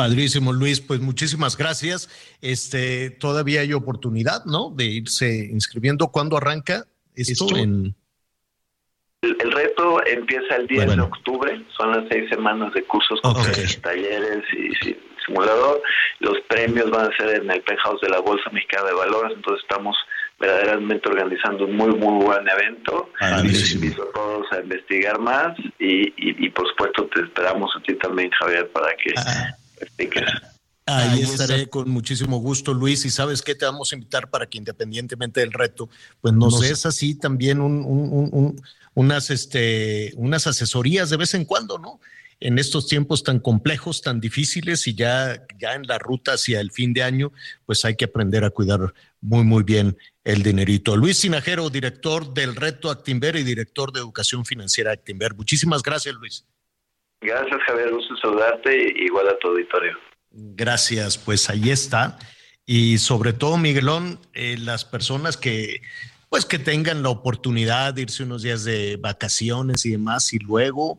[0.00, 0.80] Padrísimo, Luis.
[0.80, 2.08] Pues muchísimas gracias.
[2.40, 4.72] Este, todavía hay oportunidad, ¿no?
[4.74, 6.08] De irse inscribiendo.
[6.08, 7.54] ¿Cuándo arranca esto?
[7.54, 7.94] En...
[9.20, 11.66] El, reto empieza el 10 de octubre.
[11.76, 13.34] Son las seis semanas de cursos, con
[13.82, 14.96] talleres y,
[15.26, 15.82] simulador.
[16.20, 19.32] Los premios van a ser en el penthouse de la Bolsa Mexicana de Valores.
[19.36, 19.94] Entonces estamos
[20.38, 23.10] verdaderamente organizando un muy, muy buen evento.
[23.42, 27.92] Les invito a todos a investigar más y, y, por supuesto te esperamos a ti
[27.96, 29.58] también, Javier, para que ah.
[30.86, 33.04] Ahí estaré con muchísimo gusto, Luis.
[33.04, 35.88] Y sabes qué te vamos a invitar para que independientemente del reto,
[36.20, 37.60] pues nos des así también
[38.94, 42.00] unas, este, unas asesorías de vez en cuando, ¿no?
[42.40, 46.70] En estos tiempos tan complejos, tan difíciles y ya, ya en la ruta hacia el
[46.70, 47.32] fin de año,
[47.66, 50.96] pues hay que aprender a cuidar muy, muy bien el dinerito.
[50.96, 55.34] Luis Sinajero, director del Reto Actimber y director de Educación Financiera Actimber.
[55.34, 56.46] Muchísimas gracias, Luis.
[57.20, 57.90] Gracias, Javier.
[57.90, 59.96] Gusto saludarte, igual a tu auditorio.
[60.30, 62.18] Gracias, pues ahí está.
[62.64, 65.82] Y sobre todo, Miguelón, eh, las personas que,
[66.28, 70.98] pues que tengan la oportunidad de irse unos días de vacaciones y demás, y luego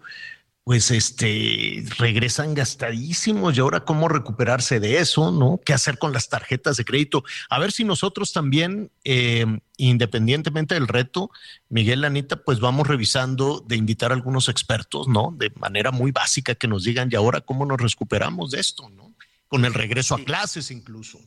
[0.63, 5.59] pues este regresan gastadísimos y ahora cómo recuperarse de eso, ¿no?
[5.65, 7.23] ¿Qué hacer con las tarjetas de crédito?
[7.49, 9.45] A ver si nosotros también, eh,
[9.77, 11.31] independientemente del reto,
[11.69, 15.33] Miguel Anita, pues vamos revisando de invitar a algunos expertos, ¿no?
[15.35, 19.15] De manera muy básica que nos digan y ahora cómo nos recuperamos de esto, ¿no?
[19.47, 21.19] Con el regreso a clases incluso.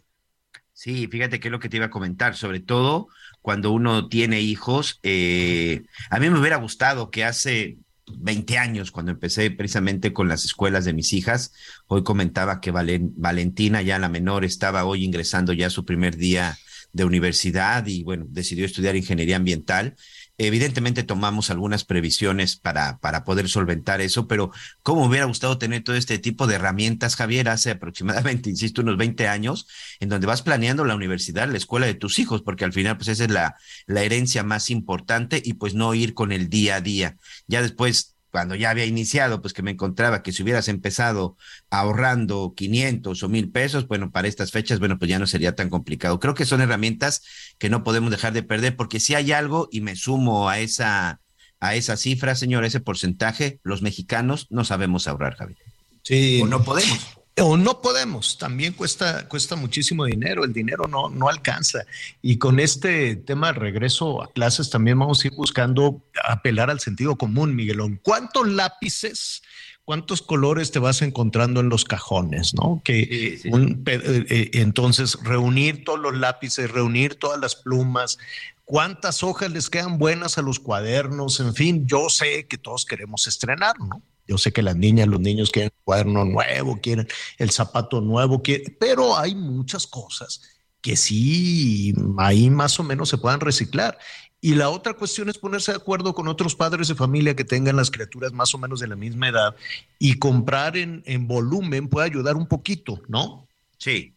[0.73, 3.09] Sí, fíjate que es lo que te iba a comentar, sobre todo
[3.43, 5.01] cuando uno tiene hijos.
[5.03, 10.45] Eh, a mí me hubiera gustado que hace 20 años, cuando empecé precisamente con las
[10.45, 11.53] escuelas de mis hijas.
[11.87, 16.57] Hoy comentaba que Valentina, ya la menor, estaba hoy ingresando ya su primer día
[16.93, 19.97] de universidad y bueno, decidió estudiar ingeniería ambiental.
[20.37, 24.51] Evidentemente tomamos algunas previsiones para, para poder solventar eso, pero
[24.83, 29.29] ¿cómo hubiera gustado tener todo este tipo de herramientas, Javier, hace aproximadamente, insisto, unos 20
[29.29, 29.69] años,
[30.01, 33.09] en donde vas planeando la universidad, la escuela de tus hijos, porque al final, pues
[33.09, 33.57] esa es la,
[33.87, 37.17] la herencia más importante y pues no ir con el día a día.
[37.47, 41.37] Ya después cuando ya había iniciado, pues que me encontraba que si hubieras empezado
[41.71, 45.71] ahorrando 500 o 1000 pesos, bueno, para estas fechas, bueno, pues ya no sería tan
[45.71, 46.19] complicado.
[46.19, 47.23] Creo que son herramientas
[47.59, 51.21] que no podemos dejar de perder, porque si hay algo, y me sumo a esa,
[51.61, 55.59] a esa cifra, señor, ese porcentaje, los mexicanos no sabemos ahorrar, Javier.
[56.03, 56.41] Sí.
[56.43, 56.99] O no podemos
[57.43, 61.85] o no podemos, también cuesta, cuesta muchísimo dinero, el dinero no, no alcanza.
[62.23, 66.79] Y con este tema de regreso a clases también vamos a ir buscando apelar al
[66.79, 67.99] sentido común, Miguelón.
[68.03, 69.43] ¿Cuántos lápices,
[69.85, 72.81] cuántos colores te vas encontrando en los cajones, no?
[72.85, 78.19] Que eh, eh, entonces reunir todos los lápices, reunir todas las plumas,
[78.65, 83.27] cuántas hojas les quedan buenas a los cuadernos, en fin, yo sé que todos queremos
[83.27, 84.01] estrenar, ¿no?
[84.27, 87.07] Yo sé que las niñas, los niños quieren el cuaderno nuevo, quieren
[87.39, 88.43] el zapato nuevo,
[88.81, 90.43] pero hay muchas cosas
[90.81, 93.99] que sí, ahí más o menos se puedan reciclar.
[94.41, 97.77] Y la otra cuestión es ponerse de acuerdo con otros padres de familia que tengan
[97.77, 99.57] las criaturas más o menos de la misma edad
[99.99, 103.49] y comprar en, en volumen puede ayudar un poquito, ¿no?
[103.79, 104.15] Sí,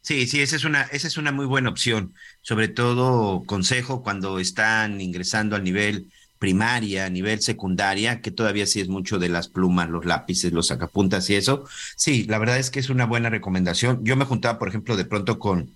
[0.00, 2.14] Sí, sí, esa es una, esa es una muy buena opción.
[2.40, 8.80] Sobre todo, consejo cuando están ingresando al nivel primaria, a nivel secundaria, que todavía sí
[8.80, 11.64] es mucho de las plumas, los lápices, los sacapuntas y eso.
[11.96, 14.04] Sí, la verdad es que es una buena recomendación.
[14.04, 15.74] Yo me juntaba, por ejemplo, de pronto con,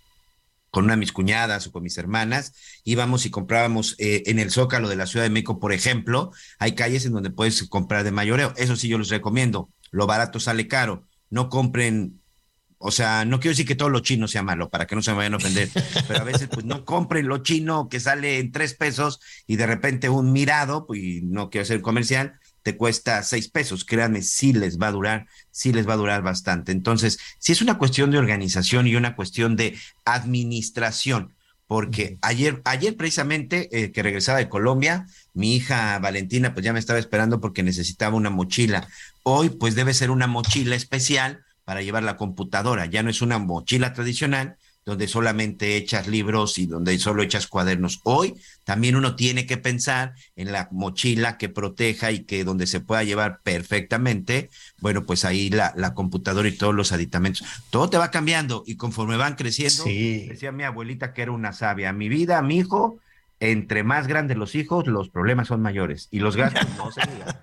[0.71, 4.51] con una de mis cuñadas o con mis hermanas, íbamos y comprábamos eh, en el
[4.51, 8.13] Zócalo de la Ciudad de México, por ejemplo, hay calles en donde puedes comprar de
[8.13, 8.55] mayoreo.
[8.57, 9.69] Eso sí, yo les recomiendo.
[9.91, 11.05] Lo barato sale caro.
[11.29, 12.22] No compren
[12.85, 15.13] o sea, no quiero decir que todo lo chino sea malo, para que no se
[15.13, 15.69] me vayan a ofender,
[16.09, 19.67] pero a veces pues no compren lo chino que sale en tres pesos y de
[19.67, 23.85] repente un mirado, pues, y no quiero ser comercial, te cuesta seis pesos.
[23.85, 26.73] Créanme, sí les va a durar, sí les va a durar bastante.
[26.73, 31.35] Entonces, sí es una cuestión de organización y una cuestión de administración,
[31.67, 36.79] porque ayer, ayer precisamente eh, que regresaba de Colombia, mi hija Valentina pues ya me
[36.79, 38.89] estaba esperando porque necesitaba una mochila.
[39.23, 42.85] Hoy pues debe ser una mochila especial para llevar la computadora.
[42.85, 48.01] Ya no es una mochila tradicional donde solamente echas libros y donde solo echas cuadernos.
[48.05, 48.35] Hoy
[48.65, 53.05] también uno tiene que pensar en la mochila que proteja y que donde se pueda
[53.05, 54.51] llevar perfectamente,
[54.83, 57.43] bueno, pues ahí la, la computadora y todos los aditamentos.
[57.71, 61.95] Todo te va cambiando y conforme van creciendo, decía mi abuelita que era una sabia,
[61.95, 62.99] mi vida, mi hijo,
[63.41, 67.35] entre más grandes los hijos, los problemas son mayores y los gastos no se digan.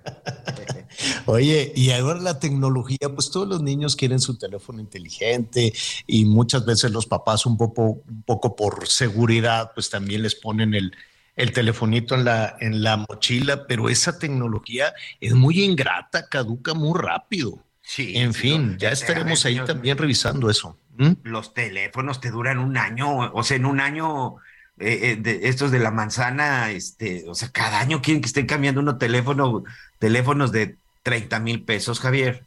[1.26, 5.72] Oye, y ahora la tecnología, pues todos los niños quieren su teléfono inteligente
[6.06, 10.74] y muchas veces los papás un poco, un poco por seguridad, pues también les ponen
[10.74, 10.92] el,
[11.36, 16.98] el telefonito en la, en la mochila, pero esa tecnología es muy ingrata, caduca muy
[16.98, 17.64] rápido.
[17.82, 20.78] Sí, en fin, ya estaremos ahí también revisando eso.
[21.22, 24.36] Los teléfonos te duran un año, o sea, en un año
[24.80, 28.46] eh, eh, de estos de la manzana, este, o sea, cada año quieren que estén
[28.46, 29.62] cambiando unos teléfono,
[29.98, 32.44] teléfonos de 30 mil pesos, Javier.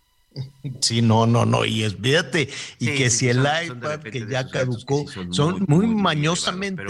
[0.81, 2.49] Sí, no, no, no, y es, fíjate,
[2.79, 6.83] y que si el iPad que ya caducó, son, muy, mañosamente,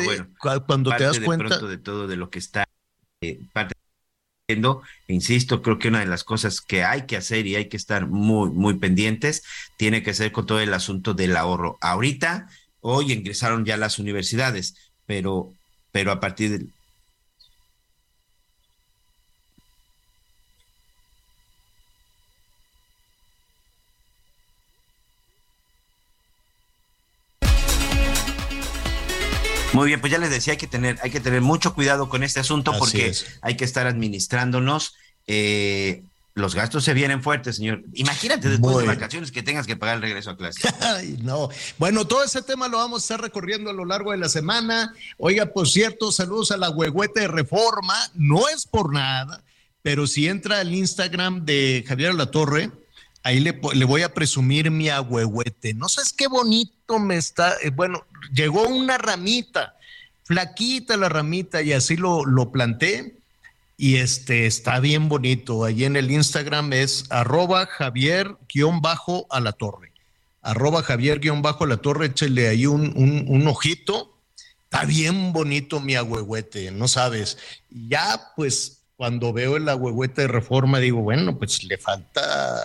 [0.65, 1.59] cuando te das cuenta.
[1.59, 2.65] De, todo de lo que está
[3.21, 3.39] eh,
[5.07, 8.07] insisto, creo que una de las cosas que hay que hacer y hay que estar
[8.07, 9.43] muy, muy pendientes,
[9.77, 11.77] tiene que ser con todo el asunto del ahorro.
[11.81, 12.47] Ahorita,
[12.79, 15.53] hoy ingresaron ya las universidades, pero,
[15.91, 16.73] pero a partir del...
[29.73, 32.21] Muy bien, pues ya les decía, hay que tener, hay que tener mucho cuidado con
[32.21, 33.11] este asunto porque
[33.41, 34.95] hay que estar administrándonos.
[35.25, 36.03] Eh,
[36.35, 37.83] los gastos se vienen fuertes, señor.
[37.93, 40.67] Imagínate después de vacaciones que tengas que pagar el regreso a clase.
[40.81, 41.49] Ay, no.
[41.77, 44.93] Bueno, todo ese tema lo vamos a estar recorriendo a lo largo de la semana.
[45.17, 47.95] Oiga, por cierto, saludos a la huehuete de Reforma.
[48.15, 49.43] No es por nada,
[49.83, 52.71] pero si entra al Instagram de Javier La Torre,
[53.21, 55.75] ahí le, voy a presumir mi agüehuete.
[55.75, 57.55] No sabes qué bonito me está.
[57.61, 59.75] Eh, bueno, llegó una ramita,
[60.23, 63.17] flaquita la ramita, y así lo, lo planté
[63.83, 65.65] y este está bien bonito.
[65.65, 68.37] Allí en el Instagram es arroba Javier
[68.79, 69.91] bajo a la torre.
[70.41, 72.93] Arroba Javier bajo a la torre, échale ahí un,
[73.27, 74.21] un, ojito.
[74.63, 77.37] Está bien bonito mi agüehuete, no sabes.
[77.69, 82.61] Ya pues cuando veo el agüehuete de reforma digo, bueno, pues le falta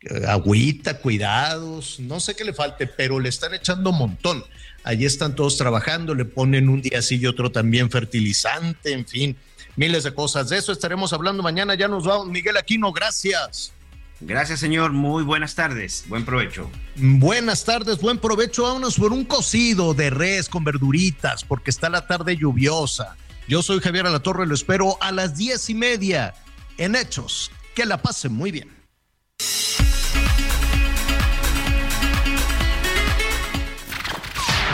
[0.00, 4.42] eh, agüita, cuidados, no sé qué le falte, pero le están echando un montón.
[4.82, 9.36] Allí están todos trabajando, le ponen un día así y otro también fertilizante, en fin
[9.76, 10.48] miles de cosas.
[10.48, 11.74] De eso estaremos hablando mañana.
[11.74, 12.28] Ya nos vamos.
[12.28, 13.72] Miguel Aquino, gracias.
[14.20, 14.92] Gracias, señor.
[14.92, 16.04] Muy buenas tardes.
[16.06, 16.70] Buen provecho.
[16.96, 18.62] Buenas tardes, buen provecho.
[18.62, 23.16] Vámonos por un cocido de res con verduritas, porque está la tarde lluviosa.
[23.48, 26.34] Yo soy Javier Alatorre, lo espero a las diez y media
[26.78, 27.50] en Hechos.
[27.74, 28.70] Que la pasen muy bien.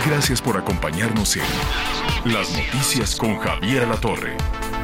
[0.07, 4.37] Gracias por acompañarnos en Las Noticias con Javier Alatorre.